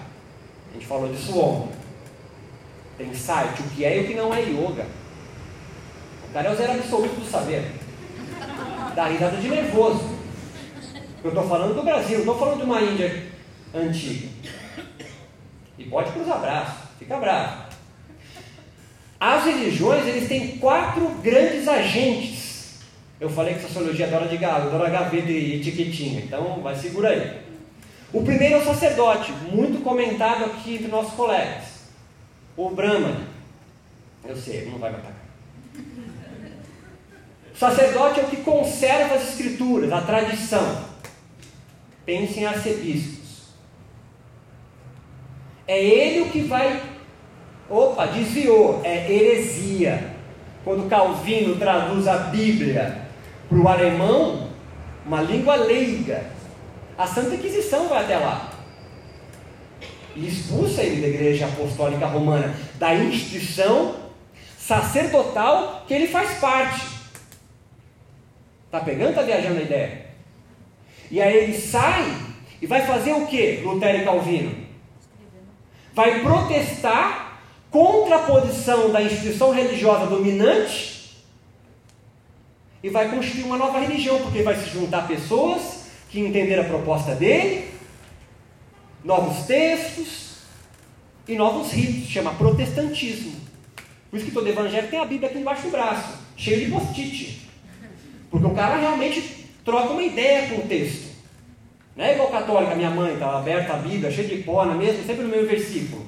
[0.71, 1.75] A gente falou disso ontem.
[2.99, 4.87] Tem site, o que é e o que não é yoga.
[6.29, 7.73] O cara é o zero absoluto do saber.
[8.95, 10.19] Dá risada de nervoso.
[11.25, 13.27] Eu estou falando do Brasil, não estou falando de uma Índia
[13.75, 14.29] antiga.
[15.79, 17.73] E pode cruzar braço, fica bravo.
[19.19, 22.42] As religiões, eles têm quatro grandes agentes.
[23.23, 27.41] Eu falei que sociologia adora de adora HV de etiquetinha, então vai segura aí.
[28.13, 31.85] O primeiro é o sacerdote, muito comentado aqui entre nossos colegas.
[32.57, 33.15] O Brahman.
[34.25, 35.23] Eu sei, não vai me atacar.
[37.55, 40.85] O sacerdote é o que conserva as escrituras, a tradição.
[42.05, 43.53] Pense em arcebispos.
[45.69, 46.83] É ele o que vai.
[47.71, 48.81] Opa, desviou.
[48.83, 50.11] É heresia.
[50.65, 53.02] Quando Calvino traduz a Bíblia
[53.53, 54.49] para o alemão,
[55.05, 56.25] uma língua leiga,
[56.97, 58.51] a Santa Inquisição vai até lá
[60.15, 63.97] e expulsa ele da Igreja Apostólica Romana, da instituição
[64.59, 66.87] sacerdotal que ele faz parte.
[68.67, 69.11] Está pegando?
[69.11, 70.07] Está viajando a ideia?
[71.11, 72.15] E aí ele sai
[72.61, 74.55] e vai fazer o que, Lutero e Calvino?
[75.95, 80.92] Vai protestar contra a posição da instituição religiosa dominante
[82.83, 87.15] e vai construir uma nova religião, porque vai se juntar pessoas que entenderam a proposta
[87.15, 87.71] dele,
[89.05, 90.39] novos textos
[91.27, 93.33] e novos ritos, chama protestantismo.
[94.11, 97.49] Por isso que todo evangelho tem a Bíblia aqui embaixo do braço, cheio de post-it.
[98.31, 101.13] Porque o cara realmente troca uma ideia com o texto.
[101.95, 105.05] Não é igual católica, minha mãe estava aberta a Bíblia, cheia de pó na mesma,
[105.05, 106.07] sempre no mesmo versículo.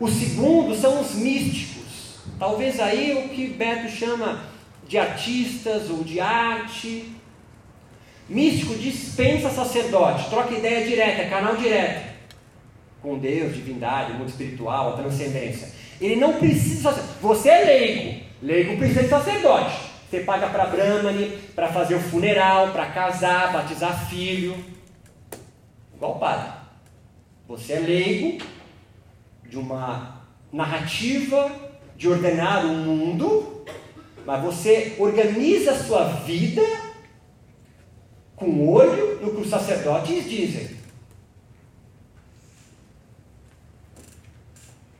[0.00, 1.77] O segundo são os místicos.
[2.38, 4.44] Talvez aí o que Beto chama
[4.86, 7.12] de artistas ou de arte.
[8.28, 12.08] Místico dispensa sacerdote, troca ideia direta, canal direto
[13.02, 15.68] com Deus, divindade, mundo espiritual, transcendência.
[16.00, 16.90] Ele não precisa.
[17.20, 19.88] Você é leigo, leigo precisa de sacerdote.
[20.08, 24.56] Você paga para Brahmani para fazer o funeral, para casar, batizar filho.
[25.94, 26.52] Igual o padre.
[27.46, 28.44] Você é leigo
[29.48, 31.67] de uma narrativa
[31.98, 33.58] de ordenar o mundo
[34.28, 36.60] mas você organiza a sua vida
[38.36, 40.68] com olho no que os sacerdotes dizem.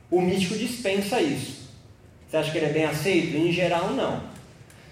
[0.09, 1.69] O místico dispensa isso.
[2.27, 3.37] Você acha que ele é bem aceito?
[3.37, 4.23] Em geral, não.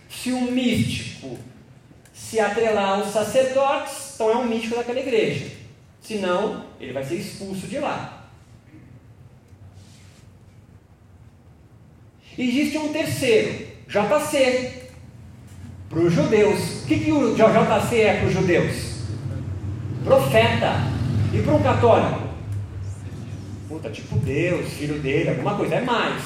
[0.07, 1.35] Se um místico
[2.13, 5.49] se atrelar aos sacerdotes, então é um místico daquela igreja.
[5.99, 8.16] Senão, ele vai ser expulso de lá.
[12.38, 14.88] Existe um terceiro, JC.
[15.89, 16.84] Para os judeus.
[16.84, 18.97] O que, que o JC é para os judeus?
[20.03, 20.73] Profeta.
[21.34, 22.27] E para um católico?
[23.68, 25.76] Puta, tipo Deus, filho dele, alguma coisa.
[25.76, 26.23] É mais.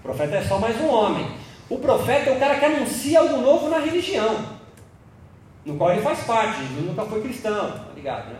[0.00, 1.26] O profeta é só mais um homem.
[1.68, 4.44] O profeta é o cara que anuncia algo novo na religião.
[5.64, 6.60] No qual ele faz parte.
[6.60, 7.70] Ele nunca foi cristão.
[7.70, 8.38] Tá ligado, né?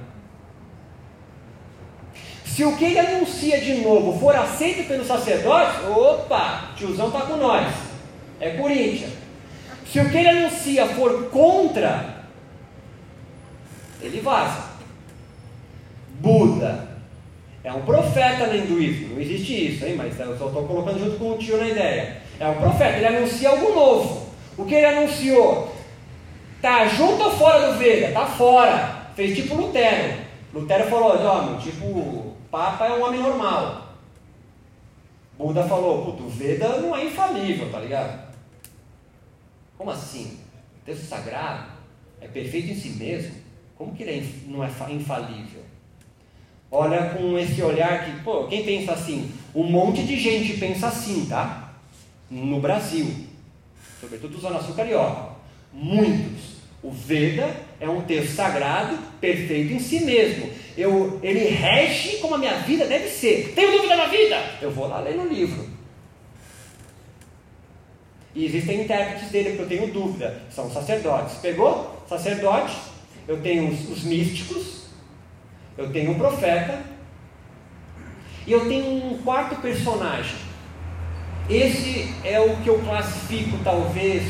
[2.54, 7.36] Se o que ele anuncia de novo for aceito pelos sacerdotes, opa, tiozão está com
[7.38, 7.72] nós
[8.42, 9.12] é Corinthians.
[9.90, 12.24] Se o que ele anuncia for contra,
[14.02, 14.72] ele vaza.
[16.20, 16.88] Buda
[17.64, 19.94] é um profeta no hinduísmo, não existe isso, hein?
[19.96, 22.16] mas eu só estou colocando junto com o tio na ideia.
[22.38, 24.26] É um profeta, ele anuncia algo novo.
[24.58, 25.72] O que ele anunciou?
[26.60, 28.12] Tá junto ou fora do Veda?
[28.12, 29.06] Tá fora.
[29.14, 30.14] Fez tipo Lutero.
[30.52, 33.96] Lutero falou: ó, tipo, Papa é um homem normal.
[35.38, 38.30] Buda falou: puto, o Veda não é infalível, tá ligado?
[39.78, 40.38] Como assim?
[40.76, 41.72] O texto sagrado
[42.20, 43.36] é perfeito em si mesmo?
[43.74, 45.62] Como que ele não é infalível?
[46.70, 49.32] Olha com esse olhar que, pô, quem pensa assim?
[49.54, 51.72] Um monte de gente pensa assim, tá?
[52.30, 53.28] No Brasil,
[53.98, 55.36] sobretudo Zona Sul Carioca.
[55.72, 56.52] Muitos.
[56.82, 60.48] O Veda é um texto sagrado, perfeito em si mesmo.
[60.78, 63.52] Eu, ele rege como a minha vida deve ser.
[63.56, 64.40] Tenho dúvida na vida?
[64.62, 65.68] Eu vou lá ler no livro.
[68.36, 71.38] E existem intérpretes dele que eu tenho dúvida, são sacerdotes.
[71.38, 72.04] Pegou?
[72.08, 72.76] Sacerdote,
[73.26, 74.84] eu tenho os, os místicos,
[75.76, 76.78] eu tenho um profeta,
[78.46, 80.36] e eu tenho um quarto personagem.
[81.50, 84.22] Esse é o que eu classifico, talvez,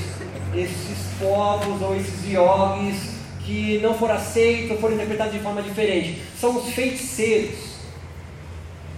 [0.55, 3.12] esses povos ou esses yogis
[3.45, 6.21] que não foram aceitos ou foram interpretados de forma diferente.
[6.39, 7.73] São os feiticeiros.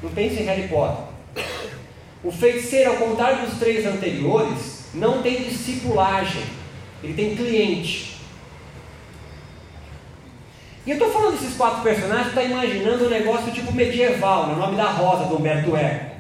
[0.03, 1.15] Não pense em Harry Potter.
[2.23, 6.43] O feiticeiro, ao contrário dos três anteriores, não tem discipulagem,
[7.03, 8.15] ele tem cliente.
[10.87, 14.77] E eu estou falando desses quatro personagens, está imaginando um negócio tipo medieval, no nome
[14.77, 16.15] da Rosa, do Humberto Eco.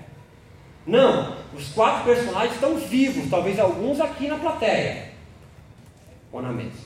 [0.87, 5.13] Não, os quatro personagens estão vivos, talvez alguns aqui na plateia.
[6.33, 6.84] Ou na mesa.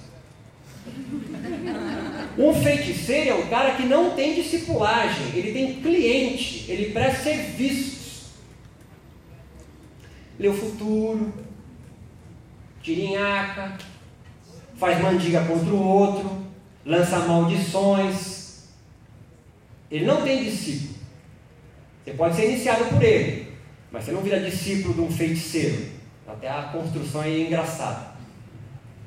[2.38, 8.28] Um feiticeiro é um cara que não tem discipulagem, ele tem cliente, ele presta serviços.
[10.38, 11.34] Lê o futuro,
[12.80, 13.76] tirinhaca,
[14.76, 16.46] faz mandiga contra o outro,
[16.86, 18.68] lança maldições.
[19.90, 20.94] Ele não tem discípulo.
[22.04, 23.52] Você pode ser iniciado por ele,
[23.90, 25.88] mas você não vira discípulo de um feiticeiro.
[26.26, 28.12] Até a construção é engraçada.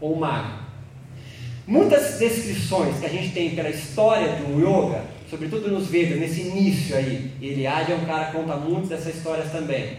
[0.02, 0.60] Ou mago.
[1.67, 6.95] Muitas descrições que a gente tem pela história do yoga, sobretudo nos Vedas, nesse início
[6.95, 9.97] aí, Eliade é um cara que conta muito dessas histórias também,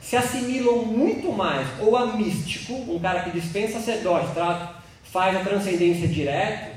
[0.00, 4.28] se assimilam muito mais ou a místico, um cara que dispensa sacerdote,
[5.04, 6.72] faz a transcendência direto,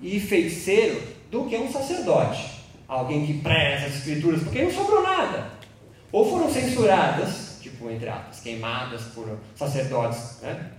[0.00, 1.00] e feiticeiro,
[1.30, 5.50] do que um sacerdote, alguém que preza as escrituras, porque não sobrou nada,
[6.12, 10.70] ou foram censuradas, tipo, entre aspas, queimadas por sacerdotes, né?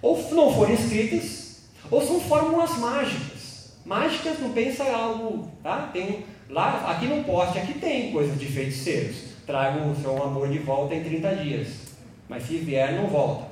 [0.00, 1.45] ou não foram escritas,
[1.90, 3.72] ou são fórmulas mágicas.
[3.84, 5.90] Mágicas não pensa algo, tá?
[5.92, 9.36] Tem lá, aqui no poste, aqui tem coisas de feiticeiros.
[9.46, 11.68] Traga o seu amor de volta em 30 dias.
[12.28, 13.46] Mas se vier, não volta.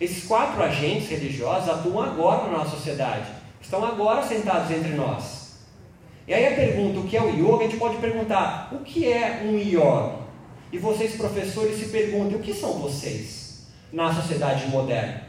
[0.00, 3.26] Esses quatro agentes religiosos atuam agora na nossa sociedade.
[3.60, 5.58] Estão agora sentados entre nós.
[6.26, 7.64] E aí a pergunta, o que é o yoga?
[7.64, 10.18] A gente pode perguntar, o que é um yoga?
[10.70, 15.27] E vocês, professores, se perguntem, o que são vocês na sociedade moderna?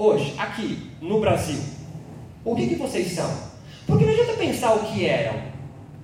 [0.00, 1.62] Hoje, aqui, no Brasil,
[2.42, 3.30] o que, que vocês são?
[3.86, 5.42] Porque não adianta pensar o que eram,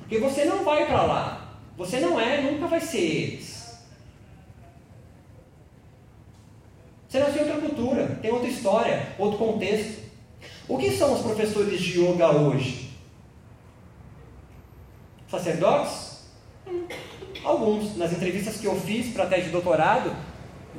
[0.01, 3.57] porque você não vai para lá, você não é, nunca vai ser eles.
[7.09, 10.03] Você nasceu em outra cultura, tem outra história, outro contexto.
[10.69, 12.91] O que são os professores de yoga hoje?
[15.31, 16.27] Sacerdotes?
[16.67, 16.85] Hum,
[17.45, 17.97] alguns.
[17.97, 20.15] Nas entrevistas que eu fiz para a tese de doutorado,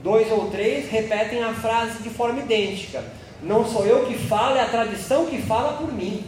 [0.03, 3.03] dois ou três repetem a frase de forma idêntica.
[3.41, 6.23] Não sou eu que falo, é a tradição que fala por mim.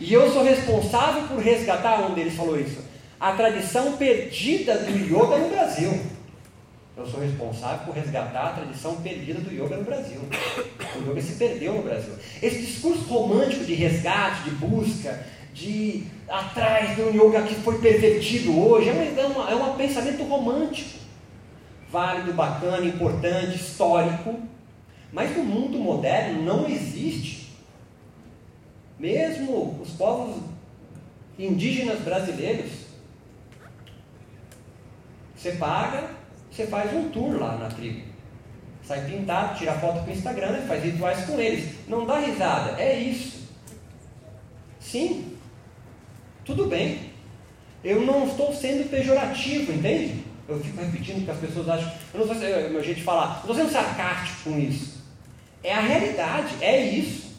[0.00, 2.80] E eu sou responsável por resgatar, um deles falou isso,
[3.20, 6.00] a tradição perdida do yoga no Brasil.
[6.94, 10.20] Eu sou responsável por resgatar a tradição perdida do yoga no Brasil.
[10.96, 12.12] O yoga se perdeu no Brasil.
[12.42, 18.58] Esse discurso romântico de resgate, de busca, de atrás de um yoga que foi pervertido
[18.58, 20.98] hoje, é, é, uma, é um pensamento romântico,
[21.90, 24.40] válido, bacana, importante, histórico,
[25.12, 27.52] mas no mundo moderno não existe.
[28.98, 30.42] Mesmo os povos
[31.38, 32.70] indígenas brasileiros,
[35.36, 36.10] você paga,
[36.50, 38.12] você faz um tour lá na tribo.
[38.84, 41.88] Sai pintado, tira foto para o Instagram, faz rituais com eles.
[41.88, 43.48] Não dá risada, é isso.
[44.80, 45.31] Sim,
[46.44, 47.12] tudo bem.
[47.84, 50.22] Eu não estou sendo pejorativo, entende?
[50.48, 51.92] Eu fico repetindo que as pessoas acham.
[52.12, 53.28] Eu não sei se jeito de falar.
[53.28, 55.02] Não estou sendo sarcástico com isso.
[55.62, 57.32] É a realidade, é isso.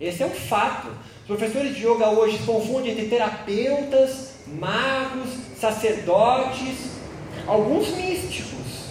[0.00, 0.88] Esse é um fato.
[1.20, 6.92] Os professores de yoga hoje confundem entre terapeutas, magos, sacerdotes,
[7.46, 8.90] alguns místicos,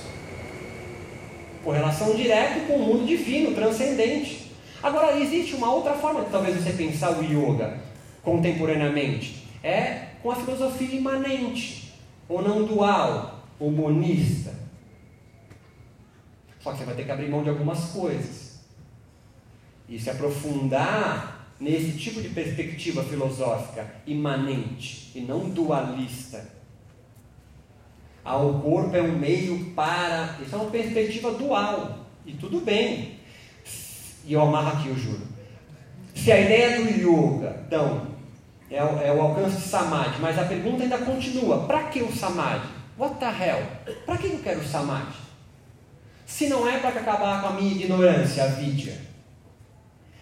[1.63, 4.51] por relação direta com o mundo divino, transcendente.
[4.83, 7.77] Agora, existe uma outra forma de talvez você pensar o yoga
[8.21, 11.93] contemporaneamente é com a filosofia imanente,
[12.29, 14.53] ou não dual, ou monista.
[16.59, 18.59] Só que você vai ter que abrir mão de algumas coisas.
[19.89, 26.47] E se aprofundar nesse tipo de perspectiva filosófica imanente e não dualista.
[28.23, 30.37] Ah, o corpo é um meio para.
[30.41, 32.05] Isso é uma perspectiva dual.
[32.25, 33.19] E tudo bem.
[34.25, 35.21] E eu amarro aqui, eu juro.
[36.15, 38.14] Se a ideia do yoga, então,
[38.69, 42.11] é o, é o alcance de samadhi, mas a pergunta ainda continua: para que o
[42.11, 42.67] samadhi?
[42.97, 43.95] What the hell?
[44.05, 45.15] Para que eu quero o samadhi?
[46.25, 48.99] Se não é para acabar com a minha ignorância, a vidya.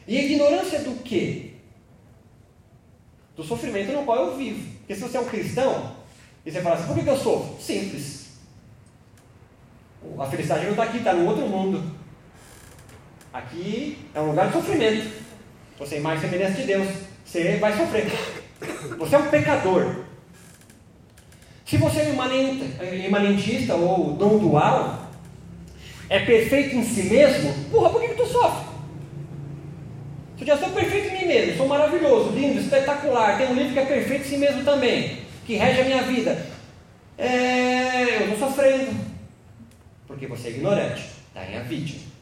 [0.07, 1.53] E ignorância do quê?
[3.35, 4.77] Do sofrimento no qual eu vivo.
[4.79, 5.95] Porque se você é um cristão,
[6.45, 7.55] e você fala assim, por que, eu sofro?
[7.61, 8.23] Simples.
[10.19, 11.83] A felicidade não está aqui, está no outro mundo.
[13.31, 15.23] Aqui é um lugar de sofrimento.
[15.79, 17.12] Você é mais semelhança de Deus.
[17.34, 18.05] Você vai sofrer.
[18.99, 20.03] Você é um pecador.
[21.65, 25.10] Se você é imanentista ou não dual,
[26.10, 28.68] é perfeito em si mesmo, porra, por que, que tu sofre?
[30.39, 33.80] Eu já sou perfeito em mim mesmo, sou maravilhoso, lindo, espetacular, tenho um livro que
[33.80, 36.45] é perfeito em si mesmo também, que rege a minha vida.
[37.18, 38.93] É, eu estou sofrendo,
[40.05, 42.12] porque você é ignorante, está em a vítima.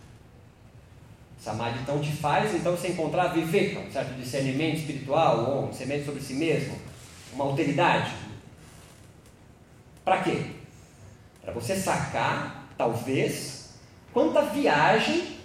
[1.42, 6.22] Samadhi então te faz então você encontrar viver certo discernimento espiritual ou um discernimento sobre
[6.22, 6.78] si mesmo,
[7.34, 8.14] uma alteridade.
[10.06, 10.46] Para quê?
[11.42, 13.72] Para você sacar, talvez,
[14.14, 15.38] quanta viagem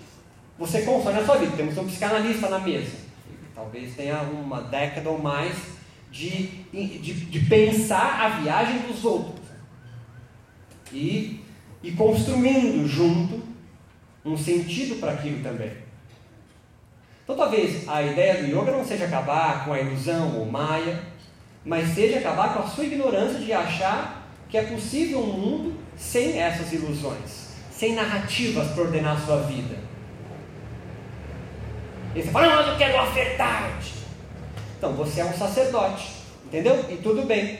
[0.58, 1.56] você consome na sua vida.
[1.56, 2.98] Temos um psicanalista na mesa.
[3.54, 5.56] Talvez tenha uma década ou mais
[6.10, 9.46] de, de, de pensar a viagem dos outros.
[10.92, 11.40] E,
[11.82, 13.42] e construindo junto
[14.22, 15.85] um sentido para aquilo também.
[17.26, 21.02] Então talvez a ideia do yoga não seja acabar com a ilusão ou maia,
[21.64, 26.40] mas seja acabar com a sua ignorância de achar que é possível um mundo sem
[26.40, 29.76] essas ilusões, sem narrativas para ordenar a sua vida.
[32.14, 33.94] E você fala, não, mas eu quero a verdade.
[34.78, 36.12] Então você é um sacerdote,
[36.44, 36.84] entendeu?
[36.88, 37.58] E tudo bem.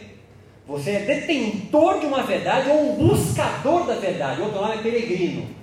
[0.69, 4.41] Você é detentor de uma verdade ou um buscador da verdade.
[4.41, 5.56] Outro nome é peregrino.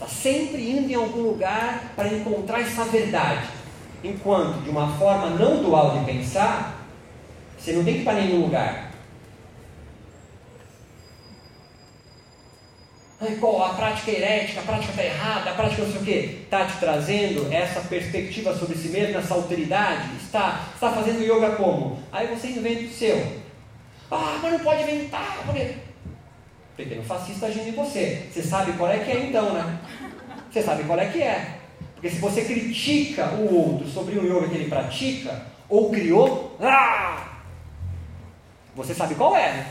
[0.00, 3.48] Está sempre indo em algum lugar para encontrar essa verdade.
[4.02, 6.86] Enquanto, de uma forma não dual de pensar,
[7.58, 8.88] você não tem que ir para nenhum lugar.
[13.38, 16.64] qual a prática herética, a prática está errada, a prática não sei o quê, está
[16.64, 22.02] te trazendo essa perspectiva sobre si mesmo, essa alteridade, está, está fazendo yoga como?
[22.10, 23.18] Aí você inventa o seu.
[24.10, 25.74] Ah, mas não pode inventar, porque
[26.82, 28.26] pequeno fascista agindo em você.
[28.32, 29.78] Você sabe qual é que é então, né?
[30.50, 31.58] Você sabe qual é que é.
[31.94, 37.28] Porque se você critica o outro sobre o yoga que ele pratica, ou criou, ah,
[38.74, 39.66] você sabe qual é, né?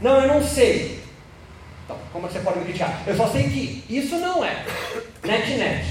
[0.00, 1.00] Não, eu não sei.
[1.84, 3.02] Então, como é você pode me criticar?
[3.06, 4.64] Eu só sei que isso não é
[5.24, 5.86] net-net.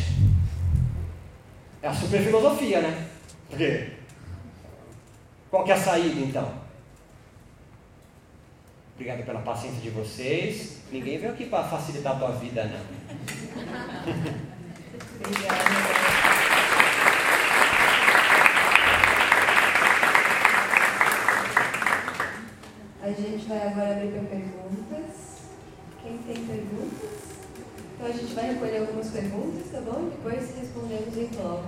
[1.81, 3.07] É a super filosofia, né?
[3.49, 3.91] Porque
[5.49, 6.64] qual que é a saída então?
[8.95, 10.77] Obrigado pela paciência de vocês.
[10.89, 12.79] Ninguém veio aqui para facilitar a tua vida, não.
[15.19, 15.65] Obrigada.
[23.03, 25.41] A gente vai agora abrir para perguntas.
[26.01, 27.19] Quem tem perguntas?
[27.95, 30.09] Então a gente vai recolher algumas perguntas, tá bom?
[30.09, 31.65] Depois respondemos em bloco.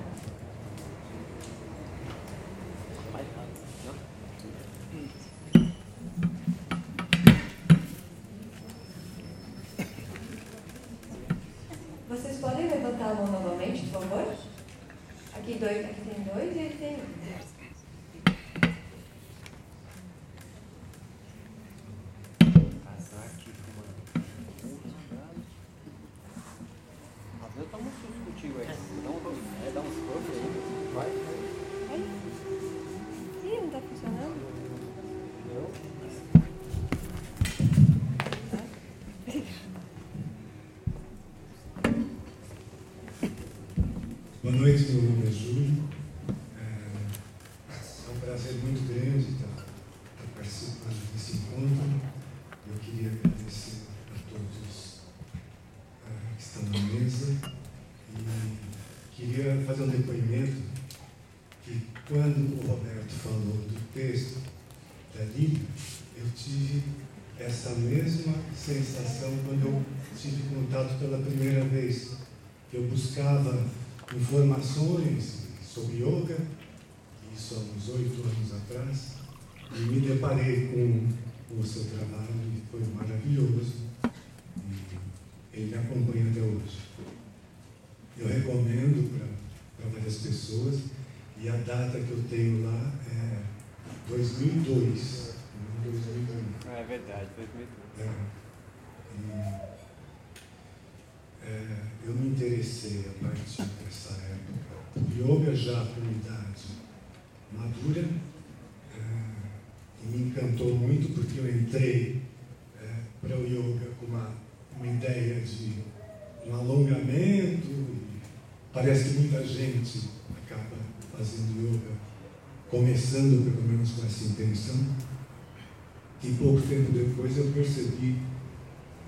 [126.37, 128.15] Pouco tempo depois eu percebi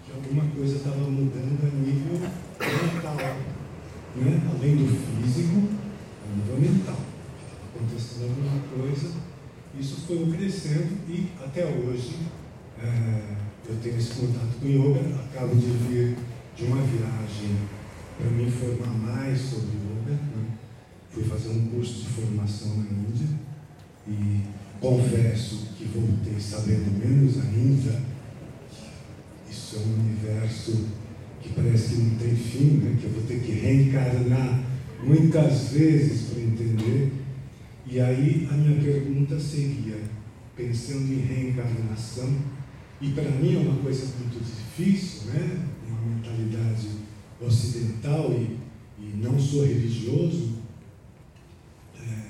[0.06, 3.16] que alguma coisa estava mudando a nível mental,
[4.16, 4.42] né?
[4.52, 5.70] além do físico,
[6.26, 6.98] a nível mental.
[6.98, 9.12] Estava acontecendo alguma coisa,
[9.80, 12.18] isso foi crescendo e até hoje
[12.82, 13.36] é,
[13.68, 16.16] eu tenho esse contato com yoga, acabo de vir
[16.56, 17.56] de uma viagem
[18.18, 20.12] para me informar mais sobre yoga.
[20.12, 20.46] Né?
[21.12, 23.28] Fui fazer um curso de formação na Índia
[24.08, 24.42] e
[24.82, 28.02] confesso que voltei sabendo menos ainda.
[29.50, 30.86] Isso é um universo
[31.42, 32.98] que parece que não tem fim, né?
[33.00, 34.64] que eu vou ter que reencarnar
[35.04, 37.12] muitas vezes para entender.
[37.88, 39.98] E aí a minha pergunta seria,
[40.56, 42.36] pensando em reencarnação,
[43.02, 45.66] e para mim é uma coisa muito difícil, né?
[45.88, 46.88] uma mentalidade
[47.42, 48.58] ocidental e,
[49.02, 50.50] e não sou religioso,
[51.98, 52.26] é,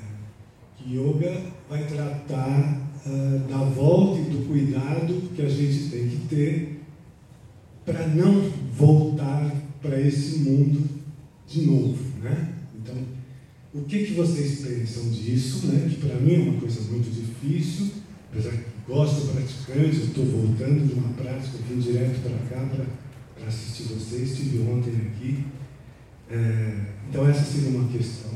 [0.77, 6.27] que yoga vai tratar uh, da volta e do cuidado que a gente tem que
[6.30, 6.81] ter
[7.84, 9.51] para não voltar
[9.81, 10.88] para esse mundo
[11.47, 12.53] de novo, né?
[12.76, 12.95] Então,
[13.73, 15.88] o que, que vocês pensam disso, né?
[15.89, 17.91] Que para mim é uma coisa muito difícil,
[18.31, 23.84] apesar que gosto praticante, estou voltando de uma prática, vim direto para cá para assistir
[23.84, 25.45] vocês, estive ontem aqui.
[26.30, 28.31] É, então essa seria uma questão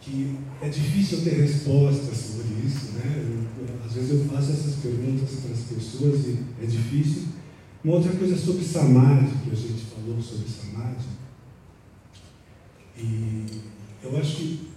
[0.00, 3.24] que é difícil ter respostas sobre isso, né?
[3.24, 7.24] Eu, às vezes eu faço essas perguntas para as pessoas e é difícil.
[7.84, 11.04] Uma outra coisa sobre Samadhi, que a gente falou sobre Samadhi,
[12.96, 13.44] e
[14.02, 14.68] eu acho que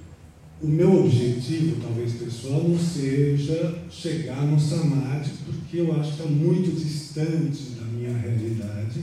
[0.61, 6.25] o meu objetivo, talvez pessoal, não seja chegar no Samadhi, porque eu acho que está
[6.25, 9.01] muito distante da minha realidade.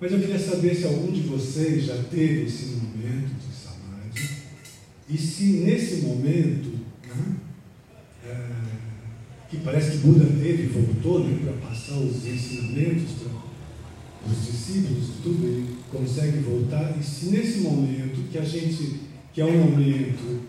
[0.00, 4.28] Mas eu queria saber se algum de vocês já teve esse momento de Samadhi,
[5.08, 6.78] e se nesse momento,
[7.08, 7.36] né,
[8.24, 8.50] é,
[9.50, 13.35] que parece que Buda teve e voltou né, para passar os ensinamentos para
[14.30, 19.00] os discípulos, tudo, ele consegue voltar, e se nesse momento que a gente,
[19.32, 20.42] que é um momento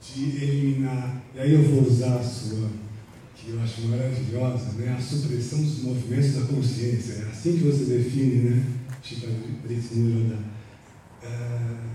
[0.00, 2.70] de eliminar, e aí eu vou usar a sua,
[3.34, 4.96] que eu acho maravilhosa, né?
[4.96, 7.24] a supressão dos movimentos da consciência.
[7.24, 8.64] É assim que você define, né,
[9.64, 10.38] Brito Nirodha.
[11.22, 11.88] Uh,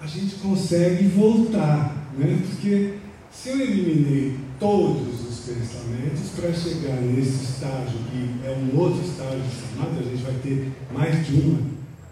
[0.00, 2.42] a gente consegue voltar, né?
[2.46, 2.94] porque
[3.30, 9.42] se eu eliminei todos os pensamentos para chegar nesse estágio, que é um outro estágio
[9.50, 11.60] chamado, a gente vai ter mais de uma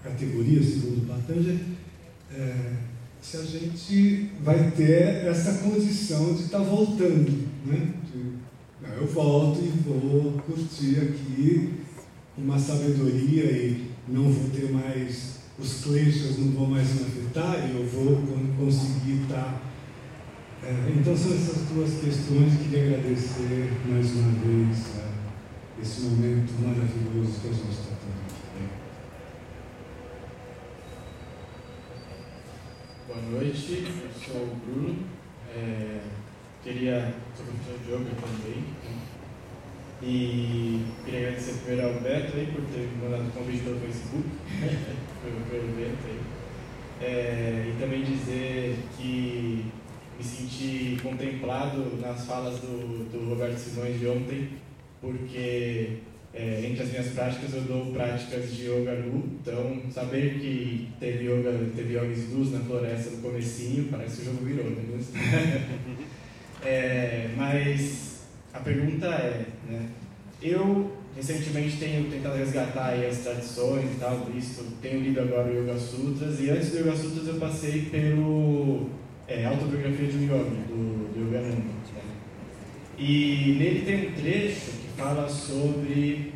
[0.04, 1.60] categoria, segundo Patanjali,
[2.34, 2.72] é,
[3.20, 7.48] se a gente vai ter essa condição de estar tá voltando.
[7.64, 7.94] Né?
[8.12, 8.32] De,
[9.00, 11.74] eu volto e vou curtir aqui
[12.36, 17.76] uma sabedoria e não vou ter mais, os kleshas não vão mais me afetar e
[17.76, 18.20] eu vou
[18.59, 19.36] conseguir estar.
[19.36, 19.72] Tá,
[20.64, 26.52] é, então são essas duas questões que queria agradecer mais uma vez é, esse momento
[26.62, 28.22] maravilhoso que a gente está tendo.
[33.09, 35.05] Boa noite, eu sou o Bruno.
[35.55, 36.01] É,
[36.62, 38.62] queria, sou professor de yoga também.
[38.62, 39.12] Né?
[40.01, 44.28] E queria agradecer primeiro ao Beto aí por ter mandado o convite pelo Facebook,
[45.51, 46.20] pelo evento aí.
[47.01, 49.66] É, e também dizer que
[50.23, 54.51] me senti contemplado nas falas do, do Roberto Simões de ontem,
[55.01, 55.99] porque
[56.32, 61.24] é, entre as minhas práticas, eu dou práticas de yoga nu, então saber que teve
[61.24, 65.01] yoga, teve yoga luz na floresta no comecinho, parece que o jogo virou, né?
[66.65, 68.20] é, mas
[68.55, 69.89] a pergunta é, né?
[70.40, 75.78] Eu recentemente tenho tentado resgatar as tradições e tal, visto, tenho lido agora o Yoga
[75.78, 81.12] Sutras, e antes do Yoga Sutras eu passei pelo é, Autobiografia de um Yogi, do,
[81.12, 81.57] do Yogananda.
[81.57, 82.03] Né?
[82.99, 86.32] E nele tem um trecho fala sobre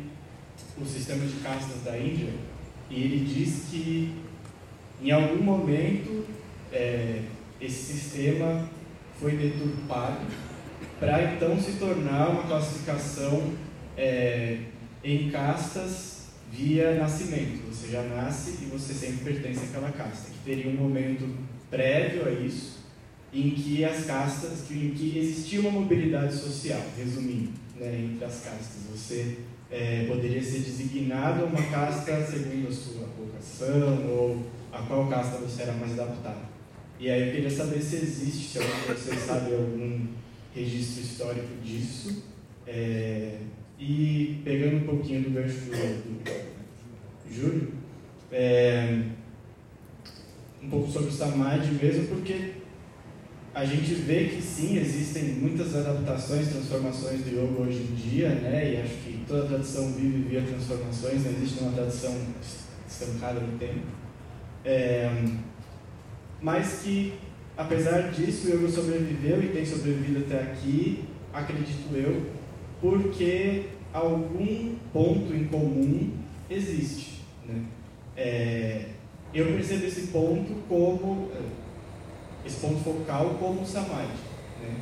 [0.79, 2.29] o sistema de castas da Índia
[2.89, 4.13] e ele diz que
[5.01, 6.25] em algum momento
[6.71, 7.21] é,
[7.61, 8.69] esse sistema
[9.19, 10.25] foi deturpado
[10.99, 13.53] para então se tornar uma classificação
[13.95, 14.59] é,
[15.03, 17.67] em castas via nascimento.
[17.69, 20.31] Você já nasce e você sempre pertence àquela casta.
[20.31, 21.27] Que teria um momento
[21.69, 22.76] prévio a isso,
[23.33, 28.83] em que as castas, em que existia uma mobilidade social, resumindo né, entre as castas.
[28.91, 29.37] Você
[29.69, 35.37] é, poderia ser designado a uma casta segundo a sua vocação ou a qual casta
[35.37, 36.47] você era mais adaptado.
[36.99, 40.07] E aí eu queria saber se existe, se algum de vocês sabe algum
[40.55, 42.23] registro histórico disso.
[42.65, 43.37] É,
[43.79, 47.71] e pegando um pouquinho do gancho do, do Júlio,
[48.31, 49.03] é,
[50.63, 52.56] um pouco sobre o Samadhi mesmo, porque
[53.57, 58.71] a gente vê que sim, existem muitas adaptações, transformações do yoga hoje em dia, né?
[58.71, 62.15] E acho que toda tradição vive via transformações, não existe uma tradição
[62.87, 63.87] estancada no tempo.
[64.63, 65.09] É,
[66.39, 67.13] mas que,
[67.57, 72.27] apesar disso, o yoga sobreviveu e tem sobrevivido até aqui, acredito eu,
[72.79, 76.11] porque algum ponto em comum
[76.47, 77.63] existe, né?
[78.15, 78.85] é,
[79.33, 81.31] eu percebo esse ponto como
[82.47, 84.07] esse ponto focal como o samadhi,
[84.61, 84.81] né?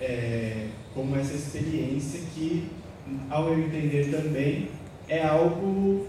[0.00, 2.70] É, como essa experiência que,
[3.30, 4.70] ao meu entender também,
[5.08, 6.08] é algo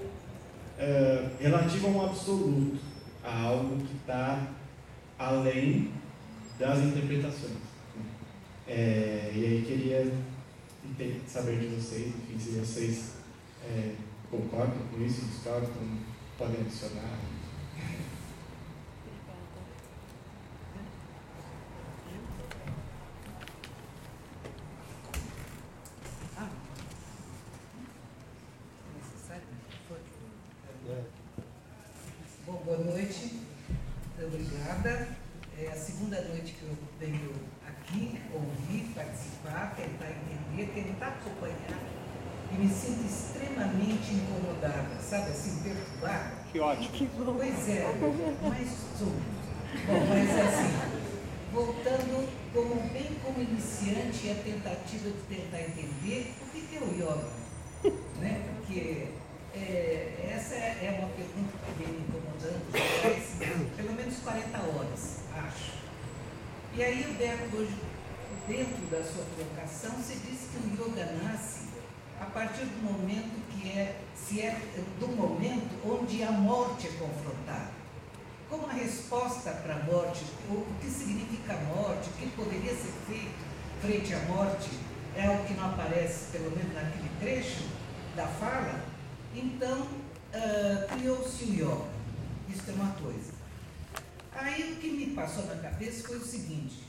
[0.77, 2.80] é, relativo a um absoluto,
[3.23, 4.47] a algo que está
[5.19, 5.91] além
[6.57, 7.68] das interpretações.
[8.68, 10.11] É, e aí queria
[11.27, 13.11] saber de vocês, enfim, se vocês
[13.64, 13.93] é,
[14.31, 15.69] concordam com isso, discordam,
[16.38, 17.19] podem adicionar.
[32.47, 33.31] Bom, boa noite,
[34.22, 35.07] obrigada.
[35.57, 37.31] É a segunda noite que eu venho
[37.65, 41.80] aqui ouvir, participar, tentar entender, tentar acompanhar
[42.52, 46.44] e me sinto extremamente incomodada, sabe assim, perturbada.
[46.52, 46.89] Que ótimo.
[46.89, 47.85] Que pois é,
[48.44, 48.69] mas
[48.99, 49.14] sou.
[49.88, 50.99] Bom, mas assim,
[51.53, 57.30] voltando como bem como iniciante a tentativa de tentar entender o que é o yoga.
[58.19, 58.44] Né?
[58.57, 59.07] Porque
[59.58, 62.28] é, essa é uma pergunta que vem me incomodando
[63.02, 65.72] faz pelo menos 40 horas, acho.
[66.74, 67.76] E aí o Beto hoje,
[68.48, 71.68] dentro da sua colocação, você disse que o yoga nasce
[72.20, 74.60] a partir do momento que é, se é
[75.00, 77.78] do momento onde a morte é confrontada.
[78.50, 82.94] Como a resposta para a morte, o que significa a morte, o que poderia ser
[83.08, 83.46] feito
[83.82, 84.70] frente à morte,
[85.16, 87.66] é o que não aparece, pelo menos naquele trecho
[88.16, 88.80] da fala,
[89.36, 91.98] então uh, criou-se o yoga.
[92.49, 93.34] Isso é uma coisa.
[94.34, 96.84] Aí o que me passou na cabeça foi o seguinte: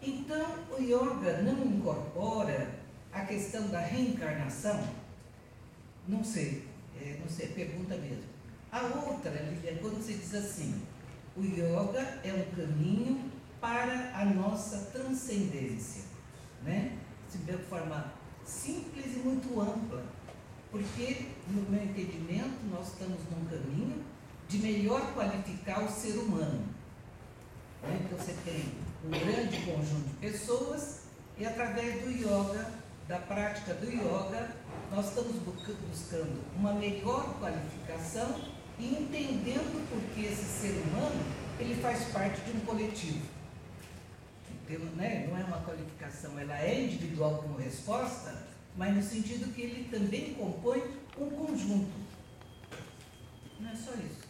[0.00, 2.70] então o yoga não incorpora
[3.12, 4.80] a questão da reencarnação?
[6.06, 6.64] Não sei,
[7.00, 8.24] é, não sei, pergunta mesmo.
[8.70, 10.82] A outra, Lilian, quando você diz assim,
[11.36, 13.30] o yoga é um caminho
[13.60, 16.04] para a nossa transcendência,
[16.62, 16.96] né?
[17.44, 18.12] De forma
[18.44, 20.02] simples e muito ampla,
[20.70, 24.04] porque, no meu entendimento, nós estamos num caminho
[24.48, 26.64] de melhor qualificar o ser humano.
[27.82, 28.00] Né?
[28.04, 28.72] Então, você tem
[29.04, 31.02] um grande conjunto de pessoas
[31.38, 32.70] e, através do yoga,
[33.06, 34.54] da prática do yoga,
[34.90, 38.38] nós estamos buscando uma melhor qualificação
[38.78, 41.20] e entendendo por que esse ser humano
[41.58, 43.26] ele faz parte de um coletivo.
[44.50, 48.47] Então, né, não é uma qualificação, ela é individual como resposta,
[48.78, 50.80] mas no sentido que ele também compõe
[51.18, 51.90] um conjunto.
[53.58, 54.28] Não é só isso.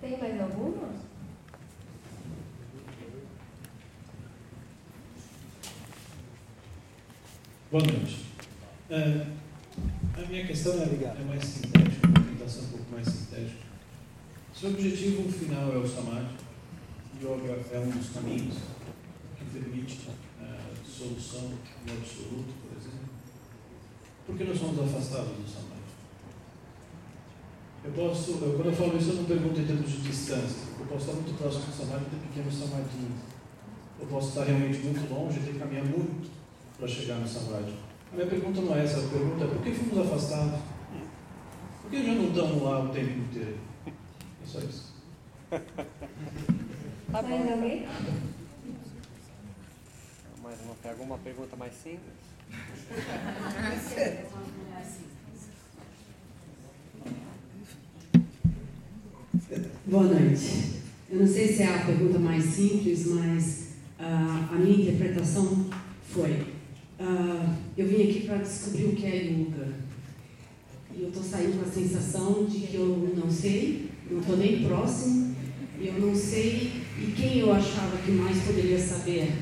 [0.00, 0.90] Tem mais alguma?
[7.70, 8.26] Boa noite.
[8.90, 9.36] Uh,
[10.12, 13.60] a minha questão é, é mais sintética, vou tentar ser um pouco mais sintética.
[14.52, 16.34] Se o objetivo final é o samadhi,
[17.22, 18.56] yoga é um dos caminhos
[19.52, 21.50] permite uh, solução
[21.86, 23.08] no absoluto, por exemplo,
[24.26, 25.80] por que nós somos afastados do samadhi?
[27.82, 30.68] Eu posso, eu, quando eu falo isso, eu não pergunto em termos de distância.
[30.78, 33.30] Eu posso estar muito próximo do samadhi e ter pequenos samadhis.
[34.00, 36.30] Eu posso estar realmente muito longe e ter que caminhar muito
[36.78, 37.74] para chegar no samadhi.
[38.12, 40.60] A minha pergunta não é essa, a pergunta é por que fomos afastados?
[41.82, 43.58] Por que já não estamos lá o tempo inteiro?
[43.86, 44.94] É só isso.
[47.10, 47.86] Tá Mais alguém?
[50.50, 52.00] Mais uma, pega uma pergunta mais simples.
[59.86, 60.80] Boa noite.
[61.08, 63.68] Eu não sei se é a pergunta mais simples, mas
[64.00, 65.66] uh, a minha interpretação
[66.08, 66.58] foi
[67.00, 69.72] Uh, eu vim aqui para descobrir o que é yoga.
[70.94, 74.62] E eu estou saindo com a sensação de que eu não sei, não estou nem
[74.64, 75.34] próximo,
[75.80, 79.32] eu não sei, e quem eu achava que mais poderia saber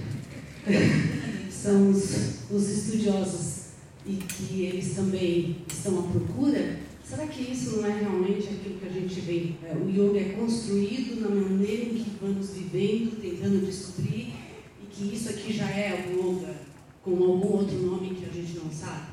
[1.51, 3.59] são os, os estudiosos,
[4.07, 6.78] e que eles também estão à procura.
[7.05, 9.53] Será que isso não é realmente aquilo que a gente vê?
[9.66, 14.35] É, o yoga é construído na maneira em que vamos vivendo, tentando descobrir,
[14.82, 16.55] e que isso aqui já é o yoga
[17.03, 19.09] com algum outro nome que a gente não sabe?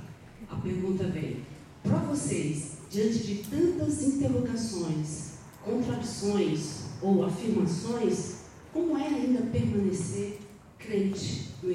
[0.50, 1.38] A pergunta vem:
[1.84, 8.36] para vocês, diante de tantas interrogações, contradições ou afirmações,
[8.74, 10.40] como é ainda permanecer
[10.86, 11.72] crente no?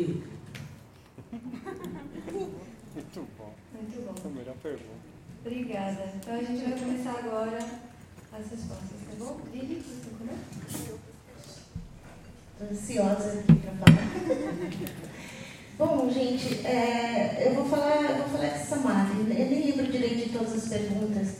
[2.94, 3.54] Muito bom.
[3.74, 4.14] Muito bom.
[4.20, 5.10] Foi a melhor pergunta.
[5.44, 6.12] Obrigada.
[6.16, 7.58] Então a gente vai começar agora
[8.32, 9.40] as respostas, tá bom?
[9.52, 11.00] Lili, você começa?
[12.52, 14.00] Estou ansiosa aqui para falar.
[15.78, 19.20] Bom, gente, é, eu vou falar, eu vou falar de Samadhi.
[19.20, 21.36] Eu nem lembro direito de todas as perguntas.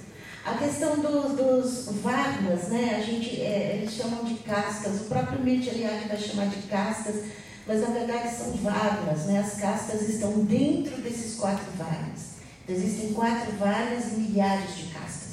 [0.47, 2.97] A questão dos, dos varnas, né?
[2.97, 5.03] A gente, é, eles chamam de cascas.
[5.03, 7.27] O próprio Mircea Eliade vai chamar de cascas,
[7.67, 9.41] mas na verdade são varnas, né?
[9.41, 12.31] As cascas estão dentro desses quatro varnas.
[12.65, 15.31] Então, existem quatro varnas e milhares de cascas.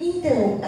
[0.00, 0.60] Então,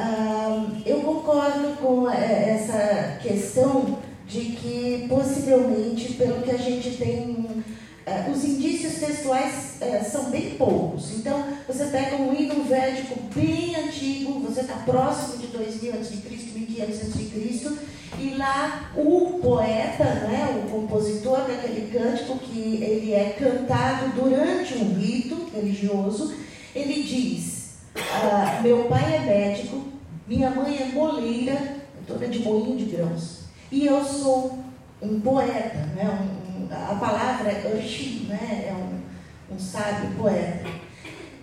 [0.87, 7.65] eu concordo com é, essa questão de que possivelmente, pelo que a gente tem,
[8.07, 11.13] uh, os indícios textuais uh, são bem poucos.
[11.15, 16.17] Então, você pega um hino védico bem antigo, você está próximo de 2000 a.C.,
[16.55, 24.11] 1500 a.C., e lá o poeta, né, o compositor daquele cântico, que ele é cantado
[24.15, 26.33] durante um rito religioso,
[26.75, 29.83] ele diz: ah, Meu pai é médico,
[30.29, 31.77] minha mãe é moleira,
[32.07, 33.41] toda de moinho de grãos.
[33.71, 34.59] E eu sou
[35.03, 36.09] um poeta, né?
[36.09, 38.67] Um, a palavra Urshi, né?
[38.69, 40.69] é um, um sábio poeta.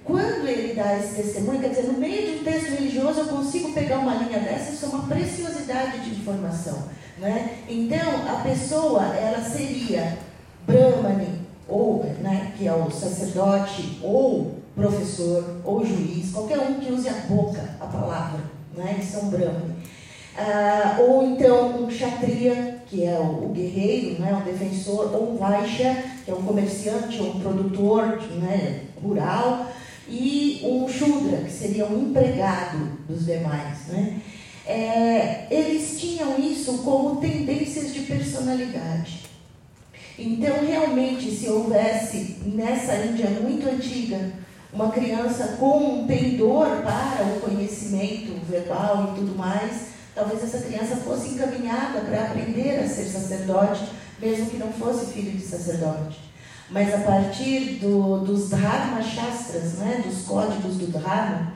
[0.04, 3.72] Quando ele dá esse testemunho, quer dizer, no meio de um texto religioso eu consigo
[3.72, 6.84] pegar uma linha dessa, isso é uma preciosidade de informação.
[7.18, 7.58] Né?
[7.70, 10.18] Então, a pessoa, ela seria
[10.66, 17.08] Brahmani, ou, né, que é o sacerdote, ou professor, ou juiz, qualquer um que use
[17.08, 18.40] a boca, a palavra,
[18.76, 18.96] né?
[18.98, 19.76] eles são Brahmani.
[20.38, 25.38] Ah, ou então um kshatriya, que é o, o, guerreiro, né, um defensor, ou um
[25.38, 29.72] vaishya, que é um comerciante ou um produtor né, rural,
[30.10, 33.88] e um shudra, que seria um empregado dos demais.
[33.88, 34.20] Né?
[34.68, 39.22] É, eles tinham isso como tendências de personalidade.
[40.20, 44.34] Então, realmente, se houvesse nessa Índia muito antiga
[44.74, 50.98] uma criança com um pendor para o conhecimento verbal e tudo mais, Talvez essa criança
[50.98, 53.90] fosse encaminhada para aprender a ser sacerdote,
[54.20, 56.20] mesmo que não fosse filho de sacerdote.
[56.70, 61.54] Mas a partir do, dos Dharma Shastras, né, dos códigos do Dharma,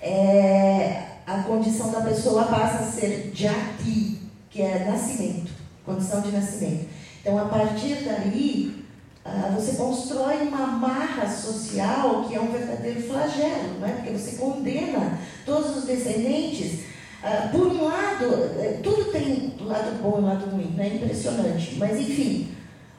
[0.00, 4.20] é, a condição da pessoa passa a ser Jati,
[4.50, 5.50] que é nascimento,
[5.84, 6.88] condição de nascimento.
[7.20, 8.84] Então, a partir daí,
[9.24, 13.96] ah, você constrói uma marra social que é um verdadeiro flagelo, né?
[13.96, 16.80] porque você condena todos os descendentes
[17.22, 18.24] ah, por um lado,
[18.58, 20.94] eh, tudo tem lado bom e lado ruim, né?
[20.94, 21.76] impressionante.
[21.76, 22.48] Mas, enfim,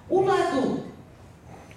[0.09, 0.83] o lado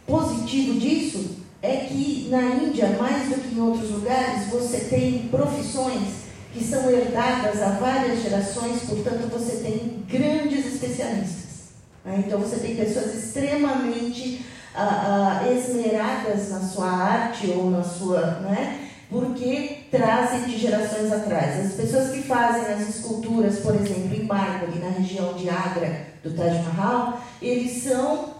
[0.06, 6.23] positivo disso é que na Índia, mais do que em outros lugares, você tem profissões
[6.52, 11.70] que são herdadas há várias gerações, portanto, você tem grandes especialistas.
[12.05, 12.24] Né?
[12.27, 14.44] Então, você tem pessoas extremamente
[14.74, 18.40] ah, ah, esmeradas na sua arte ou na sua.
[18.40, 18.82] Né?
[19.12, 21.66] porque trazem de gerações atrás.
[21.66, 26.31] As pessoas que fazem as esculturas, por exemplo, em mármore, na região de Agra, do
[26.31, 28.32] Taj Mahal, eles são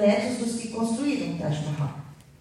[0.00, 1.94] netos dos que construíram o Taj Mahal.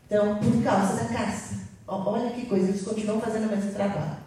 [0.07, 1.59] Então, por causa da caça.
[1.85, 4.17] Olha que coisa, eles continuam fazendo o mesmo trabalho.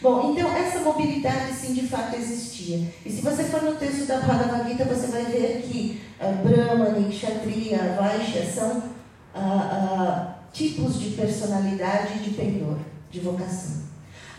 [0.00, 2.88] Bom, então essa mobilidade sim de fato existia.
[3.06, 7.08] E se você for no texto da Bhagavad Gita, você vai ver que uh, Brahmani,
[7.08, 12.78] Kshatriya, Vaishya são uh, uh, tipos de personalidade de pendor,
[13.12, 13.82] de vocação.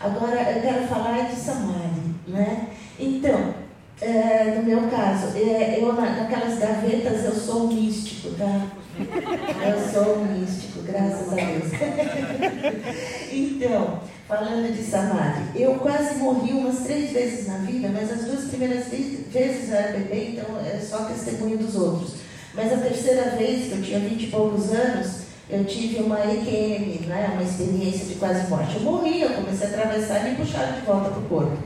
[0.00, 2.68] Agora, eu quero falar de Samadhi, né?
[2.98, 3.54] Então,
[4.00, 8.66] é, no meu caso, é, eu naquelas gavetas eu sou um místico, tá?
[8.98, 11.72] Eu sou um místico, graças a Deus.
[13.32, 18.48] então, falando de Samadhi, eu quase morri umas três vezes na vida, mas as duas
[18.48, 22.14] primeiras vezes eu era bebê, então é só testemunho dos outros.
[22.52, 27.06] Mas a terceira vez, que eu tinha vinte e poucos anos, eu tive uma EQM,
[27.06, 28.76] né, uma experiência de quase morte.
[28.76, 31.58] Eu morri, eu comecei a atravessar e me puxaram de volta para o corpo.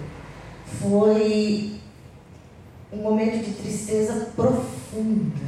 [0.81, 1.73] Foi
[2.93, 5.47] um momento de tristeza profunda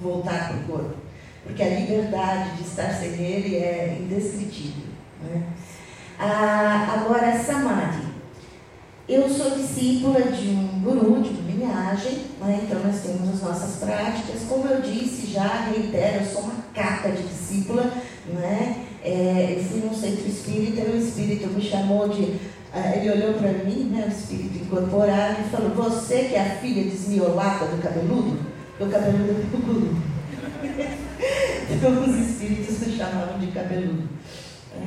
[0.00, 0.96] voltar para o corpo,
[1.44, 4.86] porque a liberdade de estar sem ele é indescritível.
[5.22, 5.42] Né?
[6.18, 8.06] Ah, agora, Samadhi.
[9.08, 12.60] Eu sou discípula de um guru, de uma linhagem, né?
[12.62, 14.42] então nós temos as nossas práticas.
[14.48, 17.90] Como eu disse já, reitero, eu sou uma capa de discípula.
[18.26, 18.84] Né?
[19.02, 22.22] É, eu fui num centro espírita e o espírito me chamou de.
[22.22, 26.56] Uh, ele olhou para mim, né, o espírito incorporado, e falou: Você que é a
[26.56, 28.38] filha desmiolada do cabeludo?
[28.78, 29.96] O cabeludo é do guru.
[31.70, 34.08] então os espíritos me chamavam de cabeludo.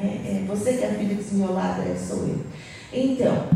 [0.04, 2.40] É, é, você que é a filha desmiolada, é, sou eu.
[2.94, 3.48] Então,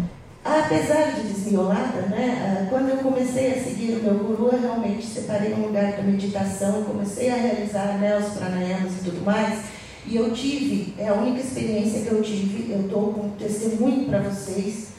[0.44, 5.06] Apesar de desmiolada, né, ah, quando eu comecei a seguir o meu guru, eu realmente
[5.06, 9.64] separei um lugar para meditação, comecei a realizar né, os pranayamas e tudo mais,
[10.06, 14.20] e eu tive, é a única experiência que eu tive, eu estou com testemunho para
[14.20, 14.90] vocês.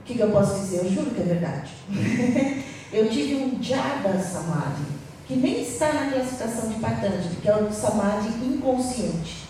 [0.00, 0.78] O que, que, eu posso dizer?
[0.78, 1.70] Eu juro que é verdade.
[2.90, 4.82] eu tive um Jada Samadhi,
[5.28, 9.49] que nem está na classificação de Patanjali, que é o samadhi inconsciente.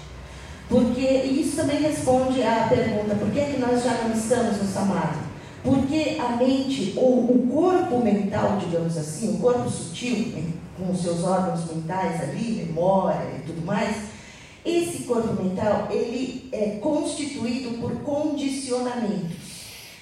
[0.71, 4.73] Porque isso também responde à pergunta: por que, é que nós já não estamos no
[4.73, 5.19] samadhi?
[5.65, 10.33] Porque a mente, ou o corpo mental, digamos assim, o corpo sutil,
[10.79, 13.97] com os seus órgãos mentais ali, memória e tudo mais,
[14.65, 19.51] esse corpo mental ele é constituído por condicionamentos.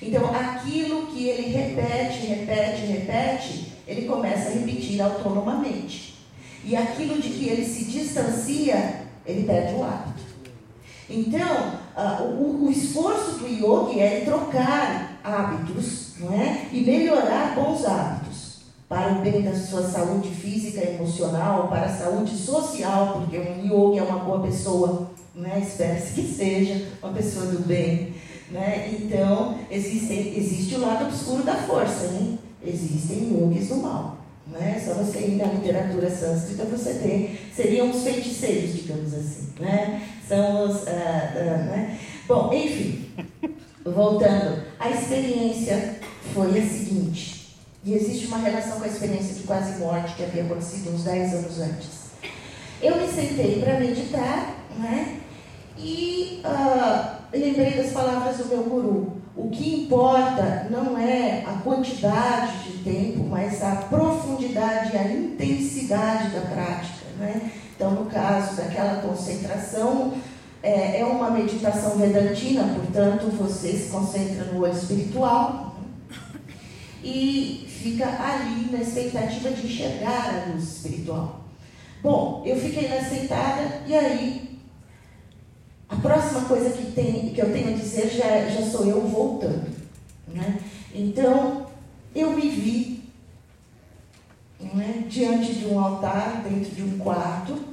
[0.03, 6.15] Então, aquilo que ele repete, repete, repete, ele começa a repetir autonomamente.
[6.63, 10.28] E aquilo de que ele se distancia, ele perde o hábito.
[11.11, 16.67] Então, uh, o, o, esforço do yogi é trocar hábitos não é?
[16.71, 22.37] e melhorar bons hábitos para o bem da sua saúde física emocional, para a saúde
[22.37, 25.63] social, porque um yogi é uma boa pessoa, né?
[25.67, 28.15] espera-se que seja uma pessoa do bem.
[28.51, 28.99] Né?
[29.01, 32.39] Então, existe, existe o lado obscuro da força, hein?
[32.63, 34.19] existem yogis do mal.
[34.47, 34.83] Né?
[34.83, 39.49] Só você ir na literatura sânscrita você tem, seriam os feiticeiros, digamos assim.
[39.61, 40.03] Né?
[40.29, 40.83] São os.
[40.83, 41.99] Uh, uh, né?
[42.29, 43.11] Bom, enfim,
[43.83, 45.99] voltando, a experiência
[46.35, 50.45] foi a seguinte, e existe uma relação com a experiência de quase morte que havia
[50.45, 51.89] acontecido uns 10 anos antes.
[52.83, 55.21] Eu me sentei para meditar, né?
[55.79, 59.19] E uh, lembrei das palavras do meu guru.
[59.35, 66.31] O que importa não é a quantidade de tempo, mas a profundidade e a intensidade
[66.31, 67.07] da prática.
[67.19, 67.51] Né?
[67.79, 70.15] Então, no caso daquela concentração,
[70.61, 75.77] é, é uma meditação vedantina, portanto, você se concentra no olho espiritual
[77.05, 81.45] e fica ali na expectativa de enxergar a luz espiritual.
[82.03, 84.59] Bom, eu fiquei lá sentada e aí
[85.89, 89.71] a próxima coisa que, tem, que eu tenho a dizer já, já sou eu voltando.
[90.27, 90.59] Né?
[90.93, 91.69] Então,
[92.13, 92.99] eu me vi
[94.75, 97.68] né, diante de um altar, dentro de um quarto.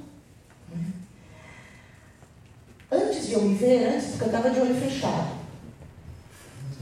[2.91, 5.36] Antes de eu me ver, antes, porque eu estava de olho fechado,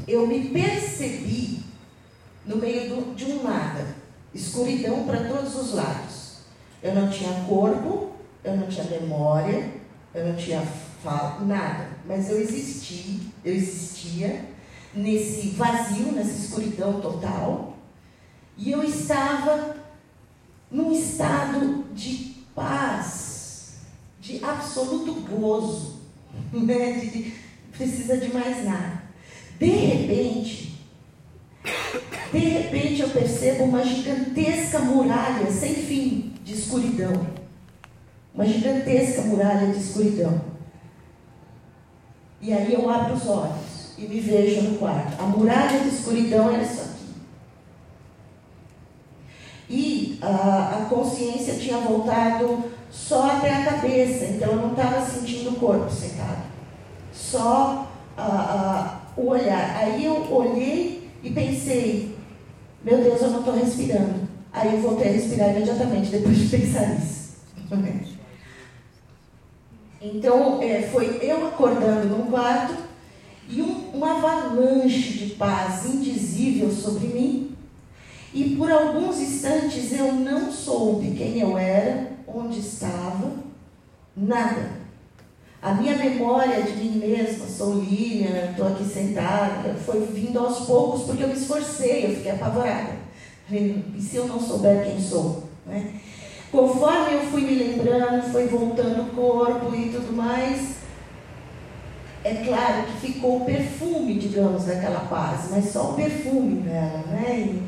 [0.07, 1.63] eu me percebi
[2.45, 3.95] no meio do, de um nada,
[4.33, 6.37] escuridão para todos os lados.
[6.81, 8.11] Eu não tinha corpo,
[8.43, 9.71] eu não tinha memória,
[10.13, 10.61] eu não tinha
[11.01, 11.89] fala, nada.
[12.05, 14.45] Mas eu existi, eu existia
[14.93, 17.77] nesse vazio, nessa escuridão total.
[18.57, 19.77] E eu estava
[20.69, 23.77] num estado de paz,
[24.19, 25.92] de absoluto gozo,
[26.53, 26.91] né?
[26.93, 27.33] de,
[27.71, 29.03] precisa de mais nada.
[29.59, 30.79] De repente,
[32.31, 37.27] de repente eu percebo uma gigantesca muralha sem fim de escuridão.
[38.33, 40.41] Uma gigantesca muralha de escuridão.
[42.41, 45.21] E aí eu abro os olhos e me vejo no quarto.
[45.21, 46.93] A muralha de escuridão era isso aqui.
[49.69, 55.49] E a, a consciência tinha voltado só até a cabeça, então eu não estava sentindo
[55.49, 56.43] o corpo sentado.
[57.11, 59.77] Só a, a, o olhar.
[59.77, 62.15] Aí eu olhei e pensei,
[62.83, 64.29] meu Deus, eu não estou respirando.
[64.53, 67.37] Aí eu voltei a respirar imediatamente depois de pensar isso.
[69.99, 72.75] Então, é, foi eu acordando num quarto
[73.49, 77.52] e um, uma avalanche de paz indizível sobre mim.
[78.33, 83.31] E por alguns instantes eu não soube quem eu era, onde estava,
[84.17, 84.83] nada.
[85.61, 91.03] A minha memória de mim mesma, sou Lilian, estou aqui sentada, foi vindo aos poucos
[91.03, 92.95] porque eu me esforcei, eu fiquei apavorada.
[93.49, 95.43] E se eu não souber quem sou?
[95.65, 95.93] Né?
[96.51, 100.77] Conforme eu fui me lembrando, foi voltando o corpo e tudo mais,
[102.23, 107.39] é claro que ficou o perfume, digamos, daquela paz, mas só o perfume dela, né?
[107.39, 107.63] E,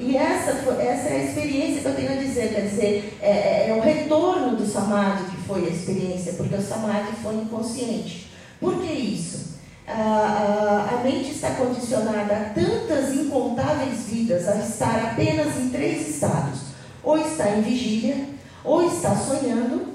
[0.00, 3.70] e essa, essa é a experiência que eu tenho a dizer, quer dizer, é, é,
[3.70, 8.30] é o retorno do samadhi que foi a experiência, porque o samadhi foi inconsciente.
[8.60, 9.52] Por que isso?
[9.86, 16.08] A, a, a mente está condicionada a tantas incontáveis vidas a estar apenas em três
[16.08, 18.16] estados ou está em vigília,
[18.64, 19.88] ou está sonhando,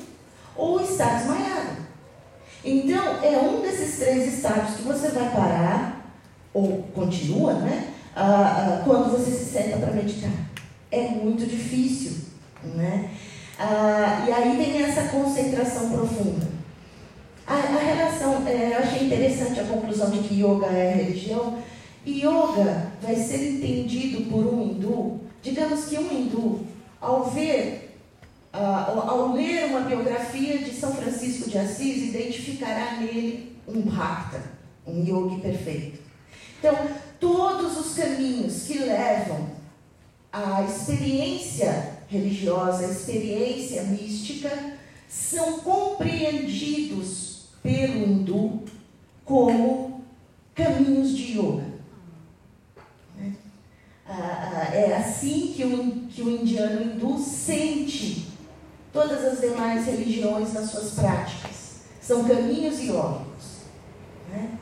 [0.56, 1.78] ou está desmaiado.
[2.64, 6.06] Então, é um desses três estados que você vai parar,
[6.54, 7.94] ou continua, né?
[8.20, 10.32] Ah, ah, quando você se senta para meditar.
[10.90, 12.14] É muito difícil,
[12.64, 13.12] né?
[13.60, 16.48] Ah, e aí tem essa concentração profunda.
[17.46, 21.60] A, a relação, é, eu achei interessante a conclusão de que yoga é religião.
[22.08, 26.62] Yoga vai ser entendido por um hindu, digamos que um hindu
[27.00, 28.00] ao ver,
[28.52, 34.42] uh, ao ler uma biografia de São Francisco de Assis, identificará nele um bhakta,
[34.88, 36.00] um yogi perfeito.
[36.58, 36.76] Então,
[37.20, 39.50] todos os caminhos que levam
[40.32, 44.78] à experiência religiosa, a experiência mística,
[45.08, 48.64] são compreendidos pelo hindu
[49.26, 50.04] como
[50.54, 51.66] caminhos de yoga.
[53.18, 53.34] Né?
[54.08, 58.28] Ah, ah, é assim que o, que o indiano hindu sente
[58.94, 61.82] todas as demais religiões nas suas práticas.
[62.02, 63.58] São caminhos iógicos.
[64.32, 64.58] Né?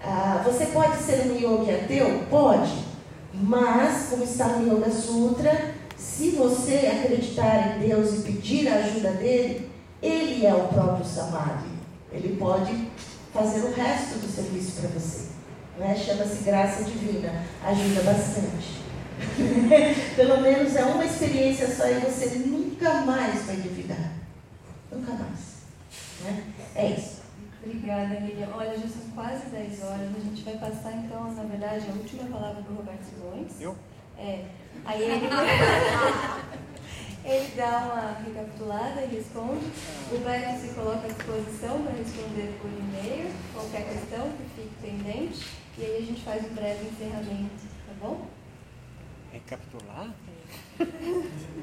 [0.00, 2.24] Ah, você pode ser um yogi ateu?
[2.30, 2.86] Pode.
[3.34, 9.12] Mas, como está no Yoga Sutra, se você acreditar em Deus e pedir a ajuda
[9.12, 9.70] dele,
[10.02, 11.68] ele é o próprio Samadhi.
[12.12, 12.88] Ele pode
[13.32, 15.28] fazer o resto do serviço para você.
[15.78, 15.94] Né?
[15.94, 18.78] Chama-se graça divina, ajuda bastante.
[20.16, 24.12] Pelo menos é uma experiência só e você nunca mais vai duvidar.
[24.90, 25.58] Nunca mais.
[26.24, 26.44] Né?
[26.74, 27.17] É isso.
[27.68, 28.48] Obrigada, Miriam.
[28.54, 30.16] Olha, já são quase 10 horas.
[30.16, 33.60] A gente vai passar, então, na verdade, a última palavra do Roberto Simões.
[33.60, 33.76] Eu?
[34.16, 34.46] É.
[34.86, 35.28] Aí ele,
[37.26, 39.66] ele dá uma recapitulada e responde.
[40.10, 45.46] O Beto se coloca à disposição para responder por e-mail qualquer questão que fique pendente.
[45.76, 48.26] E aí a gente faz um breve encerramento, tá bom?
[49.30, 50.14] Recapitular?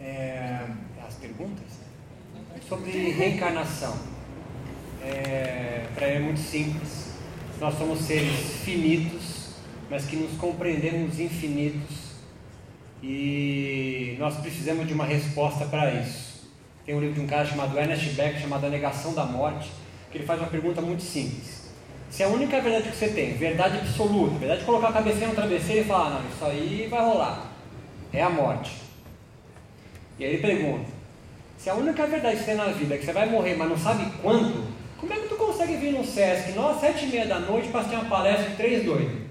[0.00, 0.68] É,
[1.06, 1.78] as perguntas?
[2.68, 3.96] Sobre reencarnação.
[5.04, 7.14] É, para ele é muito simples.
[7.60, 9.50] Nós somos seres finitos,
[9.90, 12.04] mas que nos compreendemos infinitos
[13.02, 16.48] e nós precisamos de uma resposta para isso.
[16.86, 19.70] Tem um livro de um cara chamado Ernest Beck, chamado A Negação da Morte,
[20.10, 21.64] que ele faz uma pergunta muito simples.
[22.10, 25.34] Se a única verdade que você tem, verdade absoluta, verdade de colocar a cabeça no
[25.34, 27.50] travesseiro e falar, não, isso aí vai rolar,
[28.12, 28.72] é a morte.
[30.18, 30.86] E aí ele pergunta,
[31.58, 33.68] se a única verdade que você tem na vida é que você vai morrer, mas
[33.68, 34.64] não sabe quando,
[35.04, 37.84] como é que tu consegue vir no Sesc, nós, sete e meia da noite, para
[37.84, 39.22] ter uma palestra de três doidos?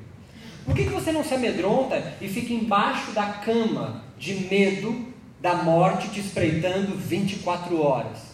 [0.63, 5.07] Por que, que você não se amedronta e fica embaixo da cama de medo
[5.41, 8.33] da morte te espreitando 24 horas?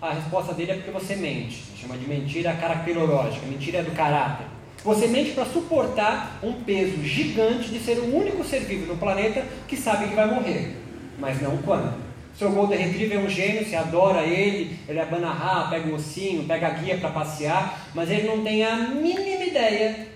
[0.00, 1.62] A resposta dele é porque você mente.
[1.80, 3.46] Chama de mentira caracterológica.
[3.46, 4.46] Mentira é do caráter.
[4.84, 9.46] Você mente para suportar um peso gigante de ser o único ser vivo no planeta
[9.68, 10.76] que sabe que vai morrer,
[11.20, 12.11] mas não quando.
[12.34, 15.94] Seu Golden Retriever é um gênio, você adora ele, ele abana a rá, pega o
[15.94, 20.08] ossinho, pega a guia para passear, mas ele não tem a mínima ideia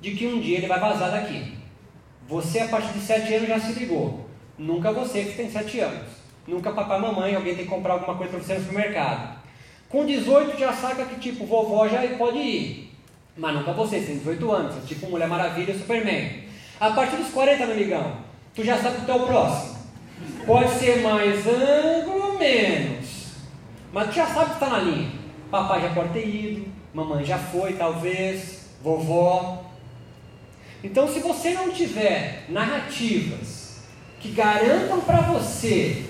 [0.00, 1.58] de que um dia ele vai vazar daqui.
[2.26, 4.26] Você, a partir de 7 anos, já se ligou.
[4.56, 6.08] Nunca você que tem 7 anos.
[6.46, 9.40] Nunca papai mamãe, alguém tem que comprar alguma coisa para você no supermercado.
[9.88, 12.94] Com 18 já saca que tipo, vovó já pode ir.
[13.36, 16.44] Mas nunca você, você tem 18 anos, é tipo Mulher Maravilha Superman.
[16.78, 18.16] A partir dos 40, meu amigão,
[18.54, 19.79] tu já sabe que tu é o próximo.
[20.46, 23.34] Pode ser mais ângulo ou menos.
[23.92, 25.10] Mas tu já sabe que está na linha.
[25.50, 29.64] Papai já pode ter ido, mamãe já foi, talvez, vovó.
[30.82, 33.82] Então, se você não tiver narrativas
[34.20, 36.04] que garantam para você